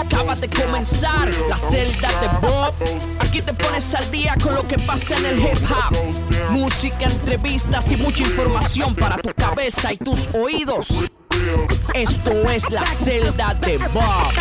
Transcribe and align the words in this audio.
Acaba 0.00 0.34
de 0.36 0.48
comenzar 0.48 1.28
la 1.48 1.58
celda 1.58 2.08
de 2.20 2.28
Bob. 2.46 2.74
Aquí 3.18 3.42
te 3.42 3.52
pones 3.52 3.94
al 3.94 4.10
día 4.10 4.34
con 4.42 4.54
lo 4.54 4.66
que 4.66 4.78
pasa 4.78 5.16
en 5.18 5.26
el 5.26 5.38
hip 5.38 5.58
hop. 5.70 5.96
Música, 6.50 7.06
entrevistas 7.06 7.92
y 7.92 7.96
mucha 7.96 8.22
información 8.24 8.94
para 8.94 9.18
tu 9.18 9.32
cabeza 9.34 9.92
y 9.92 9.98
tus 9.98 10.28
oídos. 10.34 11.04
Esto 11.94 12.32
es 12.50 12.70
la 12.70 12.86
celda 12.86 13.54
de 13.54 13.78
Bob. 13.78 14.32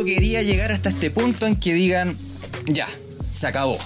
Yo 0.00 0.06
quería 0.06 0.42
llegar 0.42 0.72
hasta 0.72 0.88
este 0.88 1.10
punto 1.10 1.46
en 1.46 1.56
que 1.56 1.74
digan, 1.74 2.16
ya, 2.64 2.88
se 3.28 3.46
acabó. 3.46 3.78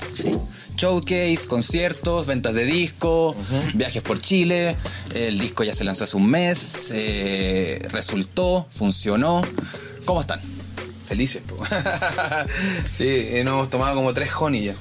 Showcase, 0.77 1.49
conciertos, 1.49 2.29
ventas 2.29 2.55
de 2.55 2.65
disco, 2.65 3.35
viajes 3.75 4.01
por 4.01 4.21
Chile, 4.21 4.77
el 5.13 5.41
disco 5.41 5.65
ya 5.65 5.75
se 5.75 5.83
lanzó 5.83 6.05
hace 6.05 6.17
un 6.17 6.31
mes, 6.31 6.93
eh, 6.95 7.81
resultó, 7.91 8.65
funcionó. 8.71 9.43
¿Cómo 10.05 10.21
están? 10.21 10.41
Felices, 11.09 11.43
po. 11.43 11.57
sí, 12.93 13.31
nos 13.43 13.55
hemos 13.55 13.71
tomado 13.71 13.97
como 13.97 14.13
tres 14.13 14.31
honey 14.39 14.67
ya. 14.67 14.75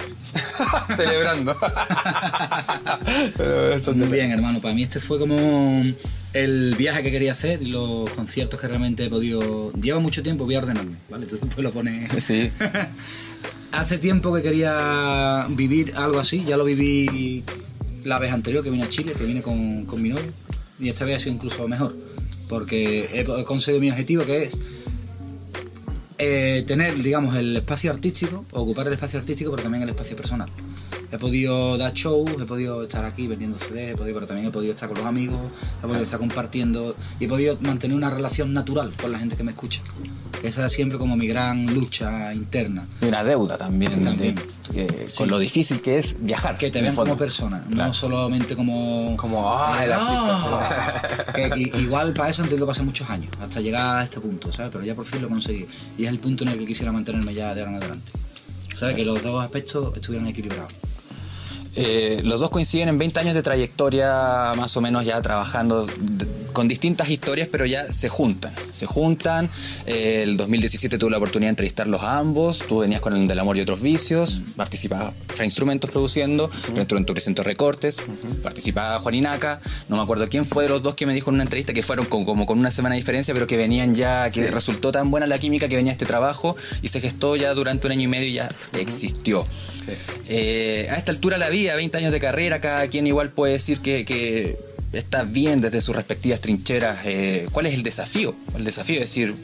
Celebrando. 0.96 1.58
Pero 3.38 3.74
eso 3.74 3.92
Muy 3.96 4.06
bien, 4.06 4.30
hermano. 4.30 4.60
Para 4.62 4.76
mí 4.76 4.84
este 4.84 5.00
fue 5.00 5.18
como 5.18 5.84
el 6.34 6.76
viaje 6.76 7.04
que 7.04 7.12
quería 7.12 7.32
hacer 7.32 7.62
y 7.62 7.68
los 7.68 8.10
conciertos 8.12 8.60
que 8.60 8.68
realmente 8.68 9.06
he 9.06 9.10
podido... 9.10 9.72
Lleva 9.74 10.00
mucho 10.00 10.24
tiempo, 10.24 10.46
voy 10.46 10.56
a 10.56 10.60
ordenarme, 10.60 10.98
¿vale? 11.10 11.24
Entonces 11.24 11.48
pues 11.54 11.64
lo 11.64 11.72
pone... 11.72 12.08
Sí. 12.20 12.52
Hace 13.72 13.98
tiempo 13.98 14.34
que 14.36 14.44
quería 14.44 15.48
vivir 15.50 15.94
algo 15.96 16.20
así. 16.20 16.44
Ya 16.46 16.58
lo 16.58 16.66
viví 16.66 17.44
la 18.04 18.20
vez 18.20 18.32
anterior 18.32 18.64
que 18.64 18.70
vine 18.70 18.84
a 18.84 18.90
Chile, 18.90 19.14
que 19.18 19.26
vine 19.26 19.42
con, 19.42 19.86
con 19.86 20.02
mi 20.02 20.10
novio. 20.10 20.32
Y 20.80 20.90
esta 20.90 21.06
vez 21.06 21.16
ha 21.16 21.20
sido 21.20 21.36
incluso 21.36 21.68
mejor. 21.68 21.96
Porque 22.48 23.10
he, 23.14 23.22
he 23.22 23.46
conseguido 23.46 23.82
mi 23.82 23.90
objetivo 23.90 24.26
que 24.26 24.44
es 24.44 24.58
eh, 26.20 26.64
tener, 26.68 26.96
digamos, 27.02 27.36
el 27.36 27.58
espacio 27.58 27.92
artístico, 27.92 28.46
ocupar 28.52 28.88
el 28.88 28.94
espacio 28.94 29.20
artístico, 29.20 29.52
pero 29.52 29.64
también 29.64 29.84
el 29.84 29.90
espacio 29.90 30.16
personal. 30.16 30.50
He 31.14 31.18
podido 31.20 31.78
dar 31.78 31.94
shows, 31.94 32.32
he 32.42 32.46
podido 32.46 32.82
estar 32.82 33.06
aquí 33.06 33.28
vendiendo 33.28 33.56
CDs, 33.56 33.92
he 33.92 33.96
podido, 33.96 34.16
pero 34.16 34.26
también 34.26 34.48
he 34.48 34.52
podido 34.52 34.74
estar 34.74 34.90
con 34.90 34.98
los 34.98 35.06
amigos, 35.06 35.38
he 35.78 35.86
podido 35.86 36.02
estar 36.02 36.18
compartiendo 36.18 36.96
y 37.20 37.26
he 37.26 37.28
podido 37.28 37.56
mantener 37.62 37.96
una 37.96 38.10
relación 38.10 38.52
natural 38.52 38.92
con 39.00 39.12
la 39.12 39.20
gente 39.20 39.36
que 39.36 39.44
me 39.44 39.52
escucha. 39.52 39.80
Esa 40.42 40.66
es 40.66 40.74
siempre 40.74 40.98
como 40.98 41.16
mi 41.16 41.28
gran 41.28 41.72
lucha 41.72 42.34
interna. 42.34 42.88
Y 43.00 43.06
una 43.06 43.24
deuda 43.24 43.58
también, 43.58 44.04
También. 44.04 44.34
de- 44.36 44.88
que- 44.88 45.08
Sí. 45.08 45.18
con 45.20 45.30
lo 45.30 45.38
difícil 45.38 45.82
que 45.82 46.00
es 46.00 46.16
viajar. 46.20 46.58
Que 46.58 46.72
te 46.72 46.82
vean 46.82 46.96
como 46.96 47.16
persona, 47.16 47.64
Claro. 47.70 47.90
no 47.90 47.94
solamente 47.94 48.56
como... 48.56 49.16
Como, 49.16 49.54
ah, 49.56 49.86
el 49.86 49.92
Ah. 49.94 51.02
Que 51.36 51.48
i- 51.56 51.72
igual 51.84 52.12
para 52.14 52.30
eso 52.30 52.42
han 52.42 52.50
tenido 52.50 52.66
que 52.66 52.72
pasar 52.72 52.86
muchos 52.86 53.08
años, 53.10 53.30
hasta 53.40 53.62
llegar 53.62 54.00
a 54.00 54.04
este 54.04 54.20
punto, 54.20 54.52
¿sabes? 54.52 54.72
Pero 54.72 54.84
ya 54.84 54.96
por 54.96 55.06
fin 55.06 55.22
lo 55.22 55.30
conseguí. 55.30 55.68
Y 55.98 56.04
es 56.06 56.10
el 56.10 56.18
punto 56.18 56.44
en 56.44 56.50
el 56.50 56.58
que 56.58 56.66
quisiera 56.66 56.92
mantenerme 56.92 57.36
ya 57.36 57.54
de 57.54 57.62
ahora 57.62 57.74
en 57.74 57.78
adelante. 57.78 58.12
¿Sabes? 58.74 58.96
Que 58.96 59.06
los 59.06 59.22
dos 59.22 59.44
aspectos 59.44 59.96
estuvieran 59.96 60.28
equilibrados. 60.28 60.74
Eh, 61.76 62.22
los 62.24 62.40
dos 62.40 62.50
coinciden 62.50 62.90
en 62.90 62.98
20 62.98 63.20
años 63.20 63.34
de 63.34 63.42
trayectoria, 63.42 64.54
más 64.56 64.78
o 64.78 64.82
menos 64.82 65.06
ya 65.06 65.22
trabajando 65.22 65.88
con 66.54 66.68
distintas 66.68 67.10
historias, 67.10 67.48
pero 67.52 67.66
ya 67.66 67.92
se 67.92 68.08
juntan. 68.10 68.54
Se 68.72 68.86
juntan. 68.86 69.50
Eh, 69.86 70.22
el 70.24 70.38
2017 70.38 70.98
tuve 70.98 71.12
la 71.12 71.18
oportunidad 71.18 71.48
de 71.48 71.52
entrevistarlos 71.52 72.02
a 72.02 72.18
ambos. 72.20 72.60
Tú 72.68 72.80
venías 72.80 73.02
con 73.02 73.16
el 73.16 73.28
del 73.28 73.40
amor 73.40 73.58
y 73.58 73.62
otros 73.62 73.82
vicios. 73.82 74.40
Participaba 74.56 75.14
Fra 75.28 75.46
Instrumentos 75.46 75.90
produciendo. 75.90 76.50
Dentro 76.74 76.98
de 77.00 77.06
tu 77.06 77.14
presento 77.14 77.44
recortes. 77.44 77.98
Participaba 78.42 79.00
Juan 79.00 79.16
Inaca. 79.16 79.60
No 79.90 79.98
me 79.98 80.04
acuerdo 80.04 80.28
quién 80.30 80.46
fue 80.46 80.64
de 80.64 80.70
los 80.70 80.84
dos 80.84 80.96
que 80.96 81.06
me 81.06 81.14
dijo 81.14 81.30
en 81.30 81.36
una 81.36 81.44
entrevista 81.44 81.74
que 81.74 81.84
fueron 81.84 82.06
con- 82.06 82.26
como 82.26 82.46
con 82.46 82.60
una 82.60 82.72
semana 82.72 82.96
de 82.96 83.02
diferencia, 83.02 83.34
pero 83.34 83.48
que 83.48 83.58
venían 83.58 83.96
ya, 83.96 84.30
que 84.30 84.52
resultó 84.52 84.92
tan 84.92 85.10
buena 85.12 85.28
la 85.28 85.40
química 85.40 85.68
que 85.68 85.76
venía 85.76 85.92
este 85.92 86.06
trabajo 86.06 86.56
y 86.82 86.88
se 86.90 87.02
gestó 87.02 87.36
ya 87.36 87.54
durante 87.54 87.88
un 87.88 87.94
año 87.94 88.04
y 88.04 88.08
medio 88.08 88.28
y 88.28 88.34
ya 88.34 88.50
existió. 88.80 89.46
Eh, 90.30 90.88
a 90.92 90.96
esta 90.96 91.12
altura 91.12 91.38
la 91.38 91.50
vida, 91.50 91.76
20 91.76 91.98
años 91.98 92.12
de 92.12 92.20
carrera, 92.20 92.62
cada 92.62 92.88
quien 92.88 93.08
igual 93.08 93.30
puede 93.32 93.54
decir 93.54 93.80
que, 93.80 94.06
que 94.06 94.58
está 94.94 95.24
bien 95.24 95.60
desde 95.62 95.82
sus 95.82 95.96
respectivas 95.96 96.40
trincheras. 96.42 97.00
Eh, 97.06 97.48
¿Cuál 97.52 97.66
es 97.66 97.74
el 97.74 97.84
desafío? 97.84 98.36
El 98.56 98.64
desafío 98.64 98.96
es 98.96 99.02
decir, 99.02 99.36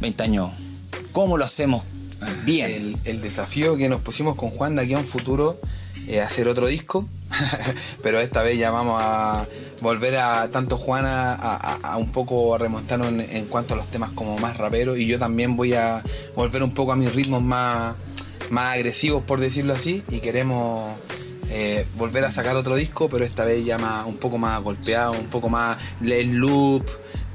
20 0.00 0.22
años, 0.22 0.50
¿cómo 1.12 1.36
lo 1.36 1.44
hacemos 1.44 1.84
bien? 2.44 2.96
El, 3.04 3.20
desafío 3.20 3.76
que 3.76 3.88
nos 3.88 4.00
pusimos 4.00 4.36
con 4.36 4.50
Juan 4.50 4.76
de 4.76 4.82
aquí 4.82 4.94
a 4.94 4.98
un 4.98 5.04
futuro 5.04 5.60
es 6.08 6.20
hacer 6.20 6.48
otro 6.48 6.66
disco, 6.66 7.08
pero 8.02 8.20
esta 8.20 8.42
vez 8.42 8.58
ya 8.58 8.70
vamos 8.70 9.00
a 9.02 9.46
volver 9.80 10.16
a 10.16 10.48
tanto 10.48 10.76
Juan 10.76 11.04
a, 11.06 11.32
a- 11.34 11.78
a 11.82 11.96
un 11.96 12.10
poco 12.12 12.54
a 12.54 12.58
remontarnos 12.58 13.08
en, 13.08 13.20
en 13.20 13.46
cuanto 13.46 13.74
a 13.74 13.76
los 13.76 13.88
temas 13.88 14.12
como 14.12 14.38
más 14.38 14.56
raperos 14.56 14.98
y 14.98 15.06
yo 15.06 15.18
también 15.18 15.56
voy 15.56 15.74
a 15.74 16.02
volver 16.36 16.62
un 16.62 16.72
poco 16.72 16.92
a 16.92 16.96
mis 16.96 17.12
ritmos 17.12 17.42
más, 17.42 17.94
más 18.50 18.74
agresivos 18.74 19.22
por 19.24 19.40
decirlo 19.40 19.74
así 19.74 20.02
y 20.10 20.20
queremos 20.20 20.96
eh, 21.54 21.86
volver 21.98 22.24
a 22.24 22.30
sacar 22.30 22.56
otro 22.56 22.76
disco 22.76 23.10
pero 23.10 23.26
esta 23.26 23.44
vez 23.44 23.62
ya 23.62 23.76
más, 23.76 24.06
un 24.06 24.16
poco 24.16 24.38
más 24.38 24.62
golpeado, 24.62 25.12
un 25.12 25.26
poco 25.26 25.50
más 25.50 25.76
el 26.00 26.34
loop, 26.36 26.86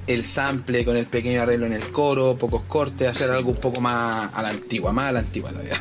el 0.07 0.23
sample 0.23 0.83
con 0.83 0.97
el 0.97 1.05
pequeño 1.05 1.41
arreglo 1.41 1.67
en 1.67 1.73
el 1.73 1.91
coro, 1.91 2.35
pocos 2.35 2.63
cortes, 2.63 3.07
hacer 3.07 3.29
algo 3.29 3.51
un 3.51 3.57
poco 3.57 3.79
más 3.79 4.33
a 4.33 4.41
la 4.41 4.49
antigua, 4.49 4.91
más 4.91 5.09
a 5.09 5.11
la 5.11 5.19
antigua 5.19 5.51
todavía. 5.51 5.75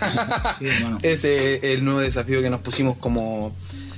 Sí. 0.58 0.66
Ese 1.02 1.54
es 1.54 1.64
el 1.64 1.84
nuevo 1.84 2.00
desafío 2.00 2.42
que 2.42 2.50
nos 2.50 2.60
pusimos 2.60 2.98
como, 2.98 3.54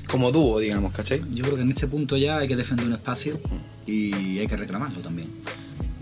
como 0.09 0.31
dúo, 0.31 0.61
digamos, 0.61 0.93
¿cachai? 0.93 1.21
Yo 1.33 1.43
creo 1.45 1.57
que 1.57 1.63
en 1.63 1.71
este 1.71 1.89
punto 1.89 2.17
ya 2.17 2.39
hay 2.39 2.47
que 2.47 2.57
defender 2.57 2.87
un 2.87 2.93
espacio 2.93 3.41
y 3.87 4.39
hay 4.39 4.47
que 4.47 4.57
reclamarlo 4.57 5.01
también. 5.01 5.29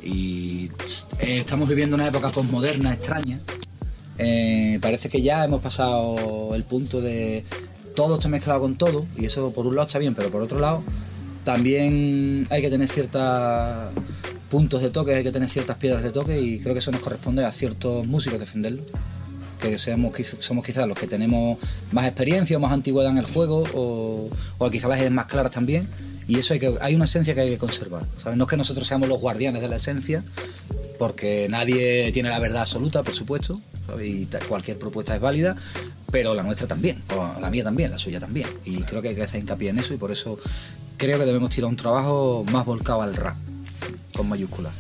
Y 0.03 0.71
eh, 1.21 1.39
estamos 1.39 1.69
viviendo 1.69 1.97
una 1.97 2.07
época 2.07 2.29
postmoderna 2.29 2.93
extraña. 2.93 3.41
Eh, 4.19 4.79
parece 4.81 5.09
que 5.09 5.23
ya 5.23 5.45
hemos 5.45 5.61
pasado 5.61 6.55
el 6.55 6.65
punto 6.65 7.01
de 7.01 7.45
todo 7.97 8.15
está 8.15 8.29
mezclado 8.29 8.61
con 8.61 8.77
todo 8.77 9.07
y 9.17 9.25
eso 9.25 9.51
por 9.51 9.67
un 9.67 9.75
lado 9.75 9.87
está 9.89 9.99
bien, 9.99 10.15
pero 10.15 10.31
por 10.31 10.43
otro 10.43 10.61
lado 10.61 10.85
también 11.45 12.47
hay 12.51 12.63
que 12.63 12.71
tener 12.71 12.89
ciertos 12.89 13.23
puntos 14.51 14.83
de 14.83 14.91
toque, 14.91 15.15
hay 15.15 15.25
que 15.25 15.33
tener 15.33 15.49
ciertas 15.49 15.77
piedras 15.77 16.05
de 16.05 16.11
toque 16.11 16.41
y 16.41 16.61
creo 16.61 16.75
que 16.75 16.79
eso 16.79 16.93
nos 16.93 17.01
corresponde 17.01 17.45
a 17.45 17.51
ciertos 17.51 18.07
músicos 18.07 18.39
defenderlo. 18.39 18.83
Que 19.61 19.79
seamos, 19.79 20.15
somos 20.41 20.65
quizás 20.65 20.87
los 20.87 20.99
que 20.99 21.07
tenemos 21.07 21.59
más 21.91 22.07
experiencia 22.07 22.59
o 22.59 22.61
más 22.61 22.73
antigüedad 22.73 23.11
en 23.11 23.19
el 23.19 23.25
juego 23.25 23.65
o, 23.75 24.71
quizás 24.71 24.91
las 24.91 24.99
ideas 24.99 25.13
más 25.13 25.27
claras 25.27 25.51
también 25.51 25.89
y 26.29 26.39
eso 26.39 26.53
hay 26.53 26.61
que 26.61 26.75
hay 26.81 26.95
una 26.95 27.07
esencia 27.07 27.35
que 27.35 27.41
hay 27.41 27.51
que 27.51 27.59
conservar 27.59 28.03
no 28.35 28.45
es 28.45 28.51
que 28.51 28.57
nosotros 28.57 28.87
seamos 28.87 29.09
los 29.09 29.21
guardianes 29.21 29.63
de 29.63 29.69
la 29.69 29.77
esencia 29.77 30.25
porque 30.99 31.47
nadie 31.49 32.11
tiene 32.13 32.29
la 32.29 32.41
verdad 32.41 32.63
absoluta 32.63 33.05
por 33.05 33.15
supuesto 33.15 33.61
y 34.03 34.27
cualquier 34.49 34.77
propuesta 34.77 35.15
es 35.15 35.21
válida 35.21 35.57
pero 36.11 36.35
la 36.35 36.43
nuestra 36.43 36.67
también 36.67 37.03
o 37.15 37.41
la 37.41 37.51
mía 37.51 37.65
también 37.65 37.91
la 37.91 37.99
suya 37.99 38.21
también. 38.21 38.49
Y 38.65 38.83
creo 38.83 39.03
que 39.03 39.09
hay 39.09 39.15
que 39.15 39.23
hacer 39.23 39.41
hincapié 39.41 39.71
en 39.71 39.79
eso 39.79 39.95
y 39.95 39.97
por 39.97 40.11
eso 40.11 40.39
creo 40.97 41.19
que 41.19 41.25
debemos 41.25 41.51
tirar 41.51 41.69
un 41.69 41.77
trabajo 41.77 42.45
más 42.51 42.65
volcado 42.65 43.03
al 43.03 43.15
rap 43.15 43.37
con 44.15 44.29
mayúsculas 44.29 44.73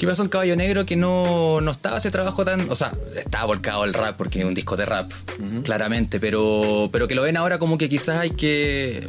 ¿Qué 0.00 0.06
pasó 0.06 0.22
en 0.22 0.30
Caballo 0.30 0.56
Negro 0.56 0.86
que 0.86 0.96
no, 0.96 1.60
no 1.60 1.70
estaba 1.72 1.98
ese 1.98 2.10
trabajo 2.10 2.42
tan... 2.42 2.70
O 2.70 2.74
sea, 2.74 2.90
estaba 3.14 3.44
volcado 3.44 3.84
el 3.84 3.92
rap 3.92 4.16
porque 4.16 4.38
es 4.38 4.46
un 4.46 4.54
disco 4.54 4.74
de 4.74 4.86
rap, 4.86 5.12
claramente, 5.62 6.18
pero, 6.18 6.88
pero 6.90 7.06
que 7.06 7.14
lo 7.14 7.20
ven 7.20 7.36
ahora 7.36 7.58
como 7.58 7.76
que 7.76 7.90
quizás 7.90 8.16
hay 8.16 8.30
que... 8.30 9.06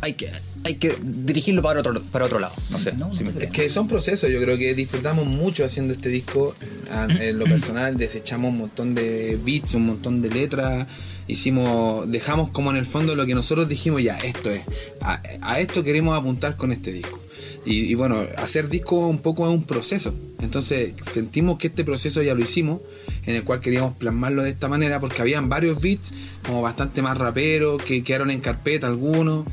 Hay 0.00 0.14
que, 0.14 0.32
hay 0.64 0.76
que 0.76 0.96
dirigirlo 1.02 1.60
para 1.62 1.80
otro, 1.80 2.02
para 2.10 2.24
otro 2.24 2.38
lado. 2.38 2.54
No 2.70 2.78
sé. 2.78 2.92
No, 2.94 3.14
si 3.14 3.22
me 3.22 3.30
Es 3.38 3.50
que 3.50 3.68
son 3.68 3.86
procesos, 3.86 4.30
yo 4.30 4.40
creo 4.40 4.56
que 4.56 4.74
disfrutamos 4.74 5.26
mucho 5.26 5.64
haciendo 5.64 5.92
este 5.92 6.08
disco. 6.08 6.54
En 6.90 7.38
lo 7.38 7.44
personal 7.44 7.98
desechamos 7.98 8.50
un 8.50 8.58
montón 8.58 8.94
de 8.94 9.38
beats, 9.44 9.74
un 9.74 9.86
montón 9.86 10.22
de 10.22 10.30
letras. 10.30 10.86
Hicimos, 11.28 12.10
dejamos 12.10 12.50
como 12.50 12.70
en 12.70 12.78
el 12.78 12.86
fondo 12.86 13.14
lo 13.14 13.26
que 13.26 13.34
nosotros 13.34 13.68
dijimos, 13.68 14.02
ya, 14.02 14.16
esto 14.18 14.50
es, 14.50 14.62
a, 15.00 15.22
a 15.40 15.60
esto 15.60 15.84
queremos 15.84 16.18
apuntar 16.18 16.56
con 16.56 16.72
este 16.72 16.92
disco. 16.92 17.20
Y, 17.66 17.80
y 17.84 17.94
bueno, 17.94 18.22
hacer 18.36 18.68
disco 18.68 19.08
un 19.08 19.18
poco 19.18 19.46
es 19.46 19.54
un 19.54 19.64
proceso. 19.64 20.14
Entonces 20.40 20.92
sentimos 21.06 21.58
que 21.58 21.68
este 21.68 21.84
proceso 21.84 22.22
ya 22.22 22.34
lo 22.34 22.42
hicimos, 22.42 22.80
en 23.26 23.36
el 23.36 23.44
cual 23.44 23.60
queríamos 23.60 23.96
plasmarlo 23.96 24.42
de 24.42 24.50
esta 24.50 24.68
manera, 24.68 25.00
porque 25.00 25.20
habían 25.20 25.48
varios 25.48 25.80
beats 25.80 26.12
como 26.46 26.62
bastante 26.62 27.00
más 27.02 27.16
raperos, 27.16 27.82
que 27.82 28.02
quedaron 28.02 28.30
en 28.30 28.40
carpeta 28.40 28.86
algunos 28.86 29.44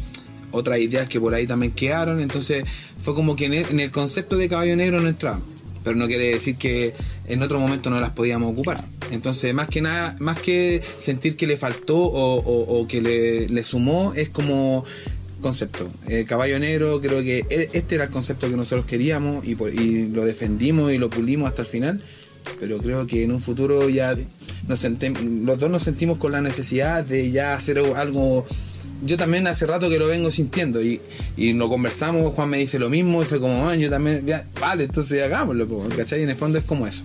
otras 0.52 0.80
ideas 0.80 1.08
que 1.08 1.20
por 1.20 1.34
ahí 1.34 1.48
también 1.48 1.72
quedaron, 1.74 2.20
entonces 2.22 2.64
fue 3.02 3.14
como 3.16 3.36
que 3.36 3.46
en 3.46 3.54
el, 3.54 3.66
en 3.70 3.80
el 3.80 3.92
concepto 3.92 4.38
de 4.38 4.48
caballo 4.50 4.76
negro 4.76 5.00
no 5.02 5.08
entraba, 5.10 5.40
pero 5.84 5.96
no 5.96 6.08
quiere 6.08 6.30
decir 6.34 6.56
que 6.58 6.94
en 7.28 7.42
otro 7.44 7.60
momento 7.60 7.90
no 7.90 8.00
las 8.00 8.12
podíamos 8.12 8.52
ocupar. 8.54 8.84
Entonces, 9.12 9.54
más 9.54 9.68
que 9.68 9.82
nada, 9.82 10.16
más 10.20 10.40
que 10.40 10.82
sentir 10.98 11.36
que 11.36 11.48
le 11.48 11.58
faltó 11.58 11.98
o, 11.98 12.36
o- 12.40 12.80
o 12.82 12.88
que 12.88 13.02
le, 13.02 13.50
le 13.50 13.64
sumó, 13.64 14.14
es 14.16 14.30
como 14.30 14.84
concepto. 15.42 15.90
El 16.08 16.26
caballo 16.26 16.60
negro, 16.60 17.02
creo 17.02 17.22
que 17.24 17.40
e- 17.50 17.70
este 17.74 17.96
era 17.96 18.06
el 18.06 18.10
concepto 18.10 18.50
que 18.50 18.56
nosotros 18.56 18.86
queríamos 18.86 19.46
y, 19.46 19.56
por- 19.56 19.74
y 19.74 20.08
lo 20.08 20.24
defendimos 20.24 20.92
y 20.94 20.98
lo 20.98 21.10
pulimos 21.10 21.50
hasta 21.50 21.64
el 21.64 21.68
final. 21.68 22.02
Pero 22.60 22.78
creo 22.80 23.06
que 23.06 23.24
en 23.24 23.32
un 23.32 23.40
futuro 23.42 23.88
ya 23.90 24.16
nos 24.68 24.84
los 24.84 25.60
dos 25.60 25.70
nos 25.70 25.82
sentimos 25.84 26.18
con 26.18 26.32
la 26.32 26.42
necesidad 26.42 27.04
de 27.04 27.32
ya 27.32 27.54
hacer 27.54 27.80
algo. 27.96 28.46
Yo 29.04 29.18
también 29.18 29.48
hace 29.48 29.66
rato 29.66 29.90
que 29.90 29.98
lo 29.98 30.08
vengo 30.08 30.30
sintiendo 30.30 30.82
y, 30.82 31.02
y 31.36 31.54
lo 31.54 31.70
conversamos, 31.70 32.34
Juan 32.34 32.50
me 32.50 32.58
dice 32.58 32.78
lo 32.78 32.90
mismo 32.90 33.22
y 33.22 33.26
fue 33.26 33.40
como, 33.40 33.68
"Ah, 33.68 33.76
yo 33.76 33.90
también, 33.90 34.26
vale, 34.60 34.84
entonces 34.84 35.24
hagámoslo, 35.24 35.68
po", 35.68 35.88
¿cachai? 35.96 36.22
En 36.24 36.30
el 36.30 36.36
fondo 36.36 36.58
es 36.60 36.64
como 36.64 36.86
eso. 36.86 37.04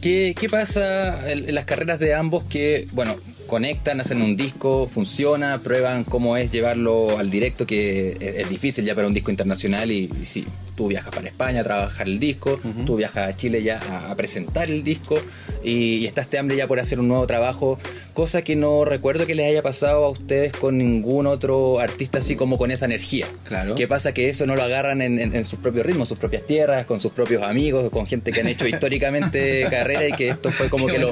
¿Qué, 0.00 0.34
qué 0.38 0.48
pasa 0.48 1.30
en, 1.30 1.52
las 1.54 1.64
carreras 1.64 1.98
de 1.98 2.14
ambos 2.14 2.44
que, 2.44 2.86
bueno, 2.92 3.16
conectan, 3.48 4.00
hacen 4.00 4.22
un 4.22 4.36
disco, 4.36 4.86
funciona, 4.86 5.58
prueban 5.58 6.04
cómo 6.04 6.36
es 6.36 6.52
llevarlo 6.52 7.18
al 7.18 7.30
directo, 7.30 7.66
que 7.66 8.16
es, 8.20 8.48
difícil 8.48 8.84
ya 8.84 8.94
para 8.94 9.08
un 9.08 9.14
disco 9.14 9.32
internacional 9.32 9.90
y, 9.90 10.10
y 10.22 10.26
sí, 10.26 10.44
tú 10.78 10.86
viajas 10.86 11.12
para 11.12 11.26
España 11.26 11.62
a 11.62 11.64
trabajar 11.64 12.06
el 12.06 12.20
disco, 12.20 12.60
tú 12.86 12.94
viajas 12.94 13.28
a 13.28 13.36
Chile 13.36 13.64
ya 13.64 13.80
a, 13.80 14.12
a 14.12 14.14
presentar 14.14 14.70
el 14.70 14.84
disco 14.84 15.20
y, 15.64 15.96
y 15.96 16.06
está 16.06 16.20
este 16.20 16.38
hambre 16.38 16.56
ya 16.56 16.68
por 16.68 16.78
hacer 16.78 17.00
un 17.00 17.08
nuevo 17.08 17.26
trabajo, 17.26 17.80
cosa 18.14 18.42
que 18.42 18.54
no 18.54 18.84
recuerdo 18.84 19.26
que 19.26 19.34
les 19.34 19.46
haya 19.50 19.60
pasado 19.60 20.04
a 20.04 20.08
ustedes 20.08 20.52
con 20.52 20.78
ningún 20.78 21.26
otro 21.26 21.80
artista 21.80 22.18
así 22.18 22.36
como 22.36 22.56
con 22.58 22.70
esa 22.70 22.84
energía. 22.84 23.26
Claro. 23.42 23.74
¿Qué 23.74 23.88
pasa? 23.88 24.12
Que 24.14 24.28
eso 24.28 24.46
no 24.46 24.54
lo 24.54 24.62
agarran 24.62 25.02
en, 25.02 25.18
en- 25.18 25.34
en 25.34 25.44
sus 25.44 25.58
propios 25.58 25.84
ritmos, 25.84 26.08
sus 26.08 26.18
propias 26.18 26.46
tierras, 26.46 26.86
con 26.86 27.00
sus 27.00 27.10
propios 27.10 27.42
amigos, 27.42 27.90
con 27.90 28.06
gente 28.06 28.30
que 28.30 28.40
han 28.40 28.46
hecho 28.46 28.68
históricamente 28.74 29.66
carrera 29.68 30.06
y 30.08 30.12
que 30.12 30.28
esto 30.28 30.52
fue 30.52 30.70
como 30.70 30.86
Qué 30.86 30.92
que 30.92 30.98
los, 31.00 31.10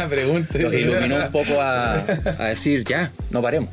los 0.60 0.72
iluminó 0.72 1.16
un 1.26 1.32
poco 1.32 1.60
a, 1.60 1.94
a 2.38 2.44
decir, 2.50 2.84
ya, 2.84 3.10
no 3.30 3.42
paremos. 3.42 3.70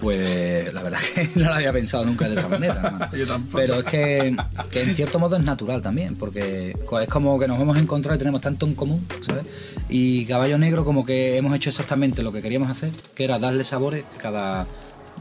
Pues 0.00 0.72
la 0.72 0.82
verdad 0.82 0.98
que 1.14 1.28
no 1.36 1.46
lo 1.46 1.54
había 1.54 1.72
pensado 1.72 2.04
nunca 2.04 2.28
de 2.28 2.34
esa 2.34 2.48
manera. 2.48 3.10
Yo 3.16 3.26
tampoco. 3.26 3.58
Pero 3.58 3.74
es 3.80 3.84
que, 3.84 4.36
que 4.70 4.82
en 4.82 4.94
cierto 4.94 5.18
modo 5.18 5.36
es 5.36 5.44
natural 5.44 5.82
también, 5.82 6.16
porque 6.16 6.70
es 6.70 7.08
como 7.08 7.38
que 7.38 7.46
nos 7.46 7.60
hemos 7.60 7.76
encontrado 7.76 8.16
y 8.16 8.18
tenemos 8.18 8.40
tanto 8.40 8.66
en 8.66 8.74
común, 8.74 9.06
¿sabes? 9.20 9.44
Y 9.88 10.24
Caballo 10.24 10.58
Negro 10.58 10.84
como 10.84 11.04
que 11.04 11.36
hemos 11.36 11.54
hecho 11.54 11.70
exactamente 11.70 12.22
lo 12.22 12.32
que 12.32 12.40
queríamos 12.42 12.70
hacer, 12.70 12.90
que 13.14 13.24
era 13.24 13.38
darle 13.38 13.64
sabores, 13.64 14.04
cada 14.18 14.66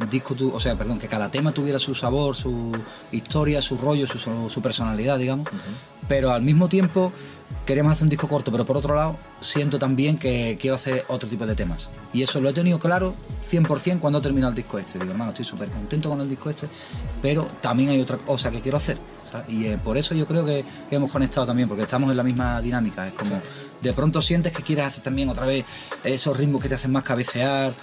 disco, 0.09 0.35
tu- 0.35 0.53
o 0.53 0.59
sea, 0.59 0.77
perdón, 0.77 0.99
que 0.99 1.07
cada 1.07 1.29
tema 1.29 1.51
tuviera 1.51 1.79
su 1.79 1.95
sabor, 1.95 2.35
su 2.35 2.71
historia, 3.11 3.61
su 3.61 3.77
rollo, 3.77 4.05
su, 4.07 4.17
su- 4.49 4.61
personalidad, 4.61 5.17
digamos. 5.17 5.47
Pero 6.07 6.31
al 6.31 6.41
mismo 6.41 6.69
tiempo 6.69 7.11
queríamos 7.65 7.93
hacer 7.93 8.03
un 8.05 8.09
disco 8.09 8.27
corto, 8.27 8.51
pero 8.51 8.65
por 8.65 8.77
otro 8.77 8.95
lado 8.95 9.17
siento 9.39 9.77
también 9.79 10.17
que 10.17 10.57
quiero 10.59 10.75
hacer 10.75 11.05
otro 11.07 11.29
tipo 11.29 11.45
de 11.45 11.55
temas. 11.55 11.89
Y 12.13 12.23
eso 12.23 12.41
lo 12.41 12.49
he 12.49 12.53
tenido 12.53 12.79
claro 12.79 13.13
100% 13.51 13.99
cuando 13.99 14.19
he 14.19 14.21
terminado 14.21 14.49
el 14.51 14.55
disco 14.55 14.79
este. 14.79 14.97
Digo, 14.99 15.11
hermano, 15.11 15.31
estoy 15.31 15.45
súper 15.45 15.69
contento 15.69 16.09
con 16.09 16.19
el 16.21 16.29
disco 16.29 16.49
este, 16.49 16.67
pero 17.21 17.47
también 17.61 17.89
hay 17.89 18.01
otra 18.01 18.17
cosa 18.17 18.49
que 18.51 18.61
quiero 18.61 18.77
hacer. 18.77 18.97
¿sabes? 19.29 19.49
Y 19.49 19.67
eh, 19.67 19.77
por 19.77 19.97
eso 19.97 20.15
yo 20.15 20.25
creo 20.25 20.43
que, 20.45 20.65
que 20.89 20.95
hemos 20.95 21.11
conectado 21.11 21.45
también, 21.45 21.67
porque 21.67 21.83
estamos 21.83 22.09
en 22.09 22.17
la 22.17 22.23
misma 22.23 22.59
dinámica. 22.61 23.07
Es 23.07 23.13
como, 23.13 23.39
de 23.81 23.93
pronto 23.93 24.21
sientes 24.21 24.51
que 24.51 24.63
quieres 24.63 24.85
hacer 24.85 25.03
también 25.03 25.29
otra 25.29 25.45
vez 25.45 25.63
esos 26.03 26.35
ritmos 26.35 26.61
que 26.63 26.69
te 26.69 26.75
hacen 26.75 26.91
más 26.91 27.03
cabecear, 27.03 27.73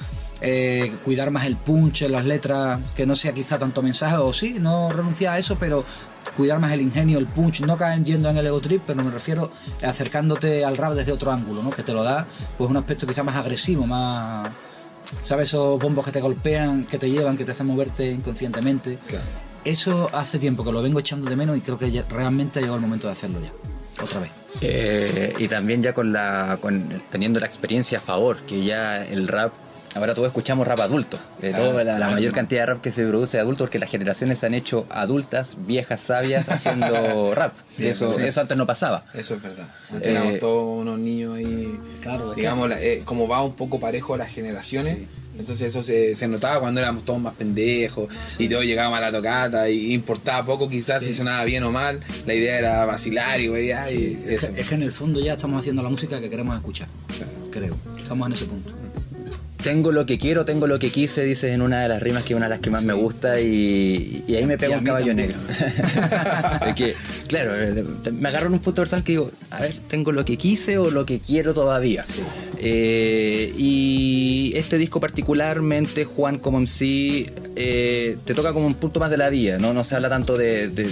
eh, 0.40 0.96
cuidar 1.04 1.30
más 1.30 1.46
el 1.46 1.56
punch 1.56 2.02
las 2.02 2.24
letras, 2.24 2.80
que 2.94 3.06
no 3.06 3.16
sea 3.16 3.32
quizá 3.32 3.58
tanto 3.58 3.82
mensaje, 3.82 4.16
o 4.16 4.32
sí, 4.32 4.56
no 4.60 4.90
renunciar 4.92 5.34
a 5.34 5.38
eso, 5.38 5.56
pero 5.58 5.84
cuidar 6.36 6.58
más 6.58 6.72
el 6.72 6.80
ingenio, 6.80 7.18
el 7.18 7.26
punch, 7.26 7.60
no 7.60 7.76
caen 7.76 8.04
yendo 8.04 8.28
en 8.28 8.36
el 8.36 8.46
ego 8.46 8.60
trip, 8.60 8.82
pero 8.86 9.02
me 9.02 9.10
refiero 9.10 9.50
acercándote 9.82 10.64
al 10.64 10.76
rap 10.76 10.92
desde 10.92 11.12
otro 11.12 11.32
ángulo, 11.32 11.62
¿no? 11.62 11.70
Que 11.70 11.82
te 11.82 11.92
lo 11.92 12.02
da 12.02 12.26
pues 12.58 12.68
un 12.68 12.76
aspecto 12.76 13.06
quizá 13.06 13.22
más 13.22 13.36
agresivo, 13.36 13.86
más 13.86 14.50
¿sabes? 15.22 15.48
Esos 15.48 15.78
bombos 15.78 16.04
que 16.04 16.12
te 16.12 16.20
golpean, 16.20 16.84
que 16.84 16.98
te 16.98 17.10
llevan, 17.10 17.36
que 17.36 17.44
te 17.44 17.52
hacen 17.52 17.66
moverte 17.66 18.10
inconscientemente. 18.10 18.98
Eso 19.64 20.08
hace 20.12 20.38
tiempo 20.38 20.64
que 20.64 20.72
lo 20.72 20.82
vengo 20.82 21.00
echando 21.00 21.28
de 21.28 21.36
menos 21.36 21.56
y 21.56 21.60
creo 21.60 21.78
que 21.78 21.90
ya 21.90 22.04
realmente 22.08 22.58
ha 22.58 22.62
llegado 22.62 22.76
el 22.76 22.82
momento 22.82 23.06
de 23.08 23.12
hacerlo 23.12 23.40
ya. 23.40 23.52
Otra 24.02 24.20
vez. 24.20 24.30
Eh, 24.60 25.34
y 25.38 25.48
también 25.48 25.82
ya 25.82 25.94
con 25.94 26.12
la 26.12 26.58
con, 26.60 27.02
teniendo 27.10 27.40
la 27.40 27.46
experiencia 27.46 27.98
a 27.98 28.00
favor, 28.00 28.38
que 28.46 28.62
ya 28.62 29.04
el 29.04 29.26
rap, 29.26 29.52
ahora 29.96 30.14
todos 30.14 30.28
escuchamos 30.28 30.66
rap 30.66 30.80
adulto, 30.80 31.18
Ah, 31.42 31.56
toda 31.56 31.72
la, 31.82 31.92
la 31.92 31.96
claro. 31.96 32.12
mayor 32.12 32.32
cantidad 32.32 32.62
de 32.62 32.66
rap 32.66 32.80
que 32.80 32.90
se 32.90 33.04
produce 33.06 33.36
de 33.36 33.42
adulto, 33.42 33.64
porque 33.64 33.78
las 33.78 33.90
generaciones 33.90 34.38
se 34.38 34.46
han 34.46 34.54
hecho 34.54 34.86
adultas, 34.90 35.56
viejas, 35.66 36.00
sabias, 36.00 36.48
haciendo 36.48 37.34
rap. 37.34 37.54
Sí, 37.68 37.84
Y 37.84 37.86
eso, 37.88 38.08
sí. 38.12 38.22
eso 38.22 38.40
antes 38.40 38.56
no 38.56 38.66
pasaba. 38.66 39.04
Eso 39.14 39.34
es 39.34 39.42
verdad. 39.42 39.66
Eh, 39.94 40.10
Éramos 40.10 40.38
todos 40.38 40.80
unos 40.82 40.98
niños 40.98 41.36
ahí. 41.36 41.78
Claro, 42.00 42.34
digamos, 42.34 42.68
la- 42.68 42.80
eh, 42.80 43.02
como 43.04 43.26
va 43.28 43.42
un 43.42 43.54
poco 43.54 43.80
parejo 43.80 44.16
las 44.16 44.30
generaciones. 44.30 44.98
Entonces 45.38 45.68
eso 45.68 45.82
se, 45.82 46.14
se 46.14 46.28
notaba 46.28 46.60
cuando 46.60 46.80
éramos 46.80 47.04
todos 47.04 47.20
más 47.20 47.34
pendejos 47.34 48.08
y 48.38 48.48
todos 48.48 48.64
llegábamos 48.64 48.96
a 48.96 49.02
la 49.02 49.12
tocata 49.12 49.68
y 49.68 49.92
importaba 49.92 50.46
poco 50.46 50.66
quizás 50.66 51.04
si 51.04 51.12
sonaba 51.12 51.44
bien 51.44 51.62
o 51.64 51.70
mal. 51.70 52.00
La 52.24 52.32
idea 52.32 52.58
era 52.58 52.84
vacilar 52.86 53.38
y 53.38 53.48
güey, 53.48 53.66
ya, 53.66 53.82
y 53.90 54.18
Es 54.26 54.46
que, 54.46 54.62
es 54.62 54.66
que 54.66 54.74
en 54.76 54.82
el 54.82 54.92
fondo 54.92 55.20
ya 55.20 55.32
estamos 55.34 55.60
haciendo 55.60 55.82
la 55.82 55.90
música 55.90 56.18
que 56.20 56.30
queremos 56.30 56.56
escuchar. 56.56 56.88
Creo. 57.50 57.76
Estamos 58.00 58.26
en 58.28 58.32
ese 58.32 58.46
punto. 58.46 58.72
Tengo 59.66 59.90
lo 59.90 60.06
que 60.06 60.16
quiero, 60.16 60.44
tengo 60.44 60.68
lo 60.68 60.78
que 60.78 60.90
quise, 60.90 61.24
dices 61.24 61.50
en 61.52 61.60
una 61.60 61.82
de 61.82 61.88
las 61.88 62.00
rimas 62.00 62.22
que 62.22 62.34
es 62.34 62.36
una 62.36 62.46
de 62.46 62.50
las 62.50 62.60
que 62.60 62.70
más 62.70 62.84
me 62.84 62.92
gusta 62.92 63.40
y, 63.40 64.22
y 64.28 64.36
ahí 64.36 64.46
me 64.46 64.56
pega 64.56 64.78
un 64.78 64.84
caballo 64.84 65.12
negro. 65.12 65.36
es 66.68 66.74
que, 66.76 66.94
claro, 67.26 67.52
eh, 67.60 67.84
me 68.12 68.28
agarro 68.28 68.46
en 68.46 68.52
un 68.52 68.58
punto 68.60 68.82
personal 68.82 69.02
que 69.02 69.10
digo, 69.12 69.32
a 69.50 69.60
ver, 69.62 69.74
¿tengo 69.88 70.12
lo 70.12 70.24
que 70.24 70.36
quise 70.36 70.78
o 70.78 70.92
lo 70.92 71.04
que 71.04 71.18
quiero 71.18 71.52
todavía? 71.52 72.04
Eh, 72.58 73.52
y 73.58 74.52
este 74.54 74.78
disco 74.78 75.00
particularmente, 75.00 76.04
Juan 76.04 76.38
como 76.38 76.60
MC, 76.60 77.26
eh, 77.56 78.16
te 78.24 78.34
toca 78.34 78.52
como 78.52 78.68
un 78.68 78.74
punto 78.74 79.00
más 79.00 79.10
de 79.10 79.16
la 79.16 79.30
vida, 79.30 79.58
¿no? 79.58 79.74
No 79.74 79.82
se 79.82 79.96
habla 79.96 80.08
tanto 80.08 80.36
de, 80.36 80.68
de- 80.68 80.88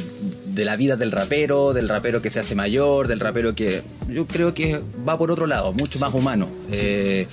de 0.46 0.64
la 0.64 0.74
vida 0.74 0.96
del 0.96 1.12
rapero, 1.12 1.72
del 1.72 1.88
rapero 1.88 2.20
que 2.22 2.30
se 2.30 2.40
hace 2.40 2.56
mayor, 2.56 3.06
del 3.06 3.20
rapero 3.20 3.54
que 3.54 3.82
yo 4.08 4.26
creo 4.26 4.52
que 4.52 4.80
va 5.08 5.16
por 5.16 5.30
otro 5.30 5.46
lado, 5.46 5.72
mucho 5.72 6.00
más 6.00 6.12
humano. 6.12 6.48
Eh, 6.72 7.26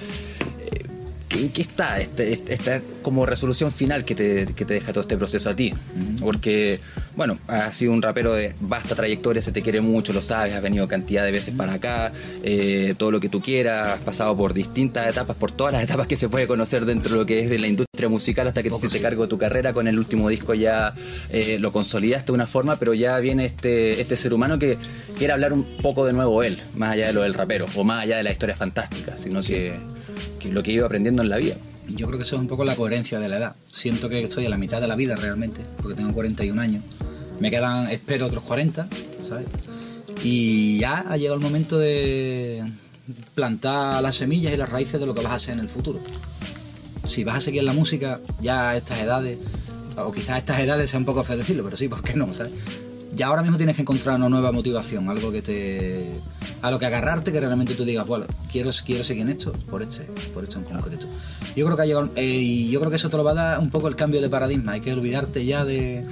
¿En 1.33 1.49
qué 1.49 1.61
está 1.61 1.99
este- 1.99 2.33
este- 2.33 2.53
esta 2.53 2.81
como 3.01 3.25
resolución 3.25 3.71
final 3.71 4.03
que 4.05 4.15
te, 4.15 4.45
que 4.55 4.65
te 4.65 4.73
deja 4.75 4.91
todo 4.91 5.01
este 5.01 5.17
proceso 5.17 5.49
a 5.49 5.55
ti? 5.55 5.73
Porque, 6.19 6.79
bueno, 7.15 7.37
has 7.47 7.75
sido 7.75 7.93
un 7.93 8.01
rapero 8.01 8.33
de 8.33 8.53
vasta 8.59 8.95
trayectoria, 8.95 9.41
se 9.41 9.51
te 9.51 9.61
quiere 9.61 9.81
mucho, 9.81 10.13
lo 10.13 10.21
sabes, 10.21 10.53
has 10.53 10.61
venido 10.61 10.87
cantidad 10.87 11.23
de 11.23 11.31
veces 11.31 11.53
para 11.55 11.73
acá, 11.73 12.11
eh, 12.43 12.95
todo 12.97 13.11
lo 13.11 13.19
que 13.19 13.29
tú 13.29 13.39
quieras, 13.41 13.87
has 13.97 13.99
pasado 14.01 14.35
por 14.35 14.53
distintas 14.53 15.07
etapas, 15.07 15.35
por 15.37 15.51
todas 15.51 15.73
las 15.73 15.83
etapas 15.83 16.05
que 16.07 16.17
se 16.17 16.27
puede 16.29 16.47
conocer 16.47 16.85
dentro 16.85 17.13
de 17.13 17.19
lo 17.21 17.25
que 17.25 17.39
es 17.39 17.49
de 17.49 17.59
la 17.59 17.67
industria 17.67 18.09
musical 18.09 18.47
hasta 18.47 18.61
que 18.61 18.69
te 18.69 18.75
hiciste 18.75 18.99
cargo 19.01 19.23
de 19.23 19.29
tu 19.29 19.37
carrera. 19.37 19.73
Con 19.73 19.87
el 19.87 19.97
último 19.97 20.27
disco 20.29 20.53
ya 20.53 20.93
eh, 21.29 21.57
lo 21.59 21.71
consolidaste 21.71 22.27
de 22.27 22.31
una 22.33 22.47
forma, 22.47 22.77
pero 22.77 22.93
ya 22.93 23.17
viene 23.19 23.45
este, 23.45 24.01
este 24.01 24.17
ser 24.17 24.33
humano 24.33 24.59
que 24.59 24.77
quiere 25.17 25.33
hablar 25.33 25.53
un 25.53 25.63
poco 25.81 26.05
de 26.05 26.13
nuevo 26.13 26.43
él, 26.43 26.59
más 26.75 26.91
allá 26.93 27.07
de 27.07 27.13
lo 27.13 27.21
del 27.21 27.33
rapero, 27.33 27.67
o 27.75 27.83
más 27.83 28.03
allá 28.03 28.17
de 28.17 28.23
la 28.23 28.31
historia 28.31 28.55
fantástica, 28.57 29.17
sino 29.17 29.39
que, 29.41 29.73
que 30.39 30.51
lo 30.51 30.63
que 30.63 30.71
he 30.71 30.73
ido 30.75 30.85
aprendiendo 30.85 31.21
en 31.21 31.29
la 31.29 31.37
vida. 31.37 31.55
Yo 31.87 32.07
creo 32.07 32.17
que 32.17 32.23
eso 32.23 32.35
es 32.35 32.41
un 32.41 32.47
poco 32.47 32.63
la 32.63 32.75
coherencia 32.75 33.19
de 33.19 33.29
la 33.29 33.37
edad. 33.37 33.55
Siento 33.71 34.09
que 34.09 34.21
estoy 34.23 34.45
a 34.45 34.49
la 34.49 34.57
mitad 34.57 34.81
de 34.81 34.87
la 34.87 34.95
vida 34.95 35.15
realmente, 35.15 35.61
porque 35.81 35.95
tengo 35.95 36.13
41 36.13 36.61
años. 36.61 36.83
Me 37.39 37.49
quedan, 37.49 37.89
espero, 37.89 38.27
otros 38.27 38.43
40, 38.43 38.87
¿sabes? 39.27 39.47
Y 40.23 40.79
ya 40.79 41.05
ha 41.09 41.17
llegado 41.17 41.35
el 41.35 41.41
momento 41.41 41.79
de 41.79 42.63
plantar 43.33 44.01
las 44.03 44.15
semillas 44.15 44.53
y 44.53 44.57
las 44.57 44.69
raíces 44.69 44.99
de 44.99 45.05
lo 45.05 45.13
que 45.13 45.21
vas 45.21 45.31
a 45.31 45.35
hacer 45.35 45.53
en 45.55 45.59
el 45.59 45.69
futuro. 45.69 45.99
Si 47.05 47.23
vas 47.23 47.37
a 47.37 47.41
seguir 47.41 47.63
la 47.63 47.73
música 47.73 48.21
ya 48.41 48.69
a 48.69 48.77
estas 48.77 48.99
edades, 48.99 49.39
o 49.97 50.11
quizás 50.11 50.31
a 50.31 50.37
estas 50.37 50.59
edades 50.59 50.89
sea 50.89 50.99
un 50.99 51.05
poco 51.05 51.23
feo 51.23 51.37
decirlo, 51.37 51.63
pero 51.63 51.75
sí, 51.75 51.87
¿por 51.87 52.03
qué 52.03 52.13
no? 52.13 52.31
¿sabes? 52.33 52.53
Ya 53.13 53.27
ahora 53.27 53.41
mismo 53.41 53.57
tienes 53.57 53.75
que 53.75 53.81
encontrar 53.81 54.15
una 54.15 54.29
nueva 54.29 54.51
motivación, 54.51 55.09
algo 55.09 55.31
que 55.31 55.41
te. 55.41 56.05
a 56.61 56.71
lo 56.71 56.79
que 56.79 56.85
agarrarte, 56.85 57.31
que 57.31 57.39
realmente 57.39 57.73
tú 57.75 57.83
digas, 57.83 58.07
bueno, 58.07 58.25
quiero, 58.51 58.71
quiero 58.85 59.03
seguir 59.03 59.23
en 59.23 59.29
esto, 59.29 59.51
por 59.69 59.81
este, 59.81 60.03
por 60.33 60.43
esto 60.43 60.59
en 60.59 60.63
concreto. 60.65 61.07
Yo 61.55 61.65
creo 61.65 61.75
que 61.75 61.83
ha 61.83 61.85
llegado. 61.85 62.09
eh, 62.15 62.25
y 62.25 62.69
yo 62.69 62.79
creo 62.79 62.89
que 62.89 62.95
eso 62.95 63.09
te 63.09 63.17
lo 63.17 63.23
va 63.23 63.31
a 63.31 63.35
dar 63.35 63.59
un 63.59 63.69
poco 63.69 63.87
el 63.89 63.95
cambio 63.95 64.21
de 64.21 64.29
paradigma. 64.29 64.73
Hay 64.73 64.81
que 64.81 64.93
olvidarte 64.93 65.45
ya 65.45 65.65
de, 65.65 66.05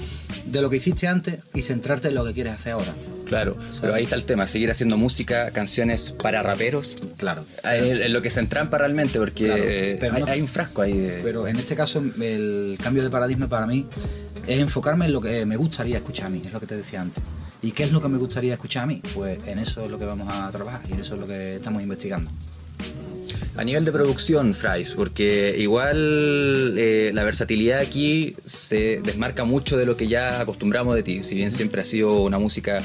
de 0.45 0.61
lo 0.61 0.69
que 0.69 0.77
hiciste 0.77 1.07
antes 1.07 1.39
y 1.53 1.61
centrarte 1.61 2.09
en 2.09 2.15
lo 2.15 2.25
que 2.25 2.33
quieres 2.33 2.53
hacer 2.55 2.73
ahora. 2.73 2.93
Claro, 3.29 3.55
pero 3.79 3.93
ahí 3.93 4.03
está 4.03 4.15
el 4.15 4.23
tema, 4.25 4.45
seguir 4.47 4.69
haciendo 4.71 4.97
música, 4.97 5.51
canciones 5.51 6.11
para 6.21 6.43
raperos. 6.43 6.97
Claro. 7.17 7.45
Es 7.63 8.01
en 8.01 8.11
lo 8.11 8.21
que 8.21 8.29
se 8.29 8.39
entrampa 8.41 8.77
realmente, 8.79 9.17
porque 9.19 9.45
Claro, 9.45 9.63
eh, 9.65 9.97
pero 9.99 10.15
hay, 10.15 10.21
no- 10.23 10.27
hay 10.31 10.41
un 10.41 10.47
frasco 10.47 10.81
ahí 10.81 10.97
de... 10.97 11.19
Pero 11.23 11.47
en 11.47 11.55
este 11.57 11.75
caso, 11.75 12.03
el 12.21 12.77
cambio 12.81 13.03
de 13.03 13.09
paradigma 13.09 13.47
para 13.47 13.65
mí 13.67 13.85
es 14.47 14.59
enfocarme 14.59 15.05
en 15.05 15.13
lo 15.13 15.21
que 15.21 15.45
me 15.45 15.55
gustaría 15.57 15.97
escuchar 15.97 16.25
a 16.25 16.29
mí, 16.29 16.41
es 16.45 16.51
lo 16.51 16.59
que 16.59 16.65
te 16.67 16.75
decía 16.75 17.01
antes. 17.01 17.23
¿Y 17.61 17.71
qué 17.71 17.83
es 17.83 17.91
lo 17.91 18.01
que 18.01 18.07
me 18.07 18.17
gustaría 18.17 18.53
escuchar 18.53 18.83
a 18.83 18.87
mí? 18.87 19.01
Pues 19.13 19.37
en 19.45 19.59
eso 19.59 19.85
es 19.85 19.91
lo 19.91 19.99
que 19.99 20.05
vamos 20.05 20.27
a 20.31 20.49
trabajar 20.49 20.81
y 20.89 20.93
en 20.93 20.99
eso 21.01 21.13
es 21.15 21.19
lo 21.21 21.27
que 21.27 21.57
estamos 21.57 21.81
investigando. 21.83 22.31
A 23.57 23.63
nivel 23.65 23.83
de 23.83 23.91
producción, 23.91 24.53
Fries, 24.53 24.91
porque 24.91 25.53
igual 25.57 26.75
eh, 26.77 27.11
la 27.13 27.23
versatilidad 27.25 27.79
aquí 27.79 28.33
se 28.45 29.01
desmarca 29.03 29.43
mucho 29.43 29.75
de 29.75 29.85
lo 29.85 29.97
que 29.97 30.07
ya 30.07 30.39
acostumbramos 30.39 30.95
de 30.95 31.03
ti. 31.03 31.23
Si 31.23 31.35
bien 31.35 31.51
siempre 31.51 31.81
ha 31.81 31.83
sido 31.83 32.21
una 32.23 32.39
música 32.39 32.79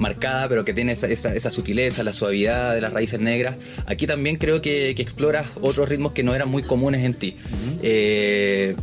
marcada, 0.00 0.48
pero 0.48 0.64
que 0.64 0.72
tiene 0.74 0.92
esa, 0.92 1.06
esa- 1.06 1.34
esa 1.34 1.50
sutileza, 1.50 2.02
la 2.02 2.12
suavidad 2.12 2.74
de 2.74 2.80
las 2.80 2.92
raíces 2.92 3.20
negras. 3.20 3.56
Aquí 3.86 4.06
también 4.06 4.36
creo 4.36 4.60
que, 4.60 4.94
que 4.96 5.02
exploras 5.02 5.46
otros 5.60 5.88
ritmos 5.88 6.12
que 6.12 6.22
no 6.22 6.34
eran 6.34 6.48
muy 6.48 6.62
comunes 6.62 7.04
en 7.04 7.14
ti. 7.14 7.36
Eh, 7.82 8.74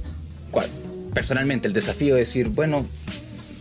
cual- 0.52 0.70
personalmente, 1.14 1.68
el 1.68 1.74
desafío 1.74 2.14
de 2.16 2.22
decir, 2.22 2.48
bueno, 2.50 2.86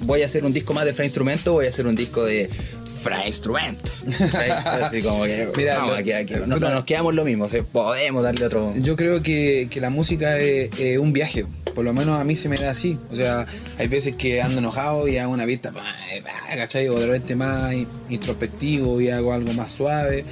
voy 0.02 0.22
a 0.22 0.26
hacer 0.26 0.44
un 0.44 0.52
disco 0.52 0.74
más 0.74 0.84
de 0.84 0.92
Fra 0.92 1.04
Instrumento, 1.04 1.52
voy 1.54 1.66
a 1.66 1.70
hacer 1.70 1.86
un 1.86 1.96
disco 1.96 2.24
de 2.24 2.48
Fra 3.02 3.26
Instrumento. 3.26 3.90
Así 4.64 5.02
como 5.02 5.24
que, 5.24 5.48
Mira, 5.56 5.76
vamos, 5.78 5.90
lo- 5.92 5.96
aquí- 5.98 6.12
aquí, 6.12 6.34
no, 6.46 6.58
nos 6.58 6.84
quedamos 6.84 7.14
lo 7.14 7.24
mismo, 7.24 7.44
o 7.44 7.48
sea, 7.48 7.62
podemos 7.62 8.22
darle 8.24 8.46
otro... 8.46 8.72
Yo 8.76 8.96
creo 8.96 9.22
que, 9.22 9.68
que 9.70 9.80
la 9.80 9.90
música 9.90 10.38
es, 10.38 10.70
es 10.78 10.98
un 10.98 11.12
viaje, 11.12 11.44
por 11.74 11.84
lo 11.84 11.92
menos 11.92 12.20
a 12.20 12.24
mí 12.24 12.34
se 12.36 12.48
me 12.48 12.56
da 12.56 12.70
así. 12.70 12.98
O 13.10 13.16
sea, 13.16 13.46
hay 13.78 13.88
veces 13.88 14.16
que 14.16 14.40
ando 14.42 14.58
enojado 14.58 15.06
y 15.08 15.18
hago 15.18 15.32
una 15.32 15.46
pista, 15.46 15.72
pa, 15.72 15.82
pa, 16.24 16.56
¿cachai? 16.56 16.88
O 16.88 16.98
de 16.98 17.06
repente 17.06 17.36
más 17.36 17.72
in- 17.72 17.86
introspectivo 18.10 19.00
y 19.00 19.10
hago 19.10 19.32
algo 19.32 19.52
más 19.52 19.70
suave. 19.70 20.24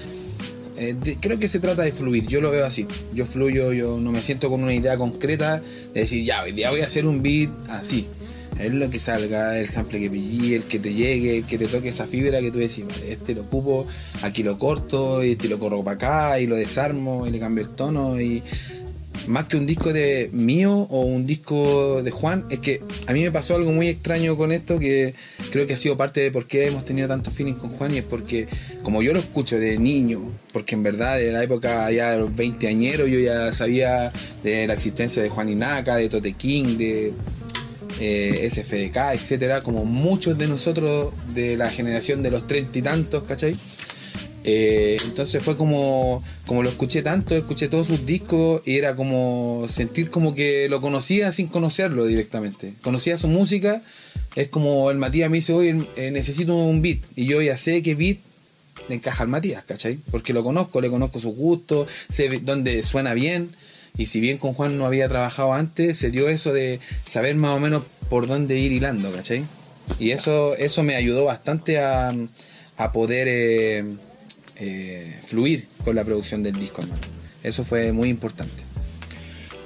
Eh, 0.77 0.95
de- 1.01 1.17
creo 1.19 1.39
que 1.39 1.47
se 1.47 1.61
trata 1.61 1.83
de 1.83 1.93
fluir, 1.93 2.27
yo 2.27 2.41
lo 2.41 2.51
veo 2.51 2.65
así. 2.67 2.87
Yo 3.13 3.27
fluyo, 3.27 3.73
yo 3.73 4.01
no 4.01 4.11
me 4.11 4.23
siento 4.23 4.51
con 4.51 4.63
una 4.63 4.75
idea 4.75 4.97
concreta 4.97 5.61
de 5.93 6.01
decir, 6.01 6.25
ya, 6.25 6.43
hoy 6.43 6.53
día 6.53 6.71
voy 6.71 6.81
a 6.81 6.87
hacer 6.87 7.07
un 7.07 7.23
beat 7.23 7.51
así. 7.69 8.07
Es 8.59 8.73
lo 8.73 8.89
que 8.89 8.99
salga, 8.99 9.59
el 9.59 9.69
sample 9.69 10.01
que 10.01 10.11
pillé, 10.11 10.57
el 10.57 10.63
que 10.65 10.79
te 10.79 10.93
llegue, 10.93 11.39
el 11.39 11.45
que 11.45 11.59
te 11.59 11.67
toque 11.67 11.89
esa 11.89 12.07
fibra 12.07 12.41
que 12.41 12.51
tú 12.51 12.59
decís, 12.59 12.85
este 13.09 13.35
lo 13.35 13.43
ocupo, 13.43 13.87
aquí 14.23 14.43
lo 14.43 14.59
corto, 14.59 15.23
este 15.23 15.49
lo 15.49 15.59
corro 15.59 15.83
para 15.83 15.97
acá, 15.97 16.41
y 16.41 16.47
lo 16.47 16.57
desarmo, 16.57 17.27
y 17.27 17.31
le 17.31 17.41
cambio 17.41 17.65
el 17.65 17.71
tono, 17.71 18.21
y 18.21 18.43
más 19.27 19.47
que 19.47 19.57
un 19.57 19.67
disco 19.67 19.93
de 19.93 20.29
mío 20.33 20.73
o 20.73 21.01
un 21.01 21.27
disco 21.27 22.03
de 22.03 22.11
Juan, 22.11 22.45
es 22.51 22.59
que 22.59 22.83
a 23.07 23.13
mí 23.13 23.23
me 23.23 23.31
pasó 23.31 23.57
algo 23.57 23.73
muy 23.73 23.89
extraño 23.89 24.37
con 24.37 24.53
esto 24.53 24.79
que 24.79 25.15
creo 25.51 25.67
que 25.67 25.75
ha 25.75 25.77
sido 25.77 25.97
parte 25.97 26.21
de 26.21 26.31
por 26.31 26.47
qué 26.47 26.67
hemos 26.67 26.85
tenido 26.85 27.09
tanto 27.09 27.31
feeling 27.31 27.55
con 27.55 27.71
Juan 27.71 27.95
y 27.95 27.99
es 27.99 28.05
porque 28.05 28.47
como 28.83 29.03
yo 29.03 29.13
lo 29.13 29.21
escucho 29.21 29.59
de 29.59 29.79
niño, 29.79 30.21
porque 30.53 30.75
en 30.75 30.83
verdad 30.83 31.19
de 31.19 31.33
la 31.33 31.43
época 31.43 31.91
ya 31.91 32.13
de 32.13 32.19
los 32.19 32.35
20 32.35 32.69
añeros 32.69 33.09
yo 33.09 33.19
ya 33.19 33.51
sabía 33.53 34.13
de 34.43 34.67
la 34.67 34.75
existencia 34.75 35.23
de 35.23 35.29
Juan 35.29 35.49
Inaca, 35.49 35.97
de 35.97 36.09
Tote 36.09 36.33
King, 36.35 36.77
de 36.77 37.13
eh, 38.01 38.49
SFDK, 38.51 39.15
etcétera, 39.15 39.63
como 39.63 39.85
muchos 39.85 40.37
de 40.39 40.47
nosotros 40.49 41.13
de 41.35 41.57
la 41.57 41.71
generación 41.71 42.23
de 42.23 42.31
los 42.31 42.47
treinta 42.47 42.79
y 42.79 42.83
tantos, 42.83 43.25
¿cachai? 43.25 43.57
Eh, 44.47 44.99
entonces 45.05 45.43
fue 45.43 45.57
como, 45.57 46.23
como 46.47 46.63
lo 46.63 46.69
escuché 46.69 47.03
tanto, 47.03 47.35
escuché 47.35 47.69
todos 47.69 47.87
sus 47.87 48.05
discos 48.05 48.61
y 48.67 48.77
era 48.77 48.95
como 48.95 49.67
sentir 49.69 50.11
como 50.11 50.35
que 50.35 50.69
lo 50.69 50.81
conocía 50.81 51.33
sin 51.33 51.49
conocerlo 51.49 52.05
directamente. 52.05 52.75
Conocía 52.83 53.17
su 53.17 53.29
música, 53.29 53.83
es 54.35 54.49
como 54.49 54.91
el 54.91 54.99
Matías 54.99 55.31
me 55.31 55.39
dice, 55.39 55.55
hoy 55.55 55.87
necesito 55.97 56.55
un 56.55 56.83
beat 56.83 56.99
y 57.17 57.27
yo 57.27 57.41
ya 57.41 57.57
sé 57.57 57.83
qué 57.83 57.95
beat 57.95 58.19
encaja 58.89 59.23
al 59.23 59.29
Matías, 59.29 59.65
¿cachai? 59.65 59.99
Porque 60.11 60.33
lo 60.33 60.43
conozco, 60.43 60.81
le 60.81 60.91
conozco 60.91 61.21
sus 61.21 61.35
gustos, 61.35 61.89
sé 62.09 62.41
dónde 62.43 62.83
suena 62.83 63.15
bien. 63.15 63.51
Y 63.97 64.07
si 64.07 64.21
bien 64.21 64.39
con 64.39 64.55
Juan 64.55 64.77
no 64.77 64.87
había 64.87 65.09
trabajado 65.09 65.55
antes, 65.55 65.97
se 65.97 66.11
dio 66.11 66.29
eso 66.29 66.53
de 66.53 66.81
saber 67.05 67.37
más 67.37 67.57
o 67.57 67.61
menos 67.61 67.85
por 68.09 68.27
dónde 68.27 68.59
ir 68.59 68.73
hilando, 68.73 69.13
¿cachai? 69.13 69.45
Y 70.01 70.11
eso, 70.11 70.57
eso 70.57 70.83
me 70.83 70.97
ayudó 70.97 71.25
bastante 71.27 71.79
a, 71.79 72.13
a 72.77 72.93
poder 72.93 73.29
eh, 73.29 73.85
eh, 74.57 75.21
fluir 75.25 75.69
con 75.85 75.95
la 75.95 76.05
producción 76.05 76.43
del 76.43 76.59
disco, 76.59 76.83
hermano. 76.83 77.01
Eso 77.45 77.65
fue 77.65 77.93
muy 77.93 78.09
importante. 78.09 78.64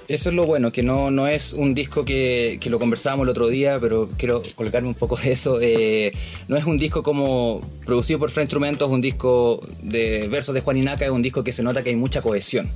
Eso 0.09 0.31
es 0.31 0.35
lo 0.35 0.47
bueno, 0.47 0.73
que 0.73 0.83
no, 0.83 1.11
no 1.11 1.29
es 1.29 1.53
un 1.53 1.75
disco 1.75 2.03
que, 2.07 2.57
que 2.63 2.71
lo 2.71 2.79
conversábamos 2.79 3.25
el 3.25 3.29
otro 3.31 3.49
día, 3.49 3.79
pero 3.79 4.09
quiero 4.17 4.43
colgarme 4.55 4.89
un 4.89 4.95
poco 4.95 5.17
de 5.17 5.33
eso. 5.33 5.59
eh, 5.61 6.13
no 6.49 6.57
es 6.57 6.65
un 6.65 6.79
disco 6.79 7.03
como 7.03 7.61
producido 7.85 8.19
por 8.19 8.31
Free 8.31 8.45
Instrumentos, 8.45 8.89
un 8.91 9.03
disco 9.03 9.61
de 9.83 10.27
versos 10.29 10.55
de 10.55 10.63
Juan 10.63 10.79
Inaca, 10.79 11.05
es 11.05 11.11
un 11.11 11.21
disco 11.21 11.45
que 11.45 11.53
se 11.53 11.63
nota 11.63 11.83
que 11.83 11.91
hay 11.91 11.97
mucha 11.97 12.23
cohesión. 12.23 12.71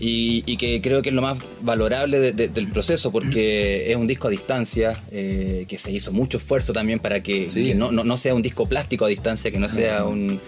Y, 0.00 0.42
y 0.44 0.56
que 0.56 0.80
creo 0.80 1.02
que 1.02 1.10
es 1.10 1.14
lo 1.14 1.22
más 1.22 1.38
valorable 1.60 2.18
de- 2.18 2.32
de- 2.32 2.48
del 2.48 2.66
proceso, 2.68 3.12
porque 3.12 3.88
es 3.90 3.96
un 3.96 4.08
disco 4.08 4.26
a 4.26 4.30
distancia, 4.32 5.00
eh, 5.12 5.64
que 5.68 5.78
se 5.78 5.92
hizo 5.92 6.12
mucho 6.12 6.38
esfuerzo 6.38 6.72
también 6.72 6.98
para 6.98 7.22
que, 7.22 7.48
Sí. 7.48 7.64
que 7.64 7.74
no, 7.76 7.92
no- 7.92 8.02
no 8.02 8.16
sea 8.16 8.34
un 8.34 8.42
disco 8.42 8.66
plástico 8.68 9.04
a 9.04 9.08
distancia, 9.08 9.52
que 9.52 9.58
no 9.60 9.68
sea 9.68 10.04
un, 10.04 10.40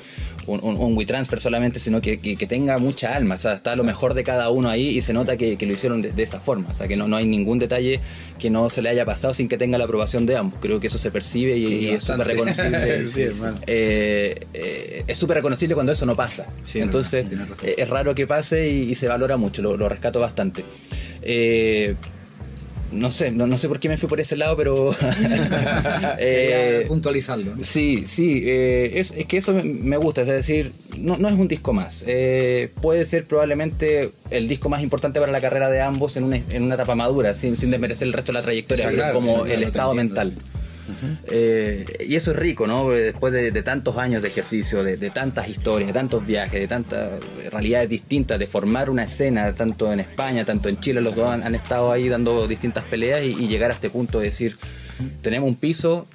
un, 0.46 0.60
un, 0.62 0.76
un 0.76 0.96
WeTransfer 0.96 1.40
solamente, 1.40 1.78
sino 1.80 2.00
que, 2.00 2.18
que- 2.20 2.36
que 2.36 2.46
tenga 2.46 2.78
mucha 2.78 3.14
alma. 3.14 3.34
O 3.34 3.38
sea, 3.38 3.52
está 3.54 3.74
lo 3.76 3.84
mejor 3.84 4.14
de 4.14 4.24
cada 4.24 4.50
uno 4.50 4.68
ahí 4.68 4.88
y 4.88 5.02
se 5.02 5.12
nota 5.12 5.36
que, 5.36 5.56
que 5.56 5.66
lo 5.66 5.72
hicieron 5.72 6.02
de, 6.02 6.12
de 6.12 6.22
esa 6.22 6.40
forma. 6.40 6.68
O 6.70 6.74
sea, 6.74 6.86
que 6.88 6.96
no, 6.96 7.08
no 7.08 7.16
hay 7.16 7.26
ningún 7.26 7.58
detalle 7.58 8.00
que 8.38 8.50
no 8.50 8.68
se 8.70 8.82
le 8.82 8.88
haya 8.90 9.04
pasado 9.04 9.34
sin 9.34 9.48
que 9.48 9.56
tenga 9.58 9.78
la 9.78 9.84
aprobación 9.84 10.26
de 10.26 10.36
ambos. 10.36 10.58
Creo 10.60 10.80
que 10.80 10.86
eso 10.88 10.98
se 10.98 11.10
percibe 11.10 11.56
y, 11.56 11.88
es 11.90 12.02
súper 12.02 12.26
reconocible. 12.26 13.06
Sí. 13.06 13.22
Eh, 13.66 14.38
eh, 14.54 15.04
es 15.06 15.18
súper 15.18 15.36
reconocible 15.36 15.74
cuando 15.74 15.92
eso 15.92 16.06
no 16.06 16.16
pasa. 16.16 16.46
Sí, 16.62 16.80
Entonces, 16.80 17.26
eh, 17.62 17.74
es 17.78 17.88
raro 17.88 18.14
que 18.14 18.26
pase 18.26 18.68
y, 18.68 18.90
y 18.90 18.94
se 18.94 19.08
valora 19.08 19.36
mucho, 19.36 19.62
lo, 19.62 19.76
lo 19.76 19.88
rescato 19.88 20.20
bastante. 20.20 20.64
Eh, 21.22 21.94
no 22.94 23.10
sé, 23.10 23.30
no, 23.30 23.46
no 23.46 23.58
sé 23.58 23.68
por 23.68 23.80
qué 23.80 23.88
me 23.88 23.96
fui 23.96 24.08
por 24.08 24.20
ese 24.20 24.36
lado, 24.36 24.56
pero... 24.56 24.94
Eh, 26.18 26.84
puntualizarlo. 26.88 27.56
¿no? 27.56 27.64
Sí, 27.64 28.04
sí, 28.06 28.42
eh, 28.44 28.92
es, 28.94 29.12
es 29.12 29.26
que 29.26 29.36
eso 29.36 29.52
me, 29.62 29.96
gusta, 29.96 30.22
es 30.22 30.28
decir, 30.28 30.72
no, 30.98 31.16
no 31.16 31.28
es 31.28 31.34
un 31.34 31.48
disco 31.48 31.72
más. 31.72 32.04
Eh, 32.06 32.70
puede 32.80 33.04
ser 33.04 33.26
probablemente 33.26 34.12
el 34.30 34.48
disco 34.48 34.68
más 34.68 34.82
importante 34.82 35.20
para 35.20 35.32
la 35.32 35.40
carrera 35.40 35.68
de 35.70 35.80
ambos 35.80 36.16
en 36.16 36.24
una, 36.24 36.36
en 36.36 36.62
una 36.62 36.74
etapa 36.74 36.94
madura, 36.94 37.34
sin, 37.34 37.56
sin 37.56 37.70
desmerecer 37.70 38.06
el 38.06 38.12
resto 38.12 38.32
de 38.32 38.38
la 38.38 38.42
trayectoria, 38.42 38.90
claro, 38.90 39.14
como 39.14 39.42
claro, 39.42 39.52
el 39.52 39.62
estado 39.62 39.94
Eh, 41.28 41.84
y 42.08 42.14
eso 42.14 42.30
es 42.32 42.36
rico, 42.36 42.66
¿no? 42.66 42.90
Después 42.90 43.32
de, 43.32 43.50
de 43.50 43.62
tantos 43.62 43.96
años 43.96 44.22
de 44.22 44.28
ejercicio, 44.28 44.82
de, 44.84 44.96
de 44.96 45.10
tantas 45.10 45.48
historias, 45.48 45.88
de 45.88 45.92
tantos 45.94 46.26
viajes, 46.26 46.60
de 46.60 46.68
tantas 46.68 47.10
realidades 47.50 47.88
distintas, 47.88 48.38
de 48.38 48.46
formar 48.46 48.90
una 48.90 49.04
escena, 49.04 49.52
tanto 49.54 49.92
en 49.92 50.00
España, 50.00 50.44
tanto 50.44 50.68
en 50.68 50.78
Chile, 50.80 51.00
los 51.00 51.14
dos 51.16 51.28
han, 51.30 51.42
han 51.42 51.54
estado 51.54 51.90
ahí 51.92 52.08
dando 52.08 52.46
distintas 52.46 52.84
peleas 52.84 53.22
y, 53.24 53.28
y 53.30 53.48
llegar 53.48 53.70
a 53.70 53.74
este 53.74 53.88
punto 53.90 54.18
de 54.18 54.26
decir, 54.26 54.56
tenemos 55.22 55.48
un 55.48 55.56
piso, 55.56 56.06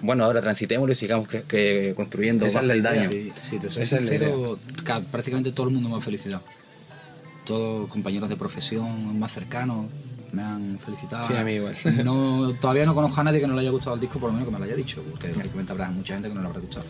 bueno, 0.00 0.24
ahora 0.24 0.40
transitémoslo 0.40 0.92
y 0.92 0.96
sigamos 0.96 1.28
que- 1.28 1.92
construyendo 1.96 2.46
Esa 2.46 2.60
es 2.60 2.62
bajo 2.62 2.66
la 2.66 2.72
el 2.74 2.80
idea. 2.80 2.92
daño. 2.92 3.10
Sí, 3.10 3.32
sí, 3.42 3.58
te 3.58 3.70
soy 3.70 3.82
es 3.82 3.88
sincero, 3.88 4.58
ca- 4.84 5.00
prácticamente 5.00 5.50
todo 5.52 5.68
el 5.68 5.74
mundo 5.74 5.88
me 5.88 5.96
ha 5.96 6.00
felicitado. 6.00 6.42
Todos 7.44 7.88
compañeros 7.88 8.28
de 8.30 8.36
profesión 8.36 9.18
más 9.18 9.32
cercanos 9.32 9.86
me 10.34 10.42
han 10.42 10.78
felicitado. 10.78 11.26
Sí, 11.26 11.34
a 11.34 11.44
mí 11.44 11.52
igual. 11.52 11.74
No, 12.04 12.52
todavía 12.60 12.84
no 12.84 12.94
conozco 12.94 13.20
a 13.20 13.24
nadie 13.24 13.40
que 13.40 13.46
no 13.46 13.54
le 13.54 13.60
haya 13.60 13.70
gustado 13.70 13.94
el 13.94 14.00
disco, 14.00 14.18
por 14.18 14.28
lo 14.28 14.34
menos 14.34 14.48
que 14.48 14.52
me 14.52 14.58
lo 14.58 14.64
haya 14.64 14.76
dicho. 14.76 15.02
Porque 15.10 15.28
evidentemente 15.28 15.72
habrá 15.72 15.90
mucha 15.90 16.14
gente 16.14 16.28
que 16.28 16.34
no 16.34 16.42
le 16.42 16.48
habrá 16.48 16.60
gustado. 16.60 16.84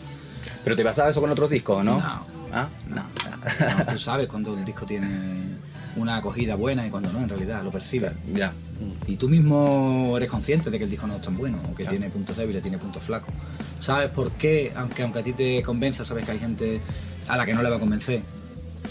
Pero 0.64 0.76
te 0.76 0.84
pasaba 0.84 1.10
eso 1.10 1.20
con 1.20 1.30
otros 1.30 1.50
discos, 1.50 1.84
¿no? 1.84 1.98
No. 1.98 2.26
¿Ah? 2.52 2.68
No, 2.88 2.96
no, 2.96 3.92
tú 3.92 3.98
sabes 3.98 4.28
cuando 4.28 4.56
el 4.56 4.64
disco 4.64 4.86
tiene 4.86 5.08
una 5.96 6.16
acogida 6.16 6.54
buena 6.54 6.86
y 6.86 6.90
cuando 6.90 7.12
no, 7.12 7.20
en 7.20 7.28
realidad, 7.28 7.62
lo 7.62 7.70
percibes. 7.70 8.12
Ya. 8.32 8.52
Y 9.06 9.16
tú 9.16 9.28
mismo 9.28 10.14
eres 10.16 10.28
consciente 10.28 10.70
de 10.70 10.78
que 10.78 10.84
el 10.84 10.90
disco 10.90 11.06
no 11.06 11.16
es 11.16 11.22
tan 11.22 11.36
bueno, 11.36 11.58
o 11.70 11.74
que 11.74 11.84
tiene 11.84 12.10
puntos 12.10 12.36
débiles, 12.36 12.62
tiene 12.62 12.78
puntos 12.78 13.02
flacos. 13.02 13.34
Sabes 13.78 14.08
por 14.08 14.32
qué, 14.32 14.72
aunque, 14.76 15.02
aunque 15.02 15.18
a 15.20 15.22
ti 15.22 15.32
te 15.32 15.62
convenza, 15.62 16.04
sabes 16.04 16.24
que 16.24 16.32
hay 16.32 16.38
gente 16.38 16.80
a 17.28 17.36
la 17.36 17.46
que 17.46 17.54
no 17.54 17.62
le 17.62 17.70
va 17.70 17.76
a 17.76 17.80
convencer. 17.80 18.22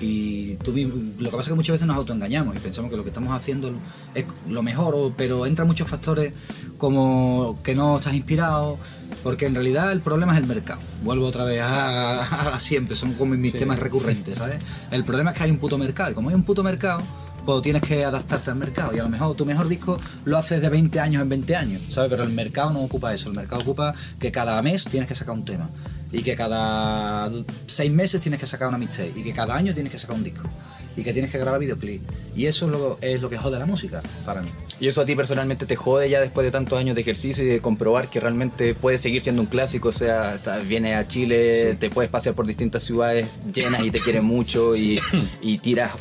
Y 0.02 0.56
tú 0.58 0.74
lo 0.74 1.30
que 1.30 1.38
pasa 1.38 1.42
es 1.42 1.48
que 1.50 1.54
muchas 1.56 1.74
veces 1.74 1.88
nos 1.88 1.96
autoengañamos 1.96 2.56
y 2.56 2.60
pensamos 2.60 2.92
que 2.92 2.98
lo 2.98 3.04
que 3.04 3.10
estamos 3.10 3.34
haciendo 3.34 3.72
es 4.16 4.26
lo 4.50 4.62
mejor, 4.64 5.14
pero 5.16 5.46
entran 5.46 5.68
muchos 5.68 5.88
factores 5.88 6.34
como 6.78 7.60
que 7.64 7.76
no 7.76 7.96
estás 7.98 8.14
inspirado, 8.14 8.78
porque 9.24 9.46
en 9.46 9.54
realidad 9.56 9.92
el 9.92 10.02
problema 10.02 10.34
es 10.34 10.40
el 10.42 10.48
mercado. 10.48 10.82
Vuelvo 11.04 11.28
otra 11.28 11.46
vez 11.46 11.62
a, 11.62 12.24
a- 12.24 12.56
a 12.56 12.60
siempre, 12.60 12.96
son 12.96 13.14
como 13.14 13.36
mis 13.36 13.54
temas 13.54 13.80
recurrentes, 13.80 14.38
¿sabes? 14.40 14.58
El 14.92 15.06
problema 15.06 15.32
es 15.32 15.38
que 15.38 15.44
hay 15.44 15.52
un 15.52 15.58
puto 15.60 15.78
mercado, 15.78 16.12
y 16.12 16.14
como 16.14 16.30
hay 16.30 16.36
un 16.36 16.44
puto 16.44 16.64
mercado, 16.64 17.02
pues 17.46 17.62
tienes 17.62 17.82
que 17.82 18.04
adaptarte 18.06 18.52
al 18.52 18.58
mercado. 18.58 18.96
Y 18.96 19.00
a 19.00 19.04
lo 19.04 19.10
mejor 19.10 19.36
tu 19.36 19.46
mejor 19.46 19.68
disco 19.68 19.98
lo 20.26 20.38
haces 20.38 20.62
de 20.62 20.70
20 20.70 21.00
años 21.00 21.22
en 21.22 21.30
20 21.30 21.56
años, 21.56 21.82
¿sabes? 21.90 22.10
Pero 22.10 22.24
el 22.24 22.32
mercado 22.32 22.72
no 22.72 22.80
ocupa 22.82 23.14
eso. 23.14 23.30
El 23.30 23.36
mercado 23.36 23.62
ocupa 23.62 23.94
que 24.20 24.32
cada 24.32 24.62
mes 24.62 24.86
tienes 24.86 25.08
que 25.10 25.16
sacar 25.16 25.36
un 25.36 25.44
tema. 25.46 25.70
Y 26.13 26.22
que 26.22 26.36
cada 26.36 27.29
seis 27.65 27.91
meses 27.91 28.22
tienes 28.22 28.39
que 28.39 28.46
sacar 28.46 28.70
una 28.70 28.77
mixtape. 28.77 29.12
Y 29.15 29.24
que 29.24 29.34
cada 29.34 29.55
año 29.55 29.74
tienes 29.74 29.91
que 29.91 30.00
sacar 30.00 30.15
un 30.15 30.24
disco. 30.24 30.50
Y 30.96 31.03
que 31.03 31.12
tienes 31.12 31.32
que 31.32 31.39
grabar 31.39 31.60
videoclip. 31.60 32.01
Y 32.36 32.46
eso 32.46 32.67
es 32.67 32.72
lo, 32.72 32.98
es 33.01 33.22
lo 33.22 33.29
que 33.29 33.38
jode 33.38 33.60
la 33.60 33.65
música 33.65 34.01
para 34.25 34.41
mí. 34.41 34.50
¿Y 34.79 34.88
eso 34.88 35.01
a 35.01 35.05
ti 35.05 35.15
personalmente 35.15 35.65
te 35.65 35.75
jode 35.75 36.10
ya 36.10 36.22
después 36.22 36.46
de 36.46 36.51
tantos 36.51 36.77
años 36.77 36.96
de 36.96 37.01
ejercicio 37.01 37.43
y 37.43 37.48
de 37.48 37.62
comprobar 37.62 38.10
que 38.10 38.20
realmente 38.20 38.75
puede 38.75 38.98
seguir 39.00 39.22
siendo 39.22 39.41
un 39.41 39.48
clásico? 39.48 39.89
O 39.89 39.91
sea, 39.91 40.39
vienes 40.67 40.96
a 40.98 41.08
Chile, 41.08 41.75
te 41.79 41.89
puedes 41.89 42.12
pasear 42.12 42.36
por 42.36 42.46
distintas 42.46 42.84
ciudades 42.84 43.27
llenas 43.53 43.84
y 43.84 43.91
te 43.91 44.00
quieren 44.00 44.24
mucho 44.24 44.75
y, 44.75 45.00
y 45.41 45.58
tiras 45.58 45.91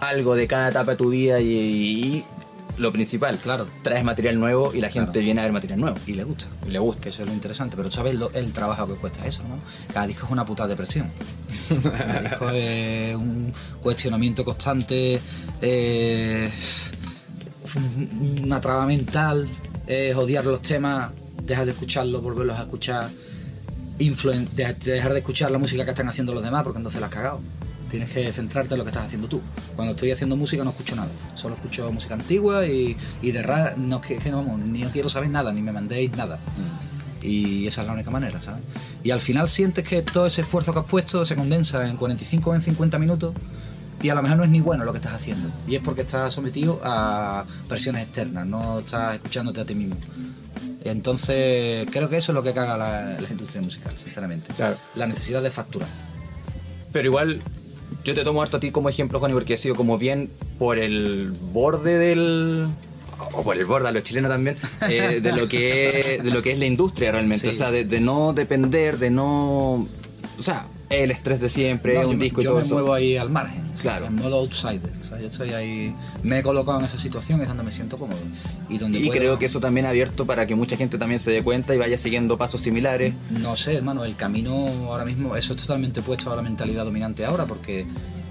algo 0.00 0.34
de 0.34 0.46
cada 0.46 0.70
etapa 0.70 0.92
de 0.92 0.96
tu 0.96 1.10
vida 1.10 1.40
y, 1.40 1.48
y 1.48 2.24
lo 2.78 2.92
principal. 2.92 3.38
Claro. 3.38 3.66
Traes 3.82 4.04
material 4.04 4.38
nuevo 4.38 4.72
y 4.74 4.80
la 4.80 4.88
gente 4.90 5.12
Claro. 5.12 5.24
viene 5.24 5.40
a 5.40 5.44
ver 5.44 5.52
material 5.52 5.80
nuevo. 5.80 5.96
Y 6.06 6.12
le 6.14 6.24
gusta. 6.24 6.46
Y 6.66 6.70
le 6.70 6.78
gusta. 6.78 7.02
Que 7.02 7.08
eso 7.10 7.22
es 7.22 7.28
lo 7.28 7.34
interesante. 7.34 7.76
Pero 7.76 7.90
sabes 7.90 8.14
lo- 8.14 8.30
el 8.32 8.52
trabajo 8.52 8.86
que 8.86 8.94
cuesta 8.94 9.26
eso, 9.26 9.42
¿no? 9.44 9.58
Cada 9.92 10.06
disco 10.06 10.26
es 10.26 10.32
una 10.32 10.44
puta 10.46 10.66
depresión. 10.66 11.08
Cada 11.68 12.20
disco 12.20 12.50
es 12.54 13.14
un 13.16 13.52
cuestionamiento 13.82 14.44
constante, 14.44 15.20
eh, 15.60 16.50
un- 17.76 18.40
una 18.44 18.60
traba 18.60 18.86
mental, 18.86 19.48
es 19.86 20.14
odiar 20.16 20.44
los 20.44 20.62
temas, 20.62 21.10
dejar 21.42 21.64
de 21.66 21.72
escucharlos, 21.72 22.22
volverlos 22.22 22.56
a 22.58 22.60
escuchar, 22.62 23.10
influen- 23.98 24.48
de- 24.50 24.74
dejar 24.74 25.12
de 25.12 25.18
escuchar 25.18 25.50
la 25.50 25.58
música 25.58 25.84
que 25.84 25.90
están 25.90 26.08
haciendo 26.08 26.32
los 26.32 26.42
demás, 26.42 26.62
porque 26.62 26.78
entonces 26.78 27.00
la 27.00 27.08
has 27.08 27.12
cagado. 27.12 27.40
Tienes 27.90 28.10
que 28.10 28.30
centrarte 28.32 28.74
en 28.74 28.78
lo 28.78 28.84
que 28.84 28.90
estás 28.90 29.06
haciendo 29.06 29.28
tú. 29.28 29.40
Cuando 29.74 29.92
estoy 29.92 30.10
haciendo 30.10 30.36
música 30.36 30.62
no 30.64 30.70
escucho 30.70 30.94
nada. 30.94 31.08
Solo 31.34 31.54
escucho 31.54 31.90
música 31.90 32.14
antigua 32.14 32.66
y, 32.66 32.96
y 33.22 33.32
de 33.32 33.42
rara, 33.42 33.74
no, 33.76 33.96
es 33.96 34.06
que, 34.06 34.18
que 34.18 34.30
no, 34.30 34.38
vamos, 34.38 34.60
ni 34.60 34.82
no 34.82 34.90
quiero 34.90 35.08
saber 35.08 35.30
nada, 35.30 35.52
ni 35.52 35.62
me 35.62 35.72
mandéis 35.72 36.12
nada. 36.12 36.38
Y 37.22 37.66
esa 37.66 37.80
es 37.80 37.86
la 37.86 37.94
única 37.94 38.10
manera, 38.10 38.40
¿sabes? 38.40 38.62
Y 39.02 39.10
al 39.10 39.20
final 39.20 39.48
sientes 39.48 39.86
que 39.88 40.02
todo 40.02 40.26
ese 40.26 40.42
esfuerzo 40.42 40.72
que 40.72 40.80
has 40.80 40.86
puesto 40.86 41.24
se 41.24 41.34
condensa 41.34 41.88
en 41.88 41.96
45 41.96 42.50
o 42.50 42.54
en 42.54 42.62
50 42.62 42.98
minutos 42.98 43.34
y 44.02 44.10
a 44.10 44.14
lo 44.14 44.22
mejor 44.22 44.38
no 44.38 44.44
es 44.44 44.50
ni 44.50 44.60
bueno 44.60 44.84
lo 44.84 44.92
que 44.92 44.98
estás 44.98 45.14
haciendo. 45.14 45.50
Y 45.66 45.74
es 45.74 45.82
porque 45.82 46.02
estás 46.02 46.32
sometido 46.32 46.80
a 46.84 47.44
presiones 47.68 48.04
externas, 48.04 48.46
no 48.46 48.80
estás 48.80 49.16
escuchándote 49.16 49.60
a 49.60 49.64
ti 49.64 49.74
mismo. 49.74 49.96
Entonces, 50.84 51.88
creo 51.90 52.08
que 52.08 52.18
eso 52.18 52.32
es 52.32 52.34
lo 52.34 52.42
que 52.42 52.54
caga 52.54 52.76
la, 52.76 53.20
la 53.20 53.28
industria 53.28 53.60
musical, 53.60 53.92
sinceramente. 53.96 54.52
Claro. 54.54 54.76
La 54.94 55.06
necesidad 55.06 55.42
de 55.42 55.50
facturar. 55.50 55.88
Pero 56.92 57.08
igual, 57.08 57.40
yo 58.04 58.14
te 58.14 58.24
tomo 58.24 58.42
harto 58.42 58.56
a 58.56 58.60
ti 58.60 58.70
como 58.70 58.88
ejemplo, 58.88 59.18
Juan, 59.20 59.32
porque 59.32 59.54
ha 59.54 59.58
sido 59.58 59.74
como 59.74 59.98
bien 59.98 60.30
por 60.58 60.78
el 60.78 61.32
borde 61.52 61.98
del. 61.98 62.68
O 63.32 63.42
por 63.42 63.56
el 63.56 63.64
borde 63.66 63.88
a 63.88 63.92
los 63.92 64.04
chilenos 64.04 64.30
también, 64.30 64.56
eh, 64.88 65.20
de, 65.20 65.32
lo 65.32 65.48
que 65.48 65.88
es, 65.88 66.22
de 66.24 66.30
lo 66.30 66.40
que 66.40 66.52
es 66.52 66.58
la 66.58 66.66
industria 66.66 67.12
realmente. 67.12 67.40
Sí. 67.40 67.48
O 67.48 67.52
sea, 67.52 67.70
de, 67.70 67.84
de 67.84 68.00
no 68.00 68.32
depender, 68.32 68.98
de 68.98 69.10
no. 69.10 69.86
O 70.38 70.42
sea, 70.42 70.66
el 70.90 71.10
estrés 71.10 71.40
de 71.40 71.50
siempre, 71.50 71.94
No, 71.94 72.08
un 72.08 72.16
yo 72.16 72.22
disco 72.24 72.40
y 72.40 72.44
yo 72.44 72.50
todo 72.50 72.60
me 72.60 72.64
eso. 72.64 72.74
muevo 72.74 72.94
ahí 72.94 73.16
al 73.16 73.28
margen, 73.30 73.62
Claro. 73.80 74.06
en 74.06 74.14
modo 74.16 74.36
outsider. 74.38 74.90
o 75.00 75.04
sea, 75.04 75.20
yo 75.20 75.26
estoy 75.28 75.50
ahí, 75.52 75.94
me 76.22 76.38
he 76.38 76.42
colocado 76.42 76.78
en 76.80 76.86
esa 76.86 76.98
situación, 76.98 77.40
es 77.42 77.48
donde 77.48 77.62
me 77.62 77.72
siento 77.72 77.98
cómodo. 77.98 78.18
Y, 78.68 78.78
donde 78.78 78.98
Y 78.98 79.06
puedo- 79.06 79.18
creo 79.18 79.38
que 79.38 79.46
eso 79.46 79.60
también 79.60 79.84
ha 79.86 79.90
abierto 79.90 80.24
para 80.26 80.46
que 80.46 80.54
mucha 80.54 80.76
gente 80.76 80.96
también 80.98 81.20
se 81.20 81.30
dé 81.30 81.42
cuenta 81.42 81.74
y 81.74 81.78
vaya 81.78 81.98
siguiendo 81.98 82.38
pasos 82.38 82.60
similares. 82.62 83.12
No 83.30 83.54
sé, 83.56 83.74
hermano, 83.74 84.04
el 84.04 84.16
camino 84.16 84.66
ahora 84.90 85.04
mismo, 85.04 85.36
eso 85.36 85.52
es 85.54 85.60
totalmente 85.62 86.00
puesto 86.02 86.32
a 86.32 86.36
la 86.36 86.42
mentalidad 86.42 86.84
dominante 86.84 87.24
ahora, 87.24 87.44
porque 87.46 87.86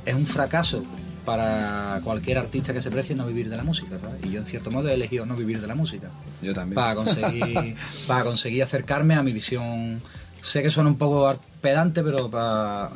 es 0.05 0.13
un 0.15 0.25
fracaso 0.25 0.83
para 1.25 1.99
cualquier 2.05 2.37
artista 2.37 2.73
que 2.73 2.81
se 2.81 2.89
precie 2.89 3.13
no 3.15 3.25
vivir 3.27 3.49
de 3.49 3.57
la 3.57 3.63
música, 3.63 3.99
¿sabes? 3.99 4.23
Y 4.23 4.31
yo 4.31 4.39
en 4.39 4.45
cierto 4.45 4.71
modo 4.71 4.87
he 4.89 4.93
elegido 4.93 5.25
no 5.25 5.35
vivir 5.35 5.59
de 5.59 5.67
la 5.67 5.75
música. 5.75 6.07
Yo 6.41 6.53
también. 6.53 6.75
Para 6.75 6.95
conseguir, 6.95 7.75
para 8.07 8.23
conseguir 8.23 8.63
acercarme 8.63 9.13
a 9.15 9.23
mi 9.23 9.33
visión. 9.33 10.01
Sé 10.47 10.63
que 10.63 10.71
suena 10.71 10.89
un 10.89 10.97
poco 10.97 11.29
pedante, 11.59 12.01
pero 12.03 12.29
para 12.29 12.89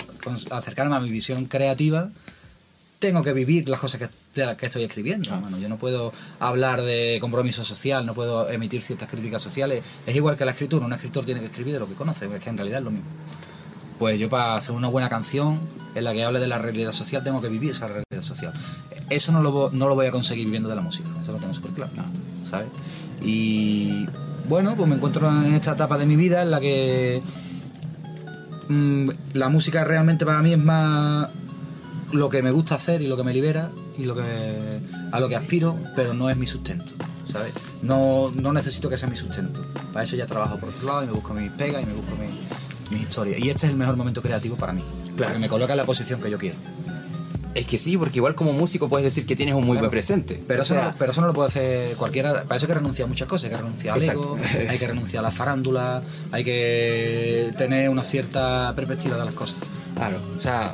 acercarme 0.52 0.96
a 0.96 1.02
mi 1.02 1.10
visión 1.10 1.48
creativa 1.48 2.10
tengo 2.98 3.24
que 3.24 3.34
vivir 3.34 3.68
las 3.68 3.82
cosas 3.82 4.00
que, 4.00 4.40
de 4.40 4.46
las 4.46 4.56
que 4.56 4.68
estoy 4.68 4.84
escribiendo. 4.84 5.30
Yo 5.60 5.68
no 5.68 5.78
puedo 5.78 6.14
hablar 6.40 6.82
de 6.82 7.18
compromiso 7.20 7.66
social, 7.66 8.06
no 8.06 8.14
puedo 8.14 8.50
emitir 8.50 8.82
ciertas 8.82 9.10
críticas 9.10 9.42
sociales. 9.42 9.84
Es 10.08 10.16
igual 10.16 10.38
que 10.38 10.46
la 10.46 10.52
escritura, 10.52 10.86
un 10.86 10.94
escritor 10.94 11.26
tiene 11.26 11.42
que 11.42 11.48
escribir 11.48 11.74
de 11.74 11.82
lo 11.82 11.90
que 11.90 11.96
conoce, 11.96 12.34
es 12.34 12.42
que 12.42 12.50
en 12.50 12.58
realidad 12.58 12.80
es 12.80 12.86
lo 12.86 12.92
mismo. 12.92 13.10
Pues 14.00 14.18
yo 14.18 14.30
para 14.30 14.56
hacer 14.56 14.74
una 14.74 14.88
buena 14.88 15.10
canción 15.10 15.60
en 15.94 16.06
la 16.06 16.14
que 16.14 16.24
hable 16.24 16.40
de 16.40 16.48
la 16.48 16.58
realidad 16.58 16.94
social 16.94 17.22
tengo 17.22 17.42
que 17.42 17.50
vivir 17.50 17.72
esa 17.72 17.88
realidad 17.88 18.22
social. 18.22 18.54
Eso 19.10 19.34
no 19.34 19.42
lo, 19.42 19.72
no 19.74 19.90
lo 19.90 19.96
voy 19.96 20.06
a 20.06 20.12
conseguir 20.12 20.46
viviendo 20.46 20.70
de 20.70 20.76
la 20.76 20.82
música, 20.82 21.10
eso 21.22 21.34
lo 21.34 21.40
tengo 21.40 21.54
súper 21.54 21.72
claro, 21.72 21.92
¿sabes? 22.50 22.70
Y 23.22 24.06
bueno, 24.52 24.76
pues 24.76 24.90
me 24.90 24.96
encuentro 24.96 25.30
en 25.46 25.54
esta 25.54 25.72
etapa 25.72 25.98
de 25.98 26.06
mi 26.06 26.18
vida 26.18 26.42
en 26.42 26.52
la 26.52 26.60
que 26.60 27.22
mm, 28.68 29.10
la 29.34 29.48
música 29.48 29.84
realmente 29.86 30.26
para 30.26 30.42
mí 30.42 30.52
es 30.52 30.60
más 30.60 31.30
lo 32.12 32.30
que 32.30 32.42
me 32.44 32.52
gusta 32.52 32.76
hacer 32.76 33.02
y 33.02 33.08
lo 33.08 33.16
que 33.16 33.24
me 33.24 33.34
libera 33.34 33.72
y 33.98 34.04
lo 34.04 34.14
que 34.16 34.80
a 35.12 35.20
lo 35.22 35.30
que 35.30 35.36
aspiro, 35.38 35.78
pero 35.96 36.14
no 36.14 36.30
es 36.30 36.36
mi 36.36 36.48
sustento, 36.48 36.92
¿sabes? 37.26 37.54
No, 37.82 38.32
no 38.36 38.52
necesito 38.52 38.90
que 38.90 38.98
sea 38.98 39.08
mi 39.10 39.16
sustento. 39.16 39.62
Para 39.94 40.04
eso 40.04 40.16
ya 40.18 40.28
trabajo 40.28 40.58
por 40.58 40.70
otro 40.70 40.86
lado 40.86 41.04
y 41.04 41.08
me 41.08 41.14
busco 41.14 41.34
mis 41.34 41.52
pegas 41.52 41.84
y 41.84 41.86
me 41.86 41.94
busco 41.94 42.12
mi- 42.18 42.96
mis 42.96 43.04
historias. 43.08 43.40
Y 43.40 43.50
este 43.50 43.68
es 43.68 43.72
el 43.72 43.78
mejor 43.78 43.96
momento 43.96 44.22
creativo 44.22 44.56
para 44.58 44.74
mí, 44.74 44.84
porque 45.18 45.38
me 45.40 45.48
coloca 45.48 45.74
en 45.74 45.78
la 45.78 45.86
posición 45.86 46.20
que 46.22 46.30
yo 46.30 46.38
quiero. 46.38 46.58
Es 47.54 47.66
que 47.66 47.78
sí, 47.78 47.98
porque 47.98 48.20
igual 48.20 48.34
como 48.34 48.54
músico 48.54 48.88
puedes 48.88 49.04
decir 49.04 49.26
que 49.26 49.36
tienes 49.36 49.56
un 49.56 49.62
muy 49.66 49.72
Claro. 49.74 49.82
buen 49.82 49.92
presente. 49.92 50.42
Pero, 50.48 50.62
O 50.62 50.64
eso 50.64 50.74
no, 50.76 50.96
pero 50.98 51.12
eso 51.12 51.20
no 51.22 51.28
lo 51.28 51.34
puede 51.34 51.50
hacer 51.50 51.96
cualquiera. 51.98 52.44
Para 52.44 52.56
eso 52.56 52.66
hay 52.66 52.68
que 52.70 52.76
renunciar 52.76 53.06
a 53.06 53.10
muchas 53.10 53.28
cosas. 53.28 53.46
Hay 53.46 53.50
que 53.52 53.58
renunciar 53.58 53.96
al 53.98 54.04
ego, 54.04 54.36
hay 54.70 54.78
que 54.78 54.88
renunciar 54.88 55.20
a 55.24 55.28
la 55.28 55.32
farándula, 55.32 56.02
hay 56.32 56.44
que 56.46 57.52
tener 57.58 57.90
una 57.90 58.04
cierta 58.04 58.74
perspectiva 58.76 59.18
de 59.18 59.26
las 59.26 59.34
cosas. 59.34 59.58
Claro, 59.96 60.20
o 60.38 60.40
sea, 60.40 60.74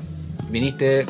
viniste 0.50 1.06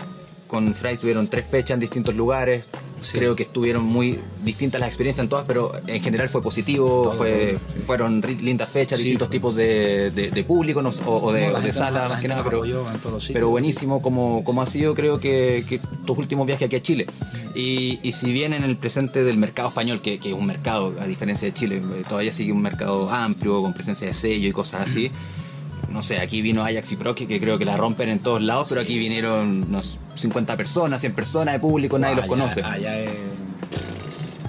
con 0.48 0.74
Fry, 0.74 0.98
tuvieron 0.98 1.28
tres 1.28 1.46
fechas 1.46 1.72
en 1.76 1.82
distintos 1.82 2.16
lugares. 2.16 2.66
Sí. 3.02 3.18
Creo 3.18 3.36
que 3.36 3.44
estuvieron 3.44 3.84
muy 3.86 4.20
distintas 4.44 4.80
las 4.82 4.88
experiencias 4.90 5.24
en 5.24 5.30
todas, 5.30 5.46
pero 5.48 5.72
en 5.88 6.02
general 6.02 6.30
fue 6.30 6.42
positivo, 6.42 7.04
Todo, 7.04 7.14
fue, 7.14 7.58
sí. 7.58 7.80
fueron 7.82 8.22
lindas 8.22 8.70
fechas, 8.70 9.00
Sí, 9.00 9.06
distintos 9.06 9.28
fue. 9.28 9.36
tipos 9.38 9.56
de, 9.56 10.12
de- 10.12 10.32
de 10.32 10.44
público 10.44 10.82
no- 10.82 10.90
o, 11.06 11.12
o 11.26 11.32
de, 11.32 11.42
de 11.42 11.52
gente 11.54 11.74
sala, 11.74 11.92
nos- 12.00 12.02
la 12.04 12.10
más 12.16 12.22
que 12.22 12.28
nada, 12.28 12.44
pero, 12.44 12.64
pero 13.34 13.50
buenísimo 13.50 14.02
como, 14.02 14.44
como 14.44 14.62
ha 14.62 14.66
sido, 14.66 14.96
creo 14.96 15.20
que, 15.20 15.64
que 15.70 15.80
tus 16.06 16.18
últimos 16.18 16.48
viajes 16.48 16.66
aquí 16.66 16.76
a 16.76 16.82
Chile. 16.82 17.06
Y, 17.56 18.00
y 18.04 18.12
si 18.12 18.32
bien 18.32 18.54
en 18.54 18.64
el 18.64 18.78
presente 18.78 19.24
del 19.24 19.38
mercado 19.38 19.70
español, 19.70 20.02
que, 20.02 20.20
que 20.20 20.30
es 20.30 20.36
un 20.36 20.46
mercado, 20.46 20.94
a 21.00 21.06
diferencia 21.08 21.48
de 21.48 21.54
Chile, 21.54 21.78
eh, 21.78 22.04
todavía 22.08 22.32
sigue 22.34 22.52
un 22.52 22.62
mercado 22.62 23.10
amplio, 23.10 23.62
con 23.62 23.74
presencia 23.74 24.08
de 24.08 24.14
sello 24.14 24.48
y 24.50 24.52
cosas 24.52 24.84
así. 24.90 25.12
No 25.98 26.04
sé, 26.04 26.20
aquí 26.20 26.44
vino 26.44 26.64
Ajax 26.64 26.92
y 26.92 26.96
Pro, 26.96 27.16
que, 27.16 27.26
creo 27.40 27.58
que 27.58 27.66
la 27.66 27.76
rompen 27.76 28.08
en 28.10 28.20
todos 28.20 28.40
lados, 28.40 28.70
pero 28.70 28.82
Sí. 28.82 28.86
aquí 28.86 29.00
vinieron 29.00 29.64
unos 29.68 29.98
50 30.14 30.56
personas, 30.56 31.02
100 31.02 31.14
personas 31.16 31.56
de 31.56 31.60
público, 31.60 31.98
nadie 31.98 32.16
los 32.18 32.28
conoce. 32.28 32.62
Allá 32.62 33.00
es. 33.00 33.10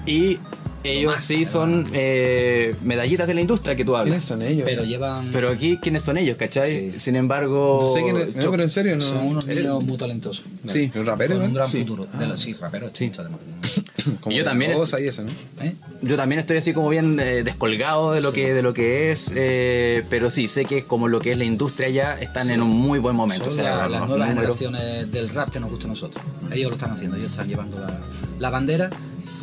Y 0.05 0.37
ellos 0.83 1.13
más, 1.15 1.23
sí 1.23 1.45
son 1.45 1.87
eh, 1.91 2.75
medallitas 2.83 3.25
de 3.27 3.33
la 3.33 3.41
industria 3.41 3.75
que 3.75 3.83
tú 3.83 3.93
¿Quiénes 3.93 4.11
hablas. 4.13 4.23
son 4.25 4.43
ellos? 4.43 4.63
Pero 4.69 4.83
llevan. 4.83 5.29
Pero 5.33 5.49
aquí, 5.49 5.79
¿quiénes 5.81 6.03
son 6.03 6.19
ellos, 6.19 6.37
cachai? 6.37 6.69
Sí. 6.91 6.99
Sin 6.99 7.15
embargo... 7.15 7.79
No 7.81 7.93
sé 7.95 8.03
quién 8.03 8.13
no, 8.35 8.41
yo- 8.43 8.51
pero 8.51 8.61
en 8.61 8.69
serio, 8.69 8.95
no. 8.95 9.01
son 9.01 9.25
unos 9.25 9.45
¿Eres- 9.45 9.63
niños 9.63 9.83
muy 9.83 9.97
talentosos. 9.97 10.45
Sí. 10.67 10.91
¿Un 10.93 11.05
rapero? 11.07 11.33
Con 11.35 11.45
un 11.45 11.53
gran 11.55 11.67
Sí. 11.67 11.79
futuro. 11.79 12.05
De 12.13 12.27
la- 12.27 12.37
sí, 12.37 12.53
rapero 12.53 12.85
extinto 12.85 13.21
además. 13.21 13.39
Como 14.21 14.35
Yo 14.35 14.43
también- 14.43 14.71
y 14.71 15.07
eso, 15.07 15.23
¿no? 15.23 15.31
¿Eh? 15.61 15.75
Yo 16.01 16.15
también 16.15 16.39
estoy 16.39 16.57
así 16.57 16.73
como 16.73 16.89
bien 16.89 17.19
eh, 17.19 17.43
descolgado 17.43 18.11
de 18.13 18.21
lo 18.21 18.31
que 18.33 18.53
de 18.53 18.61
lo 18.61 18.73
que 18.73 19.11
es, 19.11 19.31
eh, 19.35 20.03
pero 20.09 20.29
sí, 20.29 20.47
sé 20.47 20.65
que 20.65 20.83
como 20.83 21.07
lo 21.07 21.19
que 21.19 21.31
es 21.31 21.37
la 21.37 21.43
industria 21.45 21.89
ya 21.89 22.15
están 22.19 22.49
en 22.51 22.61
un 22.61 22.69
muy 22.69 22.99
buen 22.99 23.15
momento. 23.15 23.45
Son 23.51 23.53
o 23.53 23.55
sea, 23.63 23.75
la- 23.75 23.99
las 23.99 24.07
nuevas 24.07 24.29
generaciones 24.29 25.11
del 25.11 25.29
rap 25.29 25.49
que 25.49 25.59
nos 25.59 25.69
gusta 25.69 25.85
a 25.85 25.89
nosotros. 25.89 26.23
Ellos 26.51 26.69
lo 26.71 26.75
están 26.77 26.91
haciendo, 26.91 27.17
ellos 27.17 27.31
están 27.31 27.47
llevando 27.47 27.79
la, 27.79 27.97
la 28.39 28.49
bandera, 28.49 28.89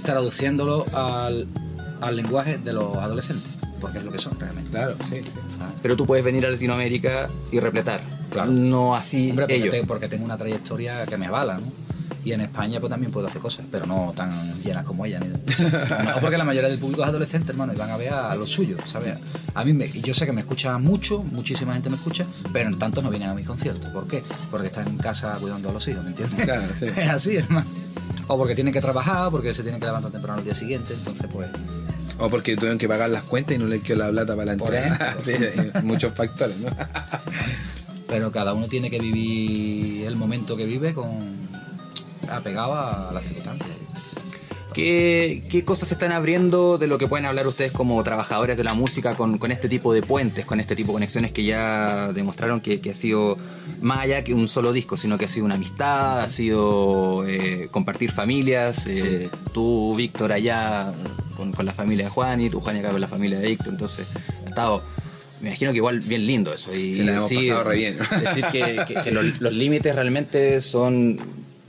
traduciéndolo 0.03 0.85
al, 0.93 1.47
al 2.01 2.17
lenguaje 2.17 2.59
de 2.59 2.73
los 2.73 2.97
adolescentes, 2.97 3.51
porque 3.81 3.99
es 3.99 4.05
lo 4.05 4.13
que 4.13 4.19
son 4.19 4.39
realmente. 4.39 4.71
Claro, 4.71 4.95
sí. 5.09 5.21
¿sabes? 5.57 5.75
Pero 5.83 5.97
tú 5.97 6.07
puedes 6.07 6.25
venir 6.25 6.47
a 6.47 6.51
Latinoamérica 6.51 7.29
y 7.53 7.61
repletar. 7.61 8.01
Claro. 8.31 8.51
No 8.51 8.95
así 8.95 9.31
Hombre, 9.31 9.45
porque, 9.45 9.55
ellos. 9.57 9.71
te- 9.75 9.85
porque 9.87 10.09
tengo 10.09 10.25
una 10.25 10.37
trayectoria 10.37 11.07
que 11.07 11.17
me 11.17 11.27
avala, 11.27 11.59
¿no? 11.59 11.86
Y 12.27 12.33
en 12.33 12.41
España 12.41 12.81
pues 12.81 12.91
también 12.91 13.13
puedo 13.13 13.29
hacer 13.29 13.41
cosas, 13.41 13.67
pero 13.71 13.87
no 13.87 14.13
tan 14.13 14.59
llenas 14.59 14.85
como 14.85 15.07
ella. 15.07 15.21
Ni 15.21 15.29
no, 16.05 16.21
porque 16.21 16.37
la 16.37 16.43
mayoría 16.43 16.69
del 16.69 16.81
público 16.81 17.05
es 17.05 17.09
adolescente, 17.09 17.53
hermano, 17.53 17.73
y 17.73 17.77
van 17.77 17.89
a 17.89 17.97
ver 17.97 18.13
a 18.13 18.35
lo 18.35 18.45
suyo, 18.45 18.77
¿sabes? 18.85 19.17
A 19.55 19.65
mí, 19.65 19.73
me, 19.73 19.89
yo 19.89 20.13
sé 20.13 20.27
que 20.27 20.33
me 20.33 20.41
escucha 20.41 20.77
mucho, 20.79 21.23
muchísima 21.23 21.75
gente 21.75 21.89
me 21.89 21.95
escucha, 21.95 22.27
pero 22.53 22.69
en 22.69 22.81
tanto 22.81 23.01
no 23.01 23.11
vienen 23.11 23.29
a 23.29 23.35
mis 23.35 23.47
conciertos. 23.47 23.91
¿Por 23.93 24.09
qué? 24.09 24.25
Porque 24.51 24.67
están 24.67 24.89
en 24.89 24.97
casa 24.99 25.39
cuidando 25.41 25.69
a 25.69 25.73
los 25.73 25.87
hijos, 25.87 26.03
¿me 26.03 26.11
entiendes? 26.11 26.45
Claro, 26.45 26.63
sí. 26.75 26.87
Es 26.97 27.09
así, 27.09 27.37
hermano. 27.37 27.69
O 28.27 28.37
porque 28.37 28.57
tienen 28.57 28.75
que 28.75 28.81
trabajar, 28.81 29.31
porque 29.31 29.55
se 29.55 29.63
tienen 29.63 29.79
que 29.79 29.87
levantar 29.87 30.11
temprano 30.11 30.41
el 30.41 30.45
día 30.45 30.57
siguiente, 30.57 30.95
entonces 30.95 31.29
pues... 31.33 31.49
O 32.19 32.29
porque 32.29 32.57
tuvieron 32.57 32.79
que 32.79 32.89
pagar 32.89 33.09
las 33.09 33.23
cuentas 33.23 33.55
y 33.55 33.59
no 33.61 33.67
les 33.67 33.85
quedó 33.85 33.99
la 33.99 34.11
plata 34.11 34.35
para 34.35 34.47
la 34.47 34.53
entrada. 34.55 35.15
sí, 35.21 35.33
muchos 35.85 36.13
factores, 36.13 36.57
¿no? 36.57 36.71
Pero 38.09 38.33
cada 38.33 38.53
uno 38.53 38.67
tiene 38.67 38.91
que 38.91 38.99
vivir 38.99 40.07
el 40.07 40.17
momento 40.17 40.57
que 40.57 40.67
vive 40.67 40.93
con 40.93 41.46
apegado 42.31 42.75
a 42.75 43.11
las 43.13 43.25
circunstancias. 43.25 43.71
¿Qué, 44.75 45.43
¿Qué 45.49 45.65
cosas 45.65 45.89
se 45.89 45.95
están 45.95 46.13
abriendo 46.13 46.77
de 46.77 46.87
lo 46.87 46.99
que 46.99 47.07
pueden 47.07 47.25
hablar 47.25 47.47
ustedes 47.47 47.73
como 47.73 48.03
trabajadores 48.05 48.59
de 48.59 48.65
la 48.65 48.75
música 48.75 49.15
con, 49.15 49.39
con 49.39 49.51
este 49.51 49.71
tipo 49.71 49.95
de 49.95 50.03
puentes, 50.03 50.45
con 50.45 50.61
este 50.61 50.77
tipo 50.77 50.89
de 50.89 50.95
conexiones 50.97 51.33
que 51.33 51.45
ya 51.45 52.13
demostraron 52.13 52.61
que, 52.61 52.79
que 52.83 52.91
ha 52.91 52.95
sido 52.95 53.39
más 53.81 54.01
allá 54.01 54.23
que 54.23 54.35
un 54.35 54.49
solo 54.49 54.75
disco, 54.75 54.99
sino 54.99 55.17
que 55.17 55.25
ha 55.25 55.29
sido 55.29 55.47
una 55.47 55.55
amistad, 55.55 56.21
ha 56.21 56.29
sido 56.29 57.25
eh, 57.27 57.69
compartir 57.71 58.11
familias, 58.11 58.87
eh, 58.87 59.31
tú, 59.55 59.95
Víctor, 59.97 60.31
allá 60.33 60.93
con, 61.39 61.53
con 61.53 61.65
la 61.65 61.73
familia 61.73 62.05
de 62.05 62.11
Juan 62.11 62.43
y 62.43 62.51
tú, 62.51 62.61
Juan, 62.61 62.77
acá 62.77 62.91
con 62.91 63.01
la 63.01 63.09
familia 63.09 63.39
de 63.39 63.47
Víctor, 63.49 63.69
entonces 63.71 64.07
ha 64.45 64.49
estado... 64.51 64.83
Me 65.41 65.49
imagino 65.51 65.71
que 65.71 65.77
igual 65.77 66.01
bien 66.01 66.27
lindo 66.27 66.53
eso. 66.53 66.75
Y 66.75 66.95
Sí, 66.95 67.03
la 67.03 67.13
hemos 67.17 67.31
pasado 67.33 67.65
re 67.65 67.77
bien. 67.77 67.99
Decir 67.99 68.45
que, 68.53 68.85
que- 68.89 68.95
que 69.05 69.11
los, 69.13 69.39
los 69.41 69.53
límites 69.53 69.95
realmente 69.95 70.61
son 70.63 71.19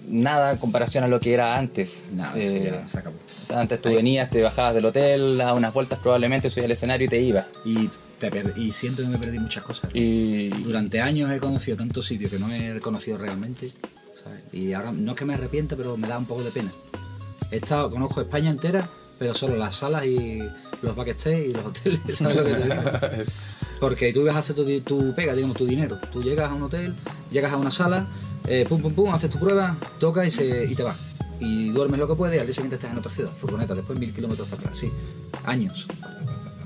nada 0.07 0.51
en 0.53 0.57
comparación 0.57 1.03
a 1.03 1.07
lo 1.07 1.19
que 1.19 1.33
era 1.33 1.55
antes. 1.57 2.03
Nada, 2.13 2.33
Eh, 2.35 2.71
ya 2.81 2.87
se 2.87 2.99
acabó. 2.99 3.15
O 3.43 3.47
sea, 3.47 3.59
antes 3.61 3.81
tú 3.81 3.93
venías, 3.93 4.29
te 4.29 4.41
bajabas 4.41 4.73
del 4.75 4.85
hotel, 4.85 5.37
dabas 5.37 5.55
unas 5.55 5.73
vueltas 5.73 5.99
probablemente, 5.99 6.49
subías 6.49 6.65
al 6.65 6.71
escenario 6.71 7.05
y 7.05 7.09
te 7.09 7.21
ibas. 7.21 7.45
Y, 7.65 7.89
te 8.19 8.31
perd- 8.31 8.57
y 8.57 8.71
siento 8.73 9.03
que 9.03 9.09
me 9.09 9.17
perdí 9.17 9.39
muchas 9.39 9.63
cosas. 9.63 9.89
Y 9.93 10.49
Durante 10.49 10.99
años 11.01 11.31
he 11.31 11.39
conocido 11.39 11.77
tantos 11.77 12.05
sitios 12.05 12.31
que 12.31 12.39
no 12.39 12.51
he 12.53 12.79
conocido 12.79 13.17
realmente. 13.17 13.71
¿sabes? 14.21 14.39
Y 14.51 14.73
ahora 14.73 14.91
no 14.91 15.11
es 15.11 15.17
que 15.17 15.25
me 15.25 15.35
arrepienta, 15.35 15.75
pero 15.75 15.95
me 15.95 16.07
da 16.07 16.17
un 16.17 16.25
poco 16.25 16.43
de 16.43 16.51
pena. 16.51 16.71
He 17.51 17.57
estado, 17.57 17.89
conozco 17.91 18.19
España 18.19 18.49
entera, 18.49 18.89
pero 19.19 19.33
solo 19.33 19.55
las 19.55 19.75
salas 19.75 20.05
y 20.05 20.39
los 20.81 20.95
backstage 20.95 21.47
y 21.49 21.53
los 21.53 21.65
hoteles, 21.65 21.99
¿sabes 22.17 22.35
lo 22.35 22.43
que 22.43 22.53
te 22.53 22.63
digo? 22.63 22.75
Porque 23.79 24.11
tú 24.11 24.25
vas 24.25 24.35
a 24.35 24.39
hacer 24.39 24.55
tu, 24.55 24.81
tu 24.81 25.13
pega, 25.13 25.35
digamos, 25.35 25.55
tu 25.55 25.65
dinero. 25.67 25.99
Tú 26.11 26.23
llegas 26.23 26.49
a 26.49 26.53
un 26.55 26.63
hotel, 26.63 26.95
llegas 27.31 27.53
a 27.53 27.57
una 27.57 27.69
sala, 27.71 28.07
eh, 28.47 28.65
pum, 28.67 28.81
pum, 28.81 28.93
pum, 28.93 29.13
haces 29.13 29.29
tu 29.29 29.39
prueba, 29.39 29.75
tocas 29.99 30.27
y, 30.27 30.31
se, 30.31 30.65
y 30.65 30.75
te 30.75 30.83
vas. 30.83 30.97
Y 31.39 31.69
duermes 31.69 31.99
lo 31.99 32.07
que 32.07 32.15
puedes 32.15 32.35
y 32.35 32.39
al 32.39 32.45
día 32.47 32.53
siguiente 32.53 32.75
estás 32.75 32.91
en 32.91 32.97
otra 32.97 33.11
ciudad, 33.11 33.31
furgoneta, 33.31 33.75
después 33.75 33.99
mil 33.99 34.13
kilómetros 34.13 34.47
para 34.47 34.61
atrás, 34.61 34.77
sí. 34.77 34.91
Años. 35.45 35.87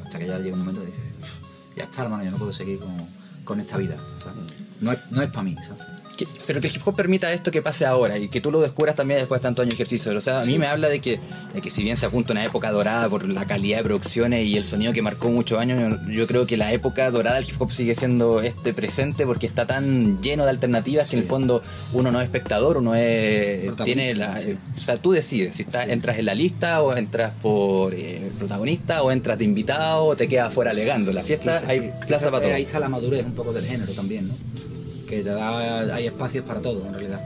Hasta 0.06 0.20
que 0.20 0.28
ya 0.28 0.40
llega 0.40 0.54
un 0.54 0.60
momento 0.60 0.84
y 0.84 0.88
dices, 0.88 1.02
"Uf, 1.22 1.76
ya 1.76 1.84
está, 1.86 2.04
hermano, 2.04 2.24
yo 2.24 2.32
no 2.32 2.38
puedo 2.38 2.52
seguir 2.52 2.80
con, 2.80 2.96
con 3.44 3.60
esta 3.60 3.78
vida. 3.78 3.96
¿sabes? 4.20 4.36
No 4.80 4.92
es, 4.92 5.00
no 5.12 5.22
es 5.22 5.30
para 5.30 5.44
mí, 5.44 5.56
¿sabes? 5.56 5.84
que- 6.18 6.28
pero 6.46 6.62
que 6.62 6.68
el 6.68 6.76
hip 6.76 6.88
hop 6.88 6.96
permita 6.96 7.32
esto 7.32 7.50
que 7.50 7.62
pase 7.64 7.84
ahora 7.86 8.16
y 8.18 8.28
que 8.30 8.42
tú 8.42 8.52
lo 8.52 8.60
descubras 8.62 8.96
también 8.96 9.20
después 9.22 9.42
de 9.42 9.44
tantos 9.44 9.64
años 9.64 9.72
de 9.72 9.76
ejercicio. 9.76 10.16
O 10.16 10.22
sea, 10.22 10.40
a 10.42 10.44
mí 10.44 10.60
me 10.60 10.68
habla 10.68 10.88
de 10.88 11.00
que, 11.00 11.20
de 11.54 11.62
que 11.62 11.70
si 11.72 11.84
bien 11.84 11.98
se 11.98 12.06
apunta 12.06 12.34
una 12.34 12.44
época 12.46 12.70
dorada 12.72 13.10
por 13.10 13.28
la 13.28 13.46
calidad 13.46 13.78
de 13.80 13.84
producciones 13.86 14.48
y 14.48 14.56
el 14.58 14.64
sonido 14.64 14.94
que 14.94 15.02
marcó 15.02 15.30
muchos 15.32 15.58
años, 15.60 15.98
yo, 16.06 16.12
yo 16.12 16.28
creo 16.28 16.46
que 16.46 16.58
la 16.58 16.74
época 16.74 17.10
dorada 17.10 17.38
del 17.38 17.46
hip 17.50 17.60
hop 17.60 17.72
sigue 17.72 17.96
siendo 17.96 18.42
este 18.42 18.72
presente 18.74 19.26
porque 19.26 19.48
está 19.48 19.66
tan 19.66 20.22
lleno 20.22 20.44
de 20.44 20.52
alternativas 20.52 21.10
que 21.10 21.16
en 21.16 21.24
el 21.24 21.28
fondo 21.28 21.64
uno 21.94 22.12
no 22.12 22.20
es 22.20 22.26
espectador, 22.26 22.78
uno 22.78 22.94
es 22.94 23.76
tiene 23.78 24.14
la, 24.14 24.38
sí. 24.38 24.56
o 24.78 24.80
sea, 24.80 24.98
tú 24.98 25.14
decides 25.14 25.56
si 25.56 25.64
estás, 25.64 25.88
entras 25.90 26.20
en 26.20 26.26
la 26.26 26.36
lista 26.36 26.82
o 26.84 26.96
entras 26.96 27.34
por 27.42 27.94
eh, 27.96 28.31
protagonista 28.42 29.04
o 29.04 29.12
entras 29.12 29.38
de 29.38 29.46
invitado 29.46 30.06
o 30.06 30.16
te 30.16 30.28
quedas 30.28 30.54
fuera 30.54 30.72
alegando. 30.72 31.12
La 31.14 31.24
fiesta 31.24 31.60
Quizá- 31.60 31.70
hay 31.70 31.80
quizá 31.80 32.06
plaza 32.08 32.32
para 32.32 32.44
todo. 32.44 32.54
Ahí 32.54 32.64
está 32.64 32.80
la 32.80 32.90
madurez 32.90 33.26
un 33.26 33.34
poco 33.34 33.54
del 33.54 33.66
género 33.66 33.92
también, 33.94 34.28
¿no? 34.28 34.34
Que 35.08 35.22
te 35.24 35.30
da, 35.30 35.94
hay 35.96 36.08
espacios 36.08 36.44
para 36.46 36.62
todo, 36.62 36.86
en 36.88 36.94
realidad. 36.94 37.22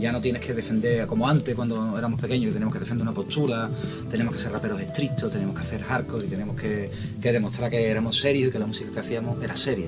Ya 0.00 0.12
no 0.12 0.20
tienes 0.20 0.40
que 0.44 0.54
defender, 0.54 1.06
como 1.06 1.28
antes 1.28 1.54
cuando 1.56 1.96
éramos 1.98 2.20
pequeños, 2.20 2.46
que 2.48 2.52
teníamos 2.52 2.72
que 2.74 2.78
defender 2.80 3.02
una 3.02 3.14
postura, 3.14 3.68
teníamos 4.10 4.34
que 4.34 4.40
ser 4.40 4.52
raperos 4.52 4.80
estrictos, 4.80 5.30
teníamos 5.30 5.56
que 5.56 5.62
hacer 5.62 5.82
hardcore 5.82 6.26
y 6.26 6.28
teníamos 6.28 6.56
que, 6.56 6.90
que 7.20 7.32
demostrar 7.32 7.68
que 7.70 7.88
éramos 7.90 8.16
serios 8.18 8.48
y 8.48 8.52
que 8.52 8.58
la 8.60 8.66
música 8.66 8.90
que 8.92 9.00
hacíamos 9.00 9.42
era 9.42 9.56
seria. 9.56 9.86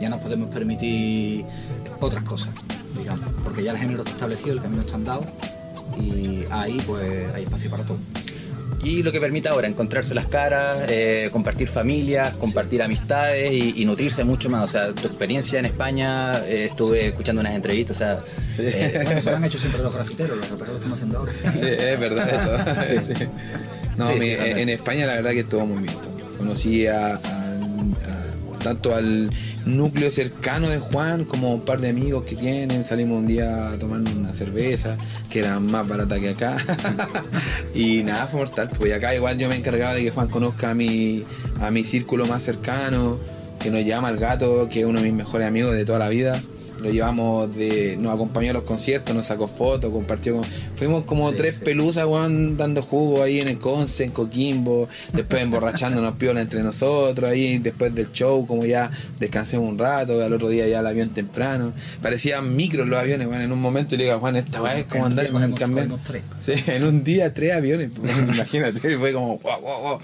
Ya 0.00 0.08
nos 0.08 0.20
podemos 0.20 0.48
permitir 0.50 1.44
otras 2.00 2.22
cosas, 2.24 2.50
digamos, 2.98 3.28
porque 3.44 3.62
ya 3.62 3.72
el 3.72 3.78
género 3.78 4.00
está 4.00 4.12
establecido, 4.12 4.52
el 4.52 4.60
camino 4.62 4.80
está 4.80 4.94
andado 4.94 5.26
y 6.00 6.44
ahí 6.50 6.78
pues 6.86 7.26
hay 7.34 7.42
espacio 7.44 7.70
para 7.70 7.84
todo. 7.84 7.98
Y 8.82 9.02
lo 9.02 9.12
que 9.12 9.20
permite 9.20 9.48
ahora 9.48 9.68
encontrarse 9.68 10.14
las 10.14 10.26
caras, 10.26 10.82
eh, 10.88 11.28
compartir 11.30 11.68
familias, 11.68 12.32
compartir 12.36 12.82
amistades 12.82 13.52
y, 13.52 13.82
y 13.82 13.84
nutrirse 13.84 14.24
mucho 14.24 14.48
más. 14.48 14.64
O 14.64 14.68
sea, 14.68 14.92
tu 14.94 15.06
experiencia 15.06 15.58
en 15.58 15.66
España, 15.66 16.32
eh, 16.46 16.64
estuve 16.64 17.08
escuchando 17.08 17.40
unas 17.42 17.54
entrevistas, 17.54 17.96
o 17.96 17.98
sea, 17.98 18.20
eh, 18.58 19.00
Bueno, 19.04 19.18
eso 19.18 19.30
lo 19.30 19.36
han 19.36 19.44
hecho 19.44 19.58
siempre 19.58 19.82
los 19.82 19.94
grafiteros, 19.94 20.36
los 20.38 20.48
raperos 20.50 20.68
lo 20.70 20.76
están 20.76 20.92
haciendo 20.94 21.18
ahora. 21.18 21.32
Sí, 21.54 21.66
es 21.66 22.00
verdad 22.00 22.28
eso. 22.96 23.12
Sí. 23.14 23.24
No, 23.98 24.12
Sí, 24.12 24.18
mi- 24.18 24.30
en, 24.30 24.58
en 24.60 24.68
España 24.70 25.06
la 25.06 25.14
verdad 25.16 25.32
que 25.32 25.40
estuvo 25.40 25.66
muy 25.66 25.82
bien. 25.82 25.94
Conocí 26.38 26.86
a, 26.86 27.16
a- 27.16 27.18
a- 27.18 28.58
tanto 28.64 28.94
al 28.94 29.30
núcleo 29.64 30.10
cercano 30.10 30.68
de 30.68 30.78
Juan 30.78 31.24
como 31.24 31.54
un 31.54 31.60
par 31.62 31.80
de 31.80 31.88
amigos 31.88 32.24
que 32.24 32.36
tienen. 32.36 32.84
Salimos 32.84 33.18
un 33.18 33.26
día 33.26 33.70
a 33.70 33.78
tomar 33.78 34.00
una 34.16 34.32
cerveza 34.32 34.96
que 35.30 35.40
era 35.40 35.60
más 35.60 35.86
barata 35.86 36.18
que 36.18 36.30
acá. 36.30 36.56
y 37.74 38.02
nada, 38.02 38.26
fue 38.26 38.40
mortal. 38.40 38.70
Pues 38.76 38.92
acá 38.94 39.14
igual 39.14 39.38
yo 39.38 39.48
me 39.48 39.56
encargaba 39.56 39.94
de 39.94 40.04
que 40.04 40.10
Juan 40.10 40.28
conozca 40.28 40.70
a 40.70 40.74
mi, 40.74 41.24
a 41.60 41.70
mi 41.70 41.84
círculo 41.84 42.26
más 42.26 42.42
cercano, 42.42 43.18
que 43.58 43.70
nos 43.70 43.84
llama 43.84 44.08
el 44.08 44.16
gato, 44.16 44.68
que 44.68 44.80
es 44.80 44.86
uno 44.86 45.00
de 45.00 45.04
mis 45.04 45.14
mejores 45.14 45.46
amigos 45.46 45.74
de 45.74 45.84
toda 45.84 45.98
la 45.98 46.08
vida. 46.08 46.40
Lo 46.80 46.90
llevamos 46.90 47.54
de. 47.54 47.96
nos 47.98 48.14
acompañó 48.14 48.50
a 48.50 48.54
los 48.54 48.62
conciertos, 48.64 49.14
nos 49.14 49.26
sacó 49.26 49.48
fotos, 49.48 49.90
compartió 49.92 50.36
con. 50.36 50.44
Fuimos 50.76 51.04
como 51.04 51.30
Sí, 51.30 51.36
tres 51.36 51.56
sí. 51.56 51.64
pelusas, 51.64 52.06
weón, 52.06 52.56
dando 52.56 52.82
jugo 52.82 53.22
ahí 53.22 53.40
en 53.40 53.48
el 53.48 53.58
Conce, 53.58 54.04
en 54.04 54.10
Coquimbo, 54.10 54.88
después 55.12 55.42
emborrachándonos 55.42 56.14
piola 56.18 56.40
entre 56.40 56.62
nosotros, 56.62 57.30
ahí 57.30 57.58
después 57.58 57.94
del 57.94 58.10
show, 58.12 58.46
como 58.46 58.64
ya 58.64 58.90
descansemos 59.18 59.68
un 59.68 59.78
rato, 59.78 60.22
al 60.24 60.32
otro 60.32 60.48
día 60.48 60.66
ya 60.68 60.80
el 60.80 60.86
avión 60.86 61.10
temprano. 61.10 61.72
Parecían 62.02 62.56
micros 62.56 62.88
los 62.88 62.98
aviones, 62.98 63.26
weón, 63.28 63.42
en 63.42 63.52
un 63.52 63.60
momento 63.60 63.96
le 63.96 64.04
digo 64.04 64.18
Juan, 64.18 64.36
esta 64.36 64.62
weá 64.62 64.78
es 64.78 64.86
como 64.86 65.06
andar 65.06 65.30
con 65.30 65.42
el 65.42 65.54
camión. 65.54 65.98
Sí, 66.38 66.52
en 66.66 66.84
un 66.84 67.04
día 67.04 67.32
tres 67.34 67.52
aviones, 67.54 67.90
pues, 68.00 68.12
imagínate, 68.16 68.98
fue 68.98 69.12
como 69.12 69.38
wow, 69.38 69.60
wow, 69.60 69.80
wow. 69.82 70.00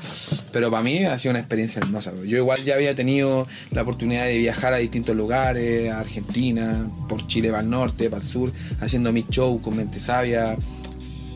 Pero 0.53 0.71
para 0.71 0.83
mí 0.83 1.05
ha 1.05 1.19
sido 1.19 1.31
una 1.31 1.41
experiencia 1.41 1.81
hermosa. 1.81 2.13
Yo 2.27 2.37
igual 2.37 2.59
ya 2.65 2.75
había 2.75 2.95
tenido 2.95 3.47
la 3.73 3.83
oportunidad 3.83 4.25
de 4.25 4.39
viajar 4.39 4.73
a 4.73 4.77
distintos 4.79 5.17
lugares, 5.17 5.91
a 5.93 6.01
Argentina, 6.01 6.66
por 7.09 7.27
Chile 7.27 7.51
para 7.51 7.63
el 7.63 7.71
norte, 7.71 8.11
para 8.11 8.23
el 8.23 8.29
sur, 8.29 8.53
haciendo 8.81 9.13
mis 9.13 9.29
shows 9.29 9.61
con 9.61 9.77
Mente 9.77 10.01
Sabia, 10.01 10.57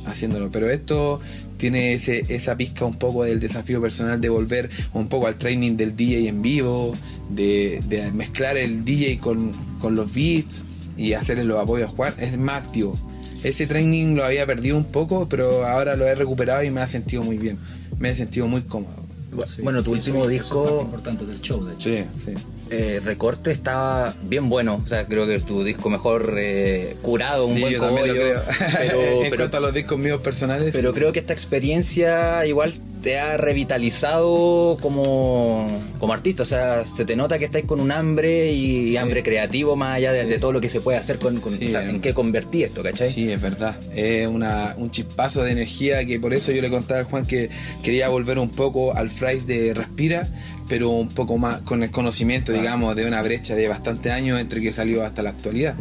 haciéndolo. 0.07 0.51
Pero 0.51 0.71
esto 0.71 1.21
tiene 1.57 1.93
ese, 1.93 2.25
esa 2.29 2.57
pizca 2.57 2.85
un 2.85 2.95
poco 2.95 3.25
del 3.25 3.39
desafío 3.39 3.81
personal 3.81 4.21
de 4.21 4.29
volver 4.29 4.71
un 4.95 5.09
poco 5.09 5.27
al 5.27 5.37
training 5.37 5.77
del 5.77 5.95
DJ 5.95 6.29
en 6.29 6.43
vivo, 6.43 6.95
de, 7.29 7.81
de 7.87 8.11
mezclar 8.13 8.57
el 8.57 8.85
DJ 8.85 9.19
con, 9.19 9.53
con 9.79 9.95
los 9.95 10.13
beats 10.15 10.65
y 10.97 11.13
hacerle 11.13 11.45
los 11.45 11.59
apoyos 11.59 11.91
a 11.91 11.95
Juan. 11.95 12.15
Es 12.19 12.37
más 12.39 12.65
activo. 12.65 12.97
Ese 13.43 13.67
training 13.67 14.17
lo 14.17 14.25
había 14.25 14.45
perdido 14.45 14.77
un 14.77 14.85
poco, 14.85 15.29
pero 15.29 15.67
ahora 15.67 15.97
lo 15.97 16.07
he 16.07 16.15
recuperado 16.15 16.63
y 16.63 16.71
me 16.71 16.81
ha 16.81 16.87
sentido 16.87 17.23
muy 17.23 17.39
bien. 17.39 17.59
Me 17.99 18.11
he 18.11 18.15
sentido 18.15 18.47
muy 18.47 18.63
cómodo. 18.63 19.00
Sí, 19.47 19.63
bueno, 19.63 19.83
tu 19.83 19.95
y 19.95 19.99
eso- 19.99 20.11
último 20.11 20.25
eso 20.29 20.31
es 20.33 20.49
parte 20.49 20.61
disco, 20.65 20.81
importante 20.83 21.27
del 21.27 21.41
show, 21.41 21.65
de 21.65 21.75
hecho. 21.75 21.89
Sí, 21.89 22.05
sí. 22.25 22.35
eh, 22.71 23.01
Recorte, 23.05 23.51
estaba 23.53 24.15
bien 24.23 24.49
bueno. 24.49 24.83
O 24.85 24.89
sea, 24.89 25.07
creo 25.07 25.27
que 25.27 25.37
es 25.37 25.45
tu 25.45 25.63
disco 25.63 25.89
mejor 25.89 26.35
eh, 26.39 26.97
curado, 27.03 27.47
un 27.47 27.55
Sí, 27.55 27.61
buen 27.61 27.73
yo 27.75 27.81
también 27.81 28.09
lo 28.09 28.13
creo. 28.15 28.43
Pero, 28.77 29.01
en 29.23 29.31
pero 29.31 29.37
cuanto 29.37 29.57
a 29.57 29.61
los 29.61 29.73
discos 29.75 29.99
míos 29.99 30.21
personales, 30.21 30.73
Pero 30.75 30.91
sí. 30.91 30.95
creo 30.99 31.13
que 31.13 31.21
esta 31.21 31.33
experiencia 31.33 32.45
igual 32.47 32.73
te 33.03 33.19
ha 33.19 33.37
revitalizado 33.37 34.77
como, 34.81 35.67
como 35.99 36.13
artista. 36.13 36.43
O 36.43 36.47
sea, 36.47 36.85
se 36.85 37.05
te 37.05 37.17
nota 37.17 37.39
que 37.39 37.45
estáis 37.47 37.65
con 37.65 37.81
un 37.81 37.91
hambre 37.93 38.53
y 38.53 38.91
Sí. 38.91 38.97
hambre 38.97 39.23
creativo 39.23 39.77
más 39.77 39.97
allá 39.97 40.13
de, 40.13 40.25
de 40.27 40.39
todo 40.39 40.53
lo 40.53 40.61
que 40.61 40.69
se 40.69 40.81
puede 40.81 40.99
hacer 40.99 41.19
con, 41.19 41.41
con- 41.41 41.53
Sí, 41.53 41.67
o 41.67 41.71
sea, 41.71 41.85
eh. 41.85 41.91
en 41.91 42.01
qué 42.01 42.13
convertí 42.15 42.63
esto, 42.65 42.83
¿cachai? 42.83 43.11
Sí, 43.11 43.31
es 43.31 43.41
verdad. 43.41 43.77
Es 43.95 44.27
una, 44.29 44.75
un 44.79 44.91
chispazo 44.91 45.43
de 45.43 45.53
energía 45.53 46.05
que 46.05 46.21
por 46.21 46.35
eso 46.35 46.53
yo 46.53 46.61
le 46.63 46.71
contaba 46.71 47.01
al 47.01 47.07
Juan 47.07 47.25
que 47.27 47.51
quería 47.83 48.09
volver 48.09 48.39
un 48.39 48.51
poco 48.51 48.95
al 48.97 49.11
Fries 49.11 49.47
de 49.47 49.73
Respira, 49.75 50.29
pero 50.69 50.91
un 50.91 51.09
poco 51.09 51.39
más 51.39 51.59
con 51.61 51.83
el 51.83 51.91
conocimiento, 51.91 52.53
digamos, 52.53 52.95
de 52.97 53.07
una 53.07 53.23
brecha 53.23 53.55
de 53.55 53.67
bastante 53.69 54.11
años 54.11 54.41
entre 54.41 54.61
que 54.61 54.73
salió 54.73 55.05
hasta 55.05 55.23
la 55.23 55.31
actualidad. 55.31 55.75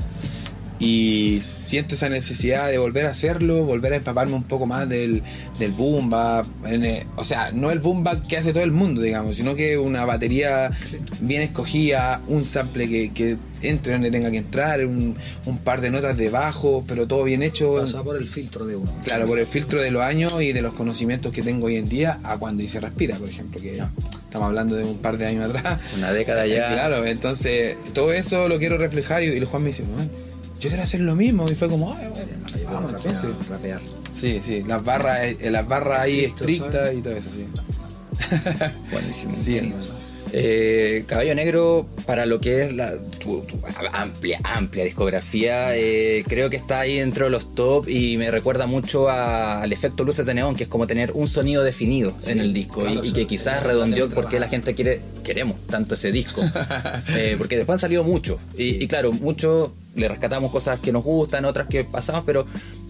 Y 0.81 1.39
siento 1.41 1.95
esa 1.95 2.07
necesidad 2.07 2.69
de 2.69 2.77
volver 2.77 3.05
a 3.05 3.09
hacerlo, 3.09 3.65
volver 3.65 3.91
a 3.91 3.95
empaparme 3.97 4.33
un 4.33 4.43
poco 4.43 4.65
más 4.65 4.87
del, 4.87 5.21
del 5.59 5.71
boom 5.73 6.09
bap, 6.09 6.45
el- 6.65 7.03
o 7.17 7.23
sea, 7.25 7.51
no 7.51 7.69
el 7.71 7.79
boom 7.79 8.05
bap 8.05 8.25
que 8.27 8.37
hace 8.37 8.53
todo 8.53 8.63
el 8.63 8.71
mundo, 8.71 9.01
digamos, 9.01 9.35
sino 9.35 9.55
que 9.55 9.77
una 9.77 10.05
batería 10.05 10.69
bien 11.19 11.41
escogida, 11.41 12.21
un 12.27 12.45
sample 12.45 12.87
que, 12.87 13.11
que 13.13 13.35
entre 13.61 13.91
donde 13.91 14.09
tenga 14.09 14.31
que 14.31 14.37
entrar, 14.37 14.85
un, 14.85 15.15
un 15.45 15.57
par 15.57 15.81
de 15.81 15.91
notas 15.91 16.15
de 16.17 16.29
bajo, 16.29 16.85
pero 16.87 17.07
todo 17.07 17.25
bien 17.25 17.43
hecho. 17.43 17.75
Pasa 17.75 18.01
por 18.01 18.15
el 18.15 18.25
filtro 18.29 18.65
de 18.65 18.77
uno. 18.77 18.89
Claro, 19.03 19.27
por 19.27 19.37
el 19.37 19.45
filtro 19.45 19.81
de 19.81 19.91
los 19.91 20.01
años 20.01 20.41
y 20.41 20.53
de 20.53 20.61
los 20.61 20.73
conocimientos 20.75 21.33
que 21.33 21.41
tengo 21.41 21.65
hoy 21.67 21.75
en 21.75 21.89
día 21.89 22.19
a 22.23 22.37
cuando 22.37 22.63
hice 22.63 22.79
Respira, 22.79 23.17
por 23.17 23.27
ejemplo, 23.27 23.59
que 23.59 23.75
estamos 23.75 24.47
hablando 24.47 24.75
de 24.77 24.85
un 24.85 24.99
par 24.99 25.17
de 25.17 25.25
años 25.27 25.43
atrás. 25.53 25.77
Una 25.97 26.13
década 26.13 26.47
ya. 26.47 26.71
Claro, 26.71 27.05
entonces 27.05 27.75
todo 27.93 28.13
eso 28.13 28.47
lo 28.47 28.59
quiero 28.59 28.77
reflejar 28.77 29.23
y, 29.23 29.25
y 29.25 29.35
el 29.35 29.43
Juan 29.43 29.63
me 29.63 29.67
dice, 29.71 29.83
"Man, 29.83 30.09
yo 30.59 30.69
quiero 30.69 30.83
hacer 30.83 30.99
lo 31.01 31.15
mismo. 31.15 31.49
Y 31.49 31.55
fue 31.55 31.69
como, 31.69 31.93
"Ay, 31.93 32.07
bueno, 32.09 32.25
vamos 32.71 32.91
rapear, 32.93 33.13
entonces. 33.15 33.47
rapear. 33.49 33.81
Sí, 34.13 34.39
sí, 34.43 34.63
las 34.63 34.83
barras, 34.83 35.19
eh, 35.21 35.49
las 35.51 35.67
barras 35.67 36.01
ahí 36.01 36.25
estrictas 36.25 36.73
¿sabes? 36.73 36.97
y 36.97 37.01
todo 37.01 37.13
eso, 37.15 37.29
sí. 37.29 37.45
Buenísimo. 38.91 39.35
Sí, 39.37 39.59
buenísimo. 39.59 39.98
Eh, 40.31 41.03
Caballo 41.07 41.33
Negro, 41.35 41.87
para 42.05 42.25
lo 42.25 42.39
que 42.39 42.63
es 42.63 42.73
la 42.73 42.93
tu- 43.19 43.41
tu 43.41 43.59
amplia, 43.93 44.39
amplia 44.43 44.83
discografía, 44.85 45.75
eh, 45.75 46.23
creo 46.27 46.49
que 46.49 46.55
está 46.55 46.81
ahí 46.81 46.97
dentro 46.99 47.25
de 47.25 47.31
los 47.31 47.55
top 47.55 47.89
y 47.89 48.17
me 48.17 48.29
recuerda 48.29 48.67
mucho 48.67 49.09
a- 49.09 49.61
al 49.63 49.73
efecto 49.73 50.03
luces 50.03 50.25
de 50.25 50.33
neón, 50.35 50.55
que 50.55 50.63
es 50.63 50.69
como 50.69 50.85
tener 50.85 51.11
un 51.13 51.27
sonido 51.27 51.63
definido 51.63 52.13
en 52.27 52.39
el 52.39 52.53
disco 52.53 52.81
claro, 52.81 53.01
y, 53.03 53.11
que 53.11 53.25
quizás 53.27 53.63
redondeó 53.63 54.07
porque 54.09 54.39
la 54.39 54.47
gente 54.47 54.73
quiere, 54.75 55.01
queremos 55.23 55.59
tanto 55.67 55.95
ese 55.95 56.11
disco. 56.11 56.41
Eh, 57.17 57.35
porque 57.37 57.57
después 57.57 57.75
han 57.75 57.79
salido 57.79 58.03
muchos 58.03 58.37
y, 58.55 58.83
y 58.83 58.87
claro, 58.87 59.11
muchos 59.11 59.71
le 59.95 60.07
rescatamos 60.07 60.51
cosas 60.51 60.79
que 60.79 60.91
nos 60.91 61.03
gustan, 61.03 61.43
otras 61.45 61.67
que 61.67 61.83
pasamos, 61.83 62.23
pero, 62.25 62.45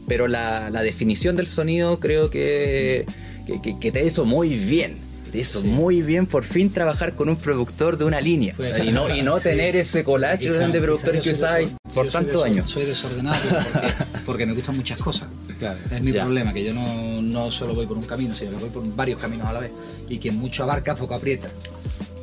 pero 0.08 0.28
la, 0.28 0.70
la 0.70 0.82
definición 0.82 1.36
del 1.36 1.48
sonido 1.48 2.00
creo 2.00 2.30
que, 2.30 3.06
que, 3.48 3.62
que- 3.62 3.80
que 3.80 3.92
te 3.92 4.06
hizo 4.06 4.26
muy 4.26 4.50
bien. 4.50 4.98
Te 5.32 5.38
hizo 5.40 5.62
muy 5.64 6.02
bien 6.02 6.26
por 6.26 6.44
fin 6.44 6.72
trabajar 6.72 7.14
con 7.16 7.30
un 7.30 7.38
productor 7.38 7.98
de 7.98 8.06
una 8.06 8.20
línea 8.20 8.56
Fue- 8.56 8.72
y 8.86 8.92
no, 8.92 9.14
y 9.16 9.22
no 9.22 9.38
Sí. 9.38 9.44
tener 9.44 9.76
ese 9.76 10.04
collage 10.04 10.48
Quizá- 10.48 10.68
de 10.72 10.82
productores 10.82 11.22
que 11.24 11.32
usáis 11.32 11.70
por 11.94 12.08
tantos 12.08 12.44
años. 12.44 12.70
Soy 12.70 12.86
desordenado 12.86 13.38
porque, 13.50 13.88
porque 14.26 14.46
me 14.46 14.54
gustan 14.54 14.76
muchas 14.76 14.98
cosas. 15.00 15.28
Claro. 15.60 15.78
Es 15.92 16.02
mi 16.02 16.12
Ya. 16.12 16.24
problema, 16.24 16.52
que 16.54 16.64
yo 16.64 16.74
no, 16.74 17.22
no 17.22 17.52
solo 17.52 17.74
voy 17.76 17.86
por 17.86 17.98
un 17.98 18.06
camino, 18.06 18.34
sino 18.34 18.52
que 18.52 18.58
voy 18.58 18.70
por 18.70 18.96
varios 18.96 19.20
caminos 19.20 19.48
a 19.48 19.54
la 19.54 19.60
vez. 19.60 19.72
Y 20.10 20.18
quien 20.18 20.36
mucho 20.38 20.64
abarca, 20.64 20.96
poco 20.96 21.14
aprieta. 21.16 21.50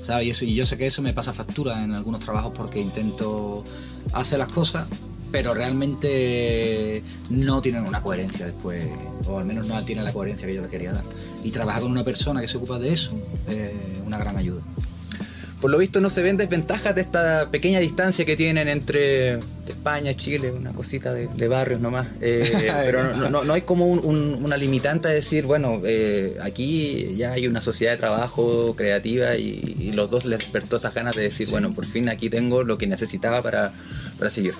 ¿Sabes? 0.02 0.26
Y, 0.26 0.30
eso, 0.30 0.44
y 0.44 0.54
yo 0.54 0.64
sé 0.66 0.76
que 0.76 0.86
eso 0.86 1.02
me 1.02 1.12
pasa 1.12 1.32
factura 1.32 1.82
en 1.82 1.92
algunos 1.92 2.20
trabajos 2.20 2.52
porque 2.56 2.80
intento 2.80 3.64
hacer 4.12 4.38
las 4.38 4.48
cosas, 4.52 4.86
pero 5.32 5.54
realmente 5.54 7.02
no 7.30 7.60
tienen 7.62 7.84
una 7.84 8.00
coherencia 8.02 8.46
después, 8.46 8.84
o 9.26 9.38
al 9.38 9.44
menos 9.44 9.66
no 9.66 9.84
tienen 9.84 10.04
la 10.04 10.12
coherencia 10.12 10.46
que 10.46 10.54
yo 10.54 10.62
le 10.62 10.68
quería 10.68 10.92
dar. 10.92 11.04
Y 11.44 11.50
trabajar 11.50 11.82
con 11.82 11.90
una 11.90 12.04
persona 12.04 12.40
que 12.40 12.48
se 12.48 12.56
ocupa 12.56 12.78
de 12.78 12.92
eso 12.92 13.12
es 13.48 14.00
una 14.04 14.18
gran 14.18 14.36
ayuda. 14.36 14.62
Por 15.60 15.70
lo 15.70 15.78
visto 15.78 16.02
no 16.02 16.10
se 16.10 16.20
ven 16.20 16.36
desventajas 16.36 16.94
de 16.94 17.00
esta 17.00 17.50
pequeña 17.50 17.78
distancia 17.80 18.26
que 18.26 18.36
tienen 18.36 18.68
entre 18.68 19.38
España 19.66 20.10
y 20.10 20.14
Chile, 20.14 20.52
una 20.52 20.72
cosita 20.72 21.14
de, 21.14 21.28
de 21.28 21.48
barrios 21.48 21.80
nomás. 21.80 22.08
Eh, 22.20 22.52
pero 22.84 23.14
no, 23.16 23.30
no- 23.30 23.42
no 23.44 23.54
hay 23.54 23.62
como 23.62 23.86
un- 23.86 24.00
un- 24.04 24.44
una 24.44 24.56
limitante 24.58 25.08
de 25.08 25.14
decir, 25.14 25.46
bueno, 25.46 25.80
eh, 25.84 26.36
aquí 26.42 27.14
ya 27.16 27.32
hay 27.32 27.46
una 27.48 27.62
sociedad 27.62 27.92
de 27.92 27.98
trabajo 27.98 28.74
creativa 28.76 29.36
y, 29.36 29.76
y 29.80 29.92
los 29.92 30.10
dos 30.10 30.26
les 30.26 30.40
despertó 30.40 30.76
esas 30.76 30.92
ganas 30.92 31.16
de 31.16 31.22
decir, 31.22 31.48
bueno, 31.50 31.72
por 31.72 31.86
fin 31.86 32.10
aquí 32.10 32.28
tengo 32.28 32.62
lo 32.62 32.76
que 32.76 32.86
necesitaba 32.86 33.40
para, 33.42 33.72
para 34.18 34.30
seguir. 34.30 34.52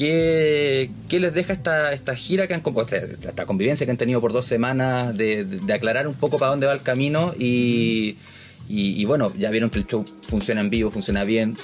¿Qué, 0.00 0.90
qué 1.10 1.20
les 1.20 1.34
deja 1.34 1.52
esta, 1.52 1.92
esta 1.92 2.14
gira 2.16 2.46
que 2.46 2.54
han 2.54 2.62
comp- 2.62 2.90
esta, 2.90 3.44
convivencia 3.44 3.84
que 3.84 3.90
han 3.90 3.98
tenido 3.98 4.18
por 4.22 4.32
dos 4.32 4.46
semanas 4.46 5.14
de, 5.14 5.44
de- 5.44 5.58
de 5.58 5.72
aclarar 5.74 6.08
un 6.08 6.14
poco 6.14 6.38
para 6.38 6.52
dónde 6.52 6.66
va 6.66 6.72
el 6.72 6.80
camino 6.80 7.34
y, 7.38 8.16
y, 8.66 8.98
y 8.98 9.04
bueno, 9.04 9.30
ya 9.36 9.50
vieron 9.50 9.68
que 9.68 9.78
el 9.78 9.86
show 9.86 10.02
funciona 10.22 10.62
en 10.62 10.70
vivo, 10.70 10.90
funciona 10.90 11.24
bien, 11.24 11.54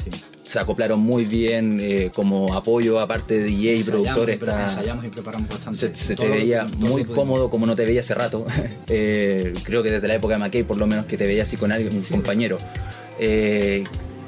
se 0.43 0.59
acoplaron 0.59 1.01
muy 1.01 1.25
bien 1.25 1.79
eh, 1.81 2.11
como 2.15 2.53
apoyo 2.53 3.01
aparte 3.01 3.39
de 3.39 3.45
DJ 3.45 3.57
y 3.57 3.77
Ensayamos, 3.79 4.05
productor 4.05 4.39
pero 4.39 4.53
está, 4.53 4.63
ensayamos 4.65 5.05
y 5.07 5.09
preparamos 5.09 5.49
bastante. 5.49 5.79
se, 5.79 5.97
se 5.97 6.15
te 6.15 6.29
veía 6.29 6.67
todo 6.67 6.77
muy 6.77 7.05
cómodo 7.05 7.49
como 7.49 7.65
no 7.65 7.75
te 7.75 7.87
veía 7.87 8.01
hace 8.01 8.15
rato. 8.15 8.45
Eh, 8.89 9.53
creo 9.65 9.83
que 9.83 9.91
desde 9.91 10.07
la 10.07 10.15
época 10.15 10.35
de 10.35 10.41
McKay 10.45 10.63
por 10.63 10.77
lo 10.77 10.87
menos 10.87 11.07
que 11.07 11.17
te 11.17 11.27
veía 11.27 11.43
así 11.45 11.57
con 11.57 11.73
alguien, 11.73 11.97
un 11.97 12.03
compañero. 12.05 12.59
Eh, 13.19 13.83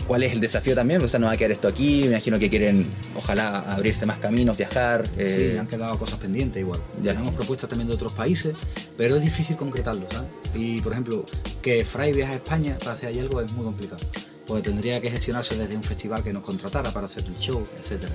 ¿Cuál 0.08 0.22
es 0.22 0.32
el 0.32 0.40
desafío 0.40 0.74
también? 0.74 1.02
O 1.04 1.06
sea, 1.08 1.20
no 1.20 1.26
va 1.26 1.32
a 1.32 1.36
quedar 1.36 1.52
esto 1.52 1.68
aquí, 1.68 2.00
me 2.00 2.06
imagino 2.08 2.38
que 2.38 2.48
quieren, 2.48 2.86
ojalá, 3.14 3.58
abrirse 3.70 4.06
más 4.06 4.18
caminos, 4.18 4.56
viajar. 4.56 5.04
eh, 5.18 5.50
Sí, 5.52 5.58
han 5.58 5.66
quedado 5.66 5.98
cosas 5.98 6.18
pendientes 6.18 6.60
igual. 6.60 6.80
Ya. 7.02 7.12
Tenemos 7.12 7.34
propuestas 7.34 7.68
también 7.68 7.88
de 7.88 7.94
otros 7.94 8.12
países, 8.14 8.56
pero 8.96 9.16
es 9.16 9.22
difícil 9.22 9.56
concretarlo, 9.56 10.06
¿sabes? 10.10 10.30
Y, 10.54 10.80
por 10.80 10.92
ejemplo, 10.92 11.24
que 11.62 11.84
Fry 11.84 12.12
viaje 12.14 12.32
a 12.32 12.36
España 12.36 12.76
para 12.78 12.92
hacer 12.92 13.10
allí 13.10 13.20
algo 13.20 13.40
es 13.42 13.52
muy 13.52 13.64
complicado. 13.64 14.02
Porque 14.46 14.62
tendría 14.62 14.98
que 14.98 15.10
gestionarse 15.10 15.56
desde 15.56 15.76
un 15.76 15.82
festival 15.84 16.22
que 16.24 16.32
nos 16.32 16.42
contratara 16.42 16.90
para 16.90 17.04
hacer 17.04 17.24
el 17.26 17.36
show, 17.38 17.64
etc. 17.78 18.06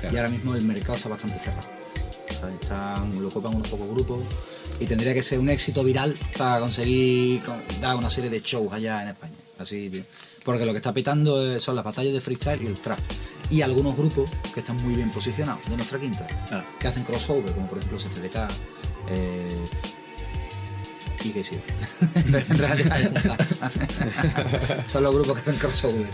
Claro. 0.00 0.14
Y 0.14 0.18
ahora 0.18 0.28
mismo 0.28 0.54
el 0.54 0.64
mercado 0.66 0.96
está 0.98 1.08
bastante 1.08 1.38
cerrado. 1.38 1.66
¿sabes? 2.38 2.56
Están, 2.60 3.20
lo 3.22 3.28
ocupan 3.28 3.54
unos 3.54 3.68
pocos 3.68 3.88
grupos 3.88 4.20
y 4.78 4.84
tendría 4.84 5.14
que 5.14 5.22
ser 5.22 5.38
un 5.38 5.48
éxito 5.48 5.82
viral 5.82 6.14
para 6.36 6.60
conseguir 6.60 7.42
con- 7.42 7.62
dar 7.80 7.96
una 7.96 8.10
serie 8.10 8.28
de 8.28 8.40
shows 8.42 8.70
allá 8.70 9.00
en 9.02 9.08
España. 9.08 9.32
Así, 9.58 9.88
tío. 9.88 10.02
Porque 10.48 10.64
lo 10.64 10.72
que 10.72 10.78
está 10.78 10.94
pitando 10.94 11.44
eh, 11.56 11.60
son 11.60 11.76
las 11.76 11.84
batallas 11.84 12.14
de 12.14 12.22
freestyle 12.22 12.62
y 12.62 12.66
el 12.68 12.80
trap. 12.80 12.98
Y 13.50 13.60
algunos 13.60 13.94
grupos 13.94 14.30
que 14.54 14.60
están 14.60 14.78
muy 14.78 14.94
bien 14.94 15.10
posicionados 15.10 15.68
de 15.68 15.76
nuestra 15.76 16.00
quinta, 16.00 16.26
Ah. 16.50 16.64
que 16.80 16.88
hacen 16.88 17.02
crossover, 17.04 17.52
como 17.52 17.66
por 17.66 17.76
ejemplo 17.76 17.98
CFDK. 17.98 18.48
Eh, 19.10 19.64
y 21.22 21.28
que 21.32 21.44
sí. 21.44 21.58
En 22.14 22.58
realidad 22.58 22.96
son 24.86 25.02
los 25.02 25.14
grupos 25.14 25.34
que 25.34 25.40
hacen 25.42 25.56
crossover. 25.56 26.06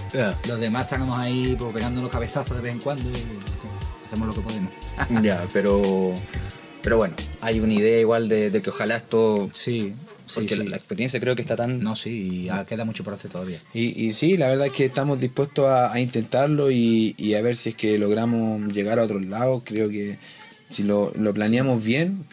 Los 0.49 0.59
demás 0.59 0.83
estamos 0.92 1.16
ahí 1.16 1.55
pues, 1.57 1.73
pegando 1.73 2.01
los 2.01 2.11
cabezazos 2.11 2.57
de 2.57 2.62
vez 2.64 2.73
en 2.73 2.81
cuando 2.81 3.09
y 3.09 3.14
hacemos 4.05 4.27
lo 4.27 4.35
que 4.35 4.40
podemos. 4.40 4.73
ya, 5.23 5.47
pero, 5.53 6.12
pero 6.83 6.97
bueno, 6.97 7.14
hay 7.40 7.61
una 7.61 7.75
idea 7.75 8.01
igual 8.01 8.29
de, 8.29 8.51
de 8.51 8.61
que 8.61 8.70
ojalá 8.70 8.97
esto... 8.97 9.49
Sí, 9.53 9.94
Porque 10.32 10.48
sí. 10.48 10.56
La, 10.56 10.64
la 10.70 10.76
experiencia 10.76 11.20
creo 11.20 11.37
que 11.37 11.42
está 11.42 11.56
tan... 11.56 11.80
No, 11.80 11.94
sí, 11.94 12.44
y 12.44 12.48
ah, 12.48 12.64
queda 12.66 12.84
mucho 12.84 13.04
por 13.04 13.12
hacer 13.14 13.30
todavía. 13.30 13.58
Y, 13.74 14.06
y 14.06 14.12
sí, 14.14 14.37
la 14.37 14.48
verdad 14.48 14.68
es 14.68 14.72
que 14.72 14.87
estamos 14.87 15.20
dispuestos 15.20 15.66
a, 15.68 15.92
a 15.92 16.00
intentarlo 16.00 16.70
y, 16.70 17.14
y 17.18 17.34
a 17.34 17.42
ver 17.42 17.56
si 17.56 17.70
es 17.70 17.74
que 17.74 17.98
logramos 17.98 18.72
llegar 18.72 18.98
a 18.98 19.02
otros 19.02 19.24
lados. 19.26 19.62
Creo 19.64 19.88
que 19.88 20.18
si 20.70 20.82
lo, 20.82 21.12
lo 21.16 21.34
planeamos 21.34 21.84
bien, 21.84 22.24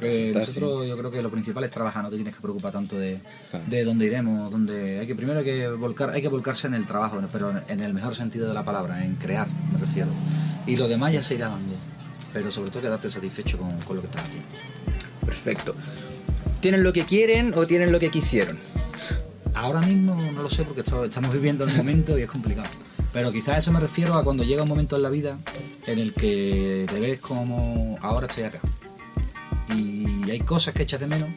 que 0.00 0.32
nosotros 0.34 0.88
yo 0.88 0.98
creo 0.98 1.10
que 1.12 1.22
lo 1.22 1.30
principal 1.30 1.62
es 1.62 1.70
trabajar, 1.70 2.02
no 2.02 2.10
te 2.10 2.16
tienes 2.16 2.34
que 2.34 2.40
preocupar 2.40 2.72
tanto 2.72 2.98
de, 2.98 3.18
Claro. 3.50 3.64
de 3.68 3.84
dónde 3.84 4.06
iremos, 4.06 4.50
dónde 4.50 4.98
hay 4.98 5.06
que 5.06 5.14
primero 5.14 5.38
hay 5.38 5.44
que 5.44 5.68
volcar, 5.68 6.10
hay 6.10 6.22
que 6.22 6.28
volcarse 6.28 6.66
en 6.66 6.74
el 6.74 6.86
trabajo, 6.86 7.20
pero 7.32 7.52
en 7.68 7.80
el 7.80 7.94
mejor 7.94 8.14
sentido 8.16 8.48
de 8.48 8.54
la 8.54 8.64
palabra, 8.64 9.04
en 9.04 9.14
crear, 9.14 9.46
me 9.72 9.78
refiero. 9.78 10.08
Y 10.66 10.76
lo 10.76 10.88
demás 10.88 11.12
ya 11.12 11.22
se 11.22 11.34
irá 11.36 11.48
dando. 11.48 11.74
Pero 12.32 12.50
sobre 12.50 12.70
todo 12.70 12.82
quedarte 12.82 13.08
satisfecho 13.08 13.56
con, 13.58 13.78
con 13.82 13.96
lo 13.96 14.02
que 14.02 14.08
estás 14.08 14.24
haciendo. 14.24 14.48
Perfecto. 15.24 15.74
¿Tienen 16.60 16.82
lo 16.82 16.92
que 16.92 17.04
quieren 17.04 17.52
o 17.54 17.66
tienen 17.66 17.92
lo 17.92 18.00
que 18.00 18.10
quisieron? 18.10 18.58
Ahora 19.54 19.80
mismo 19.80 20.14
no 20.32 20.42
lo 20.42 20.50
sé 20.50 20.64
porque 20.64 20.82
estamos 20.82 21.32
viviendo 21.32 21.64
el 21.64 21.74
momento 21.74 22.18
y 22.18 22.22
es 22.22 22.30
complicado. 22.30 22.68
Pero 23.12 23.32
quizás 23.32 23.58
eso 23.58 23.72
me 23.72 23.80
refiero 23.80 24.14
a 24.14 24.24
cuando 24.24 24.44
llega 24.44 24.62
un 24.62 24.68
momento 24.68 24.96
en 24.96 25.02
la 25.02 25.08
vida 25.08 25.38
en 25.86 25.98
el 25.98 26.12
que 26.12 26.86
te 26.90 27.00
ves 27.00 27.20
como 27.20 27.98
ahora 28.02 28.26
estoy 28.26 28.44
acá. 28.44 28.60
Y 29.74 30.30
hay 30.30 30.40
cosas 30.40 30.74
que 30.74 30.82
echas 30.82 31.00
de 31.00 31.06
menos 31.06 31.28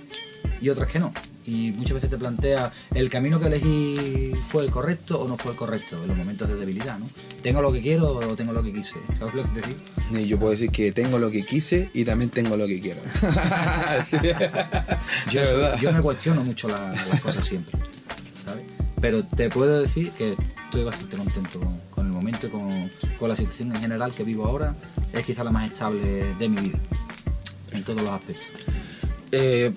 y 0.62 0.69
otras 0.69 0.91
que 0.91 0.99
no. 0.99 1.13
Y 1.49 1.71
muchas 1.71 1.93
veces 1.95 2.09
te 2.12 2.17
planteas, 2.17 2.71
¿el 2.93 3.09
camino 3.09 3.39
que 3.39 3.47
elegí 3.47 4.31
fue 4.49 4.63
el 4.65 4.69
correcto 4.69 5.19
o 5.19 5.27
no 5.27 5.35
fue 5.35 5.53
el 5.53 5.57
correcto? 5.57 5.99
En 6.01 6.07
los 6.09 6.15
momentos 6.17 6.47
de 6.47 6.55
debilidad, 6.55 6.99
¿no? 6.99 7.09
¿Tengo 7.41 7.62
lo 7.62 7.71
que 7.71 7.81
quiero 7.81 8.12
o 8.17 8.35
tengo 8.35 8.53
lo 8.53 8.62
que 8.62 8.71
quise? 8.71 8.95
¿Sabes 9.17 9.33
lo 9.33 9.43
que 9.43 9.59
te 9.62 9.67
digo? 9.67 9.79
Y 10.21 10.27
yo 10.27 10.38
puedo 10.38 10.51
decir 10.51 10.69
que 10.69 10.91
tengo 10.91 11.17
lo 11.17 11.31
que 11.31 11.43
quise 11.43 11.89
y 11.93 12.05
también 12.05 12.29
tengo 12.29 12.55
lo 12.55 12.67
que 12.67 12.79
quiero. 12.79 13.01
Sí. 14.05 14.17
Yo, 15.31 15.91
me 15.91 16.01
cuestiono 16.01 16.43
mucho 16.43 16.67
la- 16.67 16.93
las 17.09 17.21
cosas 17.21 17.45
siempre, 17.47 17.77
¿sabes? 18.45 18.63
Pero 19.01 19.23
te 19.23 19.49
puedo 19.49 19.81
decir 19.81 20.12
que 20.12 20.35
estoy 20.65 20.83
bastante 20.83 21.17
contento 21.17 21.59
con, 21.59 21.79
con 21.89 22.05
el 22.05 22.12
momento 22.12 22.47
y 22.47 22.49
con, 22.49 22.91
con 23.17 23.29
la 23.29 23.35
situación 23.35 23.71
en 23.73 23.81
general 23.81 24.13
que 24.13 24.23
vivo 24.23 24.45
ahora. 24.45 24.75
Es 25.13 25.23
quizá 25.23 25.43
la 25.43 25.51
más 25.51 25.69
estable 25.71 26.35
de 26.38 26.49
mi 26.49 26.62
vida, 26.62 26.79
en 27.71 27.83
todos 27.83 28.01
los 28.01 28.12
aspectos. 28.12 28.49
Eh, 29.31 29.71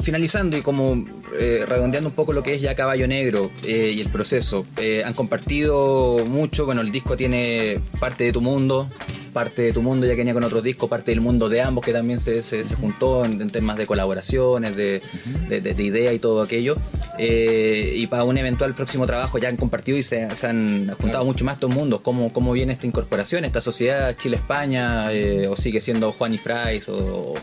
finalizando 0.00 0.56
y 0.56 0.62
como 0.62 1.04
eh, 1.38 1.64
redondeando 1.66 2.10
un 2.10 2.14
poco 2.14 2.32
lo 2.32 2.42
que 2.42 2.54
es 2.54 2.60
ya 2.62 2.74
Caballo 2.74 3.06
Negro 3.08 3.50
eh, 3.64 3.92
y 3.96 4.00
el 4.00 4.08
proceso, 4.08 4.66
eh, 4.76 5.02
han 5.04 5.14
compartido 5.14 6.24
mucho, 6.26 6.66
bueno, 6.66 6.80
el 6.80 6.90
disco 6.92 7.16
tiene 7.16 7.80
parte 8.00 8.24
de 8.24 8.32
tu 8.32 8.40
mundo, 8.40 8.88
parte 9.32 9.62
de 9.62 9.72
tu 9.72 9.80
mundo 9.80 10.04
ya 10.06 10.12
que 10.12 10.18
venía 10.18 10.34
con 10.34 10.44
otros 10.44 10.62
discos, 10.62 10.90
parte 10.90 11.10
del 11.12 11.20
mundo 11.22 11.48
de 11.48 11.62
ambos 11.62 11.84
que 11.84 11.92
también 11.92 12.20
se, 12.20 12.42
se- 12.42 12.64
se 12.64 12.74
juntó 12.74 13.24
en, 13.24 13.40
en 13.40 13.48
temas 13.48 13.78
de 13.78 13.86
colaboraciones, 13.86 14.76
de, 14.76 15.00
de, 15.48 15.60
de- 15.62 15.72
de 15.74 15.82
idea 15.82 16.12
y 16.12 16.18
todo 16.18 16.42
aquello. 16.42 16.76
Y 17.18 18.06
para 18.08 18.24
un 18.24 18.36
eventual 18.36 18.74
próximo 18.74 19.06
trabajo 19.06 19.38
ya 19.38 19.48
han 19.48 19.56
compartido 19.56 19.96
y 19.96 20.02
se, 20.02 20.34
se 20.36 20.46
han 20.46 20.92
juntado 21.00 21.24
mucho 21.24 21.44
más 21.44 21.54
estos 21.54 21.70
mundos. 21.70 22.00
¿Cómo, 22.02 22.32
¿Cómo 22.32 22.52
viene 22.52 22.72
esta 22.72 22.86
incorporación, 22.86 23.44
esta 23.44 23.60
sociedad 23.60 24.14
Chile-España? 24.16 25.08
¿O 25.48 25.56
sigue 25.56 25.80
siendo 25.80 26.12
Juan 26.12 26.34
y 26.34 26.38
Fries? 26.38 26.88
¿O, 26.88 26.96
o, 26.96 27.34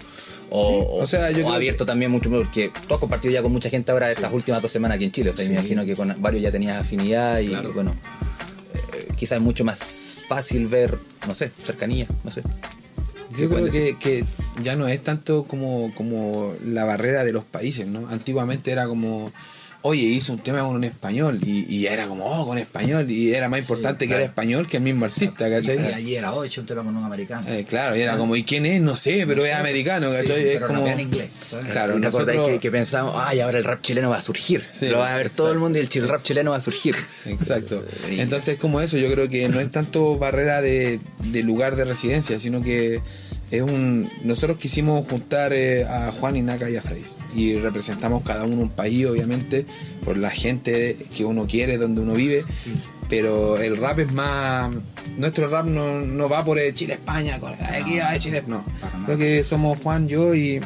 o 0.51 1.07
sea, 1.07 1.31
yo 1.31 1.39
o 1.39 1.41
creo 1.41 1.53
abierto 1.53 1.85
también 1.85 2.11
mucho 2.11 2.29
porque 2.29 2.71
tú 2.87 2.93
has 2.93 2.99
compartido 2.99 3.33
ya 3.33 3.41
con 3.41 3.51
mucha 3.51 3.69
gente 3.69 3.91
ahora 3.91 4.11
estas 4.11 4.31
últimas 4.33 4.61
dos 4.61 4.71
semanas 4.71 4.95
aquí 4.95 5.05
en 5.05 5.11
Chile. 5.11 5.29
O 5.29 5.33
sea, 5.33 5.47
me 5.47 5.53
imagino 5.55 5.85
que 5.85 5.95
con 5.95 6.15
varios 6.21 6.43
ya 6.43 6.51
tenías 6.51 6.79
afinidad 6.79 7.39
y 7.39 7.47
Claro. 7.49 7.73
bueno, 7.73 7.95
eh, 8.93 9.07
quizás 9.15 9.37
es 9.37 9.41
mucho 9.43 9.63
más 9.63 10.19
fácil 10.27 10.67
ver, 10.67 10.97
no 11.27 11.35
sé, 11.35 11.51
cercanía, 11.65 12.07
no 12.23 12.31
sé. 12.31 12.41
¿Qué 13.35 13.43
Yo 13.43 13.49
creo 13.49 13.69
que, 13.69 13.97
que 13.99 14.25
ya 14.63 14.75
no 14.75 14.87
es 14.87 15.03
tanto 15.03 15.43
como, 15.43 15.93
como 15.95 16.53
la 16.65 16.83
barrera 16.83 17.23
de 17.23 17.31
los 17.31 17.43
países, 17.43 17.85
¿no? 17.87 18.07
Antiguamente 18.09 18.71
era 18.71 18.87
como, 18.87 19.31
oye, 19.81 20.01
hice 20.03 20.31
un 20.31 20.39
tema 20.39 20.59
con 20.61 20.75
un 20.75 20.83
español 20.83 21.39
y, 21.43 21.65
y 21.73 21.87
era 21.87 22.07
como, 22.07 22.25
oh, 22.25 22.45
con 22.45 22.57
español 22.57 23.09
y 23.09 23.33
era 23.33 23.47
más 23.49 23.59
importante 23.61 24.05
que 24.05 24.09
claro. 24.09 24.21
era 24.23 24.29
español 24.29 24.67
que 24.67 24.77
el 24.77 24.83
mismo 24.83 25.05
artista, 25.05 25.49
¿cachai? 25.49 25.77
y 25.81 25.93
ayer 25.93 26.25
a 26.25 26.33
hoy 26.33 26.47
he 26.47 26.49
hecho 26.49 26.61
un 26.61 26.67
tema 26.67 26.83
con 26.83 26.95
un 26.95 27.03
americano. 27.05 27.47
Eh, 27.49 27.65
claro, 27.67 27.95
y 27.95 28.01
era 28.01 28.17
como, 28.17 28.35
¿y 28.35 28.43
quién 28.43 28.65
es? 28.65 28.81
No 28.81 28.95
sé, 28.95 29.23
pero 29.25 29.37
No 29.41 29.45
es 29.45 29.51
sé, 29.51 29.55
americano, 29.55 30.11
sí, 30.11 30.17
¿cachai? 30.17 30.47
es 30.47 30.53
pero 30.55 30.67
como... 30.67 30.79
rapea 30.79 30.93
en 30.93 30.99
inglés, 30.99 31.29
¿sabes? 31.47 31.65
Claro, 31.67 31.97
¿Y 31.97 32.01
te 32.01 32.07
acordáis 32.07 32.37
nosotros... 32.37 32.55
que, 32.55 32.59
que 32.59 32.71
pensamos, 32.71 33.13
ay, 33.17 33.39
ahora 33.39 33.57
el 33.57 33.63
rap 33.63 33.81
chileno 33.81 34.09
va 34.09 34.17
a 34.17 34.21
surgir? 34.21 34.63
Sí, 34.69 34.89
Lo 34.89 34.99
va 34.99 35.13
a 35.13 35.17
ver 35.17 35.29
todo 35.29 35.51
el 35.51 35.59
mundo 35.59 35.77
y 35.77 35.81
el 35.81 35.89
chil- 35.89 36.07
rap 36.07 36.23
chileno 36.23 36.51
va 36.51 36.57
a 36.57 36.61
surgir. 36.61 36.95
Exacto. 37.25 37.83
Entonces, 38.09 38.57
como 38.59 38.81
eso, 38.81 38.97
yo 38.97 39.09
creo 39.11 39.29
que 39.29 39.47
no 39.49 39.59
es 39.59 39.71
tanto 39.71 40.17
barrera 40.17 40.61
de, 40.61 40.99
de 41.23 41.43
lugar 41.43 41.75
de 41.75 41.85
residencia, 41.85 42.37
sino 42.39 42.61
que 42.61 42.99
es 43.51 43.61
un. 43.61 44.09
Nosotros 44.23 44.57
quisimos 44.57 45.07
juntar 45.07 45.53
eh, 45.53 45.85
a 45.85 46.11
Juan 46.11 46.35
y 46.35 46.41
Naka 46.41 46.69
y 46.69 46.75
a 46.75 46.81
Freis. 46.81 47.15
Y 47.35 47.55
representamos 47.55 48.23
cada 48.23 48.45
uno 48.45 48.61
un 48.61 48.69
país, 48.69 49.05
obviamente, 49.05 49.65
por 50.03 50.17
la 50.17 50.29
gente 50.29 50.97
que 51.15 51.25
uno 51.25 51.45
quiere, 51.47 51.77
donde 51.77 52.01
uno 52.01 52.13
vive. 52.13 52.43
Pero 53.09 53.57
el 53.57 53.77
rap 53.77 53.99
es 53.99 54.11
más. 54.11 54.71
Nuestro 55.17 55.49
rap 55.49 55.65
no, 55.65 55.99
no 56.01 56.29
va 56.29 56.45
por 56.45 56.59
eh, 56.59 56.73
Chile-España, 56.73 57.39
con- 57.39 57.53
aquí 57.53 57.97
va 57.97 58.17
Chile. 58.19 58.43
No. 58.47 58.63
Creo 59.05 59.17
que 59.17 59.43
somos 59.43 59.77
Juan, 59.81 60.07
yo 60.07 60.35
y. 60.35 60.59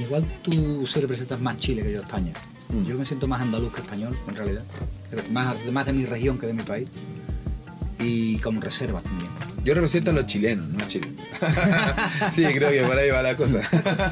Igual 0.00 0.24
tú 0.42 0.86
sí 0.86 1.00
representas 1.00 1.40
más 1.40 1.56
Chile 1.58 1.82
que 1.82 1.92
yo 1.92 1.98
España. 2.00 2.32
Mm. 2.68 2.84
Yo 2.84 2.94
me 2.96 3.04
siento 3.04 3.26
más 3.26 3.40
andaluz 3.42 3.74
que 3.74 3.80
español, 3.80 4.16
en 4.28 4.36
realidad. 4.36 4.62
Más, 5.32 5.56
más 5.72 5.84
de 5.86 5.92
mi 5.92 6.04
región 6.06 6.38
que 6.38 6.46
de 6.46 6.54
mi 6.54 6.62
país. 6.62 6.88
Y 7.98 8.38
como 8.38 8.60
reservas 8.60 9.02
también. 9.04 9.28
Yo 9.64 9.74
represento 9.74 10.10
a 10.10 10.14
los 10.14 10.26
chilenos, 10.26 10.68
no 10.70 10.82
a 10.82 10.86
Chile. 10.86 11.08
sí, 12.34 12.44
creo 12.44 12.70
que 12.70 12.82
por 12.82 12.96
ahí 12.96 13.10
va 13.10 13.22
la 13.22 13.36
cosa. 13.36 13.60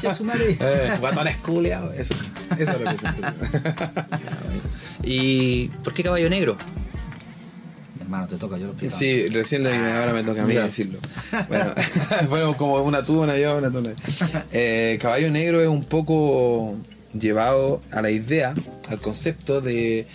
Ya 0.01 0.13
su 0.13 0.23
madre. 0.23 0.55
eh, 0.59 0.91
guatones 0.99 1.37
culiados, 1.37 1.95
eso, 1.97 2.13
eso 2.57 2.77
represento. 2.77 3.21
¿Y 5.03 5.67
por 5.83 5.93
qué 5.93 6.03
caballo 6.03 6.29
negro? 6.29 6.57
Hermano, 8.01 8.27
te 8.27 8.37
toca, 8.37 8.57
yo 8.57 8.65
lo 8.65 8.71
explico. 8.71 8.95
Sí, 8.95 9.27
recién 9.29 9.63
le- 9.63 9.75
ahora 9.93 10.13
me 10.13 10.23
toca 10.23 10.43
a 10.43 10.45
mí 10.45 10.55
decirlo. 10.55 10.99
Bueno, 11.47 11.73
fueron 12.27 12.53
como 12.55 12.75
una 12.83 13.03
tuna 13.03 13.37
yo, 13.37 13.57
una 13.57 13.71
tuna. 13.71 13.91
Eh, 14.51 14.97
Caballo 15.01 15.29
Negro 15.31 15.61
es 15.61 15.67
un 15.67 15.83
poco 15.83 16.75
llevado 17.13 17.81
a 17.91 18.01
la 18.01 18.09
idea, 18.09 18.53
al 18.89 18.99
concepto 18.99 19.61
de 19.61 20.07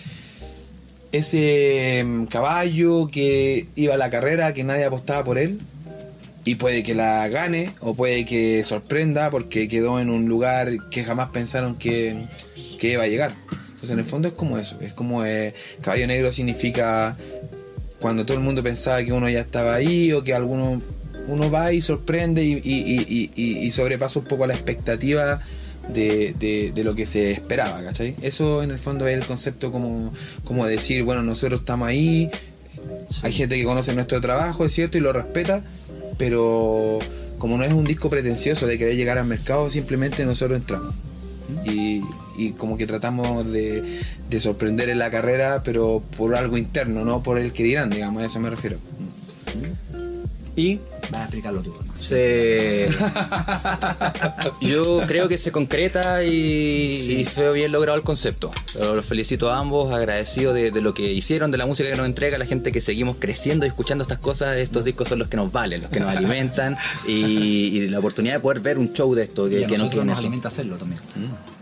ese 1.17 2.03
mm, 2.05 2.25
caballo 2.25 3.07
que 3.11 3.67
iba 3.75 3.93
a 3.93 3.97
la 3.97 4.09
carrera, 4.09 4.53
que 4.53 4.63
nadie 4.63 4.85
apostaba 4.85 5.23
por 5.23 5.37
él, 5.37 5.59
y 6.43 6.55
puede 6.55 6.83
que 6.83 6.93
la 6.93 7.27
gane 7.27 7.71
o 7.79 7.95
puede 7.95 8.23
que 8.25 8.63
sorprenda 8.63 9.31
porque 9.31 9.67
quedó 9.67 9.99
en 9.99 10.09
un 10.09 10.27
lugar 10.27 10.89
que 10.91 11.03
jamás 11.03 11.29
pensaron 11.29 11.75
que, 11.75 12.15
que 12.79 12.91
iba 12.91 13.03
a 13.03 13.07
llegar. 13.07 13.33
Entonces 13.69 13.89
en 13.91 13.99
el 13.99 14.05
fondo 14.05 14.27
es 14.27 14.33
como 14.35 14.57
eso, 14.59 14.77
es 14.81 14.93
como 14.93 15.25
eh, 15.25 15.53
caballo 15.81 16.05
negro 16.07 16.31
significa 16.31 17.15
cuando 17.99 18.25
todo 18.25 18.37
el 18.37 18.43
mundo 18.43 18.61
pensaba 18.61 19.03
que 19.03 19.11
uno 19.11 19.27
ya 19.29 19.39
estaba 19.39 19.73
ahí 19.75 20.11
o 20.13 20.23
que 20.23 20.33
alguno 20.33 20.81
uno 21.27 21.49
va 21.49 21.73
y 21.73 21.81
sorprende 21.81 22.43
y- 22.43 22.61
y- 22.63 23.31
y- 23.35 23.57
y 23.65 23.71
sobrepasa 23.71 24.19
un 24.19 24.25
poco 24.25 24.45
la 24.45 24.53
expectativa 24.53 25.41
de, 25.93 26.35
de- 26.39 26.71
de 26.73 26.83
lo 26.83 26.95
que 26.95 27.05
se 27.05 27.31
esperaba, 27.31 27.83
¿cachai? 27.83 28.15
Eso 28.21 28.63
en 28.63 28.71
el 28.71 28.79
fondo 28.79 29.07
es 29.07 29.17
el 29.17 29.25
concepto 29.25 29.71
como, 29.71 30.13
como 30.43 30.65
decir, 30.65 31.03
bueno, 31.03 31.21
nosotros 31.23 31.61
estamos 31.61 31.87
ahí, 31.87 32.29
hay 33.23 33.31
gente 33.31 33.55
que 33.55 33.63
conoce 33.63 33.93
nuestro 33.93 34.19
trabajo, 34.21 34.65
es 34.65 34.71
cierto, 34.73 34.97
y 34.97 35.01
lo 35.01 35.13
respeta, 35.13 35.63
pero 36.17 36.99
como 37.37 37.57
no 37.57 37.63
es 37.63 37.73
un 37.73 37.83
disco 37.85 38.09
pretencioso 38.09 38.65
de 38.67 38.77
querer 38.77 38.95
llegar 38.95 39.17
al 39.17 39.25
mercado, 39.25 39.69
simplemente 39.69 40.25
nosotros 40.25 40.59
entramos. 40.59 40.93
Y, 41.65 42.01
y 42.37 42.51
como 42.57 42.75
que 42.77 42.87
tratamos 42.87 43.51
de, 43.51 43.83
de 44.29 44.39
sorprender 44.39 44.89
en 44.89 44.97
la 44.99 45.11
carrera, 45.11 45.61
pero 45.63 46.01
por 46.17 46.35
algo 46.35 46.57
interno, 46.57 47.05
no 47.05 47.21
por 47.21 47.37
el 47.37 47.51
que 47.51 47.63
dirán, 47.63 47.89
digamos, 47.91 48.23
a 48.23 48.25
eso 48.25 48.39
me 48.39 48.49
refiero. 48.49 48.77
Y 50.55 50.79
Vas 51.15 51.21
a 51.21 51.23
explicarlo 51.25 51.61
tú. 51.61 51.73
se 51.95 52.87
yo 54.61 55.01
creo 55.07 55.27
que 55.27 55.37
se 55.37 55.51
concreta 55.51 56.23
y, 56.23 56.93
y 56.93 57.25
fue 57.25 57.51
bien 57.53 57.71
logrado 57.71 57.97
el 57.97 58.03
concepto 58.03 58.51
los 58.79 59.05
felicito 59.05 59.49
a 59.51 59.57
ambos 59.59 59.93
agradecido 59.93 60.53
de, 60.53 60.71
de 60.71 60.81
lo 60.81 60.93
que 60.93 61.11
hicieron 61.11 61.51
de 61.51 61.57
la 61.57 61.65
música 61.65 61.89
que 61.89 61.95
nos 61.97 62.05
entrega 62.05 62.37
la 62.37 62.45
gente 62.45 62.71
que 62.71 62.81
seguimos 62.81 63.15
creciendo 63.19 63.65
y 63.65 63.69
escuchando 63.69 64.01
estas 64.03 64.19
cosas 64.19 64.57
estos 64.57 64.83
discos 64.85 65.07
son 65.07 65.19
los 65.19 65.27
que 65.29 65.37
nos 65.37 65.51
valen 65.51 65.81
los 65.83 65.89
que 65.91 65.99
nos 65.99 66.11
alimentan 66.15 66.75
y, 67.07 67.13
y 67.13 67.87
la 67.87 67.99
oportunidad 67.99 68.35
de 68.35 68.39
poder 68.41 68.59
ver 68.59 68.77
un 68.77 68.91
show 68.93 69.13
de 69.15 69.23
esto 69.23 69.47
Y 69.47 69.51
que, 69.51 69.65
a 69.65 69.67
que 69.67 69.77
no 69.77 69.83
nosotros 69.85 70.05
nos 70.05 70.13
eso. 70.13 70.19
alimenta 70.19 70.47
hacerlo 70.49 70.77
también. 70.77 70.99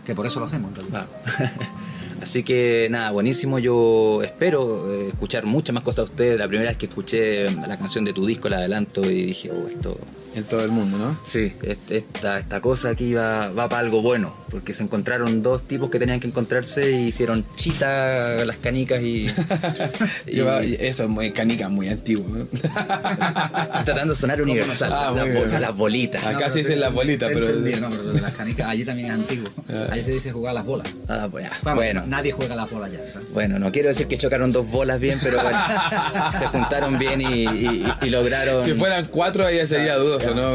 Que 0.04 0.14
por 0.14 0.26
eso 0.26 0.38
lo 0.40 0.46
hacemos, 0.46 0.70
en 0.70 0.76
realidad. 0.76 1.06
Ah. 1.26 1.52
Así 2.24 2.42
que 2.42 2.88
nada, 2.90 3.10
buenísimo. 3.10 3.58
Yo 3.58 4.22
espero 4.22 4.90
eh, 4.90 5.08
escuchar 5.08 5.44
muchas 5.44 5.74
más 5.74 5.84
cosas 5.84 6.06
de 6.06 6.10
ustedes. 6.12 6.38
La 6.38 6.48
primera 6.48 6.70
vez 6.70 6.78
que 6.78 6.86
escuché 6.86 7.50
la 7.50 7.76
canción 7.78 8.02
de 8.06 8.14
tu 8.14 8.24
disco, 8.24 8.48
la 8.48 8.56
adelanto 8.56 9.02
y 9.10 9.26
dije, 9.26 9.50
oh, 9.50 9.68
esto, 9.68 9.98
En 10.34 10.44
todo 10.44 10.64
el 10.64 10.70
mundo, 10.70 10.96
¿no? 10.96 11.18
Sí, 11.26 11.52
est- 11.62 11.90
esta, 11.90 12.38
esta 12.38 12.62
cosa 12.62 12.88
aquí 12.88 13.12
va, 13.12 13.48
va 13.50 13.68
para 13.68 13.80
algo 13.82 14.00
bueno, 14.00 14.34
porque 14.50 14.72
se 14.72 14.82
encontraron 14.84 15.42
dos 15.42 15.64
tipos 15.64 15.90
que 15.90 15.98
tenían 15.98 16.18
que 16.18 16.26
encontrarse 16.26 16.92
y 16.92 17.08
hicieron 17.08 17.44
chita 17.56 18.42
las 18.46 18.56
canicas 18.56 19.02
y, 19.02 19.26
eso 20.26 21.02
es 21.04 21.08
muy 21.10 21.30
canica, 21.30 21.68
muy 21.68 21.88
antiguo. 21.88 22.26
¿no? 22.26 22.46
tratando 23.84 24.14
de 24.14 24.18
sonar 24.20 24.40
universal, 24.40 24.90
Ah, 24.94 25.12
las, 25.14 25.60
las 25.60 25.76
bolitas. 25.76 26.24
Acá 26.24 26.48
se 26.48 26.60
dicen 26.60 26.80
las 26.80 26.92
bolitas, 26.92 27.30
pero- 27.32 27.80
nombre 27.80 28.12
de 28.14 28.20
las 28.20 28.32
canicas. 28.32 28.66
Allí 28.68 28.84
también 28.84 29.08
es 29.08 29.14
antiguo. 29.14 29.48
Allí 29.90 30.02
se 30.02 30.12
dice 30.12 30.32
jugar 30.32 30.52
a 30.52 30.54
las 30.54 30.64
bolas. 30.64 30.88
Ah, 31.06 31.16
la- 31.30 31.42
ya, 31.42 31.52
Vamos, 31.62 31.84
bueno, 31.84 32.04
Nadie 32.14 32.30
juega 32.30 32.54
a 32.54 32.56
las 32.58 32.70
bolas 32.70 32.92
ya, 32.92 32.98
¿sabes? 33.08 33.26
bueno, 33.32 33.58
no 33.58 33.72
quiero 33.72 33.88
decir 33.88 34.06
que 34.06 34.16
chocaron 34.16 34.52
dos 34.52 34.70
bolas 34.70 35.00
bien, 35.00 35.18
pero 35.20 35.42
bueno, 35.42 35.58
se 36.38 36.46
juntaron 36.46 36.96
bien 36.96 37.20
y, 37.20 37.44
y- 37.44 37.84
y 38.02 38.10
lograron... 38.10 38.64
Si 38.64 38.72
fueran 38.74 39.06
cuatro, 39.06 39.44
ahí 39.44 39.56
ya 39.56 39.66
sería 39.66 39.96
dudoso, 39.96 40.32
¿no? 40.32 40.52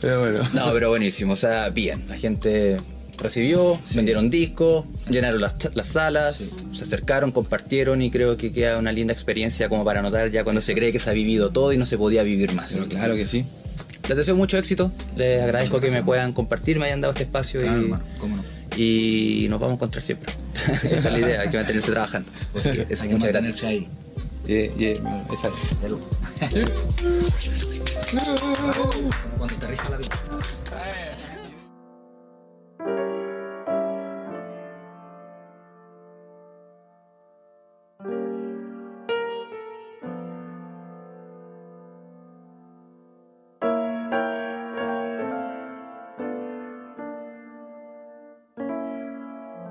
Pero, 0.00 0.20
bueno. 0.20 0.40
No, 0.54 0.72
pero 0.72 0.88
buenísimo, 0.90 1.32
o 1.34 1.36
sea, 1.36 1.68
bien, 1.70 2.04
la 2.08 2.16
gente 2.16 2.76
recibió, 3.18 3.78
vendieron 3.94 4.30
discos, 4.30 4.84
llenaron 5.10 5.40
las, 5.40 5.74
las 5.74 5.88
salas, 5.88 6.50
se 6.72 6.84
acercaron, 6.84 7.32
compartieron 7.32 8.00
y 8.00 8.10
creo 8.10 8.36
que 8.36 8.52
queda 8.52 8.78
una 8.78 8.92
linda 8.92 9.12
experiencia 9.12 9.68
como 9.68 9.84
para 9.84 10.00
notar 10.02 10.30
ya 10.30 10.44
cuando 10.44 10.62
se 10.62 10.74
cree 10.74 10.92
que 10.92 10.98
se 11.00 11.10
ha 11.10 11.12
vivido 11.12 11.50
todo 11.50 11.72
y 11.72 11.78
no 11.78 11.84
se 11.84 11.98
podía 11.98 12.22
vivir 12.22 12.52
más. 12.54 12.72
Pero 12.72 12.88
claro 12.88 13.14
que 13.16 13.26
sí. 13.26 13.44
Les 14.08 14.16
deseo 14.16 14.34
mucho 14.36 14.56
éxito, 14.58 14.90
les 15.16 15.42
agradezco 15.42 15.80
que 15.80 15.90
me 15.90 16.02
puedan 16.02 16.32
compartir, 16.32 16.78
me 16.78 16.86
hayan 16.86 17.00
dado 17.02 17.12
este 17.12 17.24
espacio 17.24 17.60
Claro, 17.60 17.78
y, 17.80 17.84
hermano, 17.84 18.02
cómo 18.18 18.36
no. 18.36 18.42
y 18.76 19.46
nos 19.50 19.60
vamos 19.60 19.72
a 19.72 19.74
encontrar 19.74 20.02
siempre. 20.02 20.32
Esa 20.72 20.96
es 20.96 21.04
la 21.04 21.18
idea, 21.18 21.42
hay 21.42 21.48
que 21.50 21.58
mantenerse 21.58 21.90
trabajando. 21.90 22.30
Así 22.56 22.70
que 22.70 22.86
eso, 22.88 23.02
Hay 23.02 23.08
que 23.10 23.14
muchas 23.14 23.32
gracias. 23.32 23.64
ahí. 23.64 23.86
Yeah, 24.46 24.74
yeah. 24.76 24.94
Cuando 29.38 29.54
aterriza 29.56 29.90
la 29.90 29.96
vida. 29.98 30.08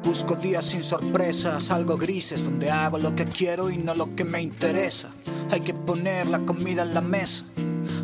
Busco 0.08 0.36
días 0.36 0.66
sin 0.66 0.86
sorpresas, 0.86 1.70
algo 1.70 1.98
grises, 1.98 2.46
donde 2.46 2.72
hago 2.72 2.98
lo 2.98 3.14
que 3.14 3.26
quiero 3.26 3.70
y 3.70 3.78
no 3.78 3.94
lo 3.94 4.16
que 4.16 4.24
me 4.24 4.42
interesa. 4.42 5.10
Hay 5.52 5.60
que 5.60 5.74
poner 5.74 6.28
la 6.28 6.40
comida 6.46 6.84
en 6.84 6.94
la 6.94 7.02
mesa. 7.02 7.44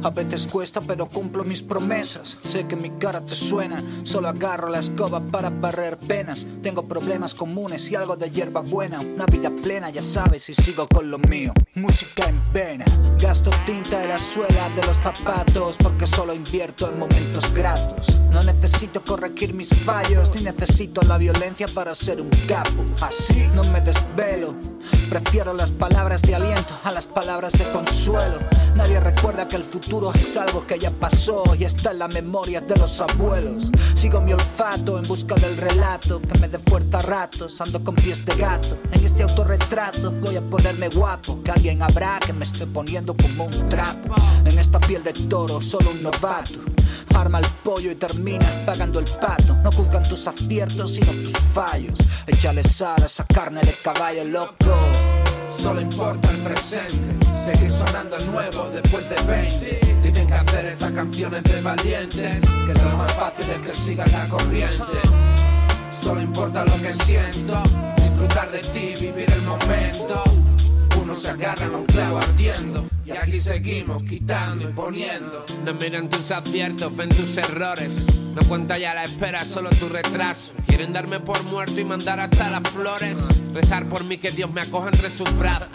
A 0.04 0.10
veces 0.10 0.48
cuesta, 0.48 0.82
pero 0.82 1.08
cumplo 1.08 1.46
mis 1.46 1.64
promesas. 1.64 2.38
Sé 2.44 2.68
que 2.68 2.76
mi 2.76 2.90
cara 2.90 3.22
te 3.22 3.36
suena, 3.36 3.82
solo 4.04 4.28
agarro 4.28 4.68
la 4.68 4.80
escoba 4.80 5.22
para 5.22 5.50
barrer 5.50 5.98
penas. 5.98 6.46
Tengo 6.62 6.86
problemas 6.90 7.34
comunes 7.34 7.90
y 7.90 7.96
algo 7.96 8.18
de 8.18 8.30
hierba 8.30 8.60
buena. 8.60 9.00
Una 9.00 9.26
vida 9.26 9.50
plena, 9.50 9.90
ya 9.92 10.04
sabes, 10.04 10.50
y 10.50 10.56
sigo 10.56 10.90
con 10.90 11.10
lo 11.10 11.20
mío. 11.20 11.54
Música 11.76 12.28
en 12.28 12.42
vena, 12.52 12.84
gasto 13.18 13.50
tinta 13.66 14.04
en 14.04 14.10
la 14.10 14.18
suela 14.18 14.70
de 14.76 14.86
los 14.86 14.98
zapatos 14.98 15.78
porque 15.82 16.06
solo 16.06 16.34
invierto 16.34 16.90
en 16.90 17.00
momentos 17.00 17.54
gratos. 17.54 18.20
No 18.30 18.44
necesito 18.44 19.02
corregir 19.06 19.54
mis 19.54 19.70
fallos, 19.70 20.32
ni 20.36 20.42
necesito 20.42 21.02
la 21.04 21.18
violencia 21.18 21.68
para 21.74 21.96
ser 21.96 22.20
un 22.20 22.30
capo. 22.48 22.84
Así 23.00 23.48
no 23.56 23.64
me 23.66 23.80
desvelo. 23.80 24.54
Prefiero 25.10 25.54
las 25.54 25.72
palabras 25.72 26.24
de 26.24 26.36
aliento 26.36 26.74
a 26.84 26.92
las 26.92 27.06
palabras 27.06 27.54
de 27.54 27.72
consuelo. 27.72 28.40
Nadie 28.76 29.00
recuerda 29.00 29.48
que 29.48 29.56
el 29.56 29.64
futuro 29.64 29.93
es 30.16 30.38
algo 30.38 30.66
que 30.66 30.80
ya 30.80 30.90
pasó 30.90 31.44
y 31.58 31.66
está 31.66 31.92
en 31.92 32.00
la 32.00 32.08
memoria 32.08 32.60
de 32.62 32.76
los 32.78 33.00
abuelos. 33.00 33.70
Sigo 33.94 34.22
mi 34.22 34.34
olfato 34.34 34.98
en 34.98 35.08
busca 35.08 35.36
del 35.36 35.56
relato 35.56 36.20
que 36.20 36.40
me 36.40 36.48
dé 36.48 36.58
fuerza 36.58 36.98
a 36.98 37.02
ratos. 37.04 37.62
Ando 37.62 37.84
con 37.84 37.94
pies 37.94 38.26
de 38.26 38.36
gato. 38.36 38.80
En 38.92 39.06
este 39.06 39.22
autorretrato 39.22 40.12
voy 40.14 40.36
a 40.36 40.42
ponerme 40.42 40.90
guapo. 40.90 41.44
Que 41.44 41.52
alguien 41.52 41.84
habrá 41.84 42.20
que 42.26 42.34
me 42.34 42.44
esté 42.44 42.66
poniendo 42.66 43.16
como 43.16 43.46
un 43.46 43.70
trapo. 43.70 44.16
En 44.46 44.58
esta 44.58 44.80
piel 44.80 45.04
de 45.04 45.14
toro, 45.14 45.62
solo 45.62 45.92
un 45.92 46.02
novato. 46.02 46.60
Arma 47.14 47.40
el 47.40 47.48
pollo 47.64 47.92
y 47.92 47.96
termina 47.96 48.48
pagando 48.66 49.00
el 49.00 49.06
pato. 49.06 49.54
No 49.64 49.72
juzgan 49.72 50.02
tus 50.10 50.28
aciertos, 50.28 50.96
sino 50.96 51.12
tus 51.12 51.38
fallos. 51.54 52.00
Échale 52.26 52.64
sal 52.64 53.04
a 53.04 53.06
esa 53.06 53.26
carne 53.26 53.62
de 53.62 53.74
caballo 53.74 54.24
loco. 54.24 54.74
Solo 55.58 55.82
importa 55.82 56.30
el 56.32 56.38
presente, 56.38 57.26
seguir 57.34 57.72
sonando 57.72 58.18
el 58.18 58.32
nuevo 58.32 58.70
después 58.74 59.10
de 59.10 59.16
20. 59.24 59.80
Dicen 60.04 60.28
que 60.28 60.34
hacer 60.34 60.66
estas 60.66 60.92
canciones 60.92 61.44
de 61.44 61.62
valientes, 61.62 62.42
que 62.42 62.74
lo 62.74 62.98
más 62.98 63.14
fácil 63.14 63.46
es 63.50 63.60
que 63.60 63.72
sigan 63.72 64.12
la 64.12 64.28
corriente. 64.28 65.00
Solo 66.02 66.22
importa 66.22 66.66
lo 66.66 66.76
que 66.82 66.94
siento, 66.94 67.64
disfrutar 67.96 68.52
de 68.52 68.60
ti, 68.60 68.94
vivir 69.00 69.32
el 69.32 69.42
momento. 69.44 70.24
Unos 71.02 71.22
se 71.22 71.30
agarran 71.30 71.74
a 71.74 71.78
un 71.78 71.86
clavo 71.86 72.18
ardiendo, 72.18 72.86
y 73.06 73.12
aquí 73.12 73.40
seguimos 73.40 74.04
quitando 74.04 74.70
y 74.70 74.74
poniendo. 74.74 75.46
No 75.64 75.74
miran 75.76 76.10
tus 76.10 76.30
aciertos, 76.32 76.96
ven 76.96 77.10
tus 77.10 77.38
errores. 77.38 78.04
No 78.34 78.42
cuenta 78.48 78.78
ya 78.78 78.94
la 78.94 79.04
espera, 79.04 79.46
solo 79.46 79.70
tu 79.70 79.90
retraso. 79.90 80.54
Quieren 80.68 80.92
darme 80.92 81.20
por 81.20 81.44
muerto 81.44 81.80
y 81.80 81.84
mandar 81.84 82.20
hasta 82.20 82.50
las 82.50 82.68
flores. 82.70 83.20
Rezar 83.54 83.88
por 83.88 84.04
mí 84.04 84.18
que 84.18 84.32
Dios 84.32 84.52
me 84.52 84.62
acoja 84.62 84.90
entre 84.90 85.10
sus 85.12 85.32
brazos. 85.38 85.70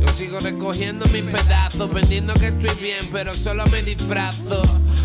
Yo 0.00 0.08
sigo 0.08 0.40
recogiendo 0.40 1.06
mis 1.06 1.22
pedazos, 1.22 1.92
vendiendo 1.92 2.32
que 2.34 2.48
estoy 2.48 2.74
bien, 2.80 3.06
pero 3.12 3.34
solo 3.34 3.66
me 3.66 3.82
disfrazo. 3.82 4.62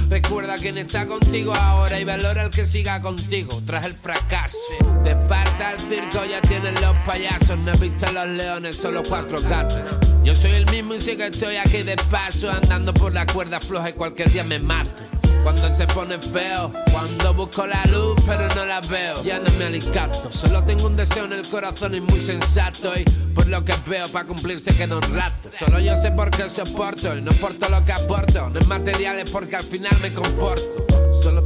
Recuerda 0.09 0.57
quién 0.57 0.77
está 0.77 1.05
contigo 1.05 1.53
ahora 1.53 1.99
y 1.99 2.05
valora 2.05 2.43
el 2.43 2.49
que 2.49 2.65
siga 2.65 3.01
contigo 3.01 3.61
tras 3.65 3.85
el 3.85 3.93
fracaso. 3.93 4.57
Te 5.03 5.15
falta 5.27 5.73
el 5.73 5.79
circo, 5.81 6.25
ya 6.25 6.41
tienen 6.41 6.75
los 6.75 6.95
payasos. 7.05 7.57
No 7.59 7.73
he 7.73 7.77
visto 7.77 8.11
los 8.11 8.27
leones, 8.29 8.77
solo 8.77 9.03
cuatro 9.03 9.41
gatos. 9.41 9.81
Yo 10.23 10.33
soy 10.33 10.51
el 10.51 10.65
mismo 10.71 10.95
y 10.95 11.01
sé 11.01 11.17
que 11.17 11.27
estoy 11.27 11.57
aquí 11.57 11.83
de 11.83 11.95
paso, 12.09 12.49
andando 12.49 12.93
por 12.93 13.13
la 13.13 13.25
cuerda 13.25 13.59
floja 13.59 13.89
y 13.89 13.93
cualquier 13.93 14.31
día 14.31 14.43
me 14.43 14.59
mate. 14.59 15.18
Cuando 15.43 15.73
se 15.73 15.87
pone 15.87 16.17
feo, 16.19 16.71
cuando 16.91 17.33
busco 17.33 17.65
la 17.65 17.83
luz 17.85 18.15
pero 18.25 18.47
no 18.55 18.65
la 18.65 18.81
veo, 18.81 19.23
ya 19.23 19.39
no 19.39 19.49
me 19.57 19.65
alicato. 19.65 20.31
Solo 20.31 20.63
tengo 20.63 20.87
un 20.87 20.95
deseo 20.95 21.25
en 21.25 21.33
el 21.33 21.47
corazón 21.47 21.95
y 21.95 22.01
muy 22.01 22.19
sensato 22.19 22.97
y 22.97 23.03
por 23.33 23.47
lo 23.47 23.63
que 23.63 23.73
veo 23.87 24.07
para 24.09 24.27
cumplirse 24.27 24.75
queda 24.75 24.97
un 24.97 25.15
rato. 25.15 25.49
Solo 25.57 25.79
yo 25.79 25.95
sé 25.95 26.11
por 26.11 26.29
qué 26.31 26.49
soporto 26.49 27.15
y 27.15 27.21
no 27.21 27.31
porto 27.33 27.69
lo 27.69 27.83
que 27.85 27.93
aporto. 27.93 28.49
No 28.49 28.59
es 28.59 28.67
materiales 28.67 29.29
porque 29.29 29.55
al 29.55 29.63
final 29.63 29.95
me 30.01 30.13
comporto. 30.13 30.88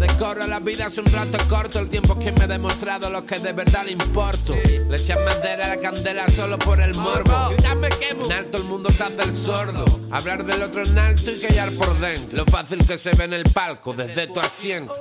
Decoro 0.04 0.46
la 0.48 0.60
vida 0.60 0.88
es 0.88 0.98
un 0.98 1.06
rato 1.06 1.38
corto, 1.48 1.80
el 1.80 1.90
tiempo 1.90 2.20
que 2.20 2.34
me 2.34 2.44
ha 2.44 2.48
demostrado 2.48 3.10
lo 3.10 3.26
que 3.26 3.40
de 3.40 3.54
verdad 3.54 3.86
le 3.86 3.94
importo. 3.94 4.54
Le 4.54 4.98
echan 4.98 5.24
madera 5.24 5.66
a 5.66 5.70
la 5.70 5.78
candela 5.80 6.28
solo 6.28 6.60
por 6.60 6.82
el 6.82 6.94
morbo. 6.94 7.52
En 7.58 8.32
alto 8.34 8.58
el 8.58 8.66
mundo 8.66 8.90
se 8.92 9.02
hace 9.02 9.24
el 9.24 9.34
sordo. 9.34 9.86
Hablar 10.12 10.44
del 10.44 10.62
otro 10.62 10.84
en 10.84 10.98
alto 10.98 11.32
y 11.32 11.40
callar 11.40 11.72
por 11.78 11.98
dentro. 12.00 12.40
Lo 12.40 12.46
fácil 12.46 12.86
que 12.86 12.98
se 12.98 13.12
ve 13.12 13.24
en 13.24 13.34
el 13.34 13.44
palco 13.44 13.94
desde 13.94 14.28
tu 14.28 14.42
asiento. 14.42 14.94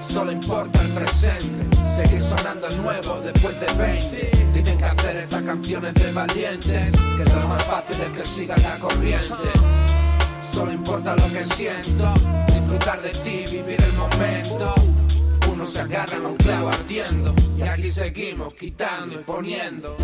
Solo 0.00 0.30
importa 0.30 0.80
el 0.82 0.88
presente, 0.90 1.76
seguir 1.84 2.22
sonando 2.22 2.68
el 2.68 2.82
nuevo 2.82 3.20
después 3.22 3.58
de 3.58 3.66
20. 3.66 4.30
Dicen 4.54 4.78
que 4.78 4.84
hacer 4.84 5.16
estas 5.16 5.42
canciones 5.42 5.94
de 5.94 6.12
valientes, 6.12 6.92
que 6.92 7.24
lo 7.24 7.48
más 7.48 7.64
fácil 7.64 7.96
es 8.00 8.22
que 8.22 8.22
siga 8.22 8.56
la 8.58 8.78
corriente. 8.78 9.50
Solo 10.54 10.72
importa 10.72 11.16
lo 11.16 11.28
que 11.32 11.44
siento, 11.44 12.14
disfrutar 12.66 13.00
de 13.00 13.10
ti, 13.10 13.44
vivir 13.56 13.80
el 13.80 13.92
momento. 13.92 14.74
Uno 15.52 15.64
se 15.64 15.80
agarra 15.80 16.16
a 16.16 16.28
un 16.28 16.36
clavo 16.36 16.68
ardiendo, 16.68 17.34
y 17.56 17.62
aquí 17.62 17.90
seguimos 17.90 18.54
quitando 18.54 19.20
y 19.20 19.22
poniendo. 19.22 19.96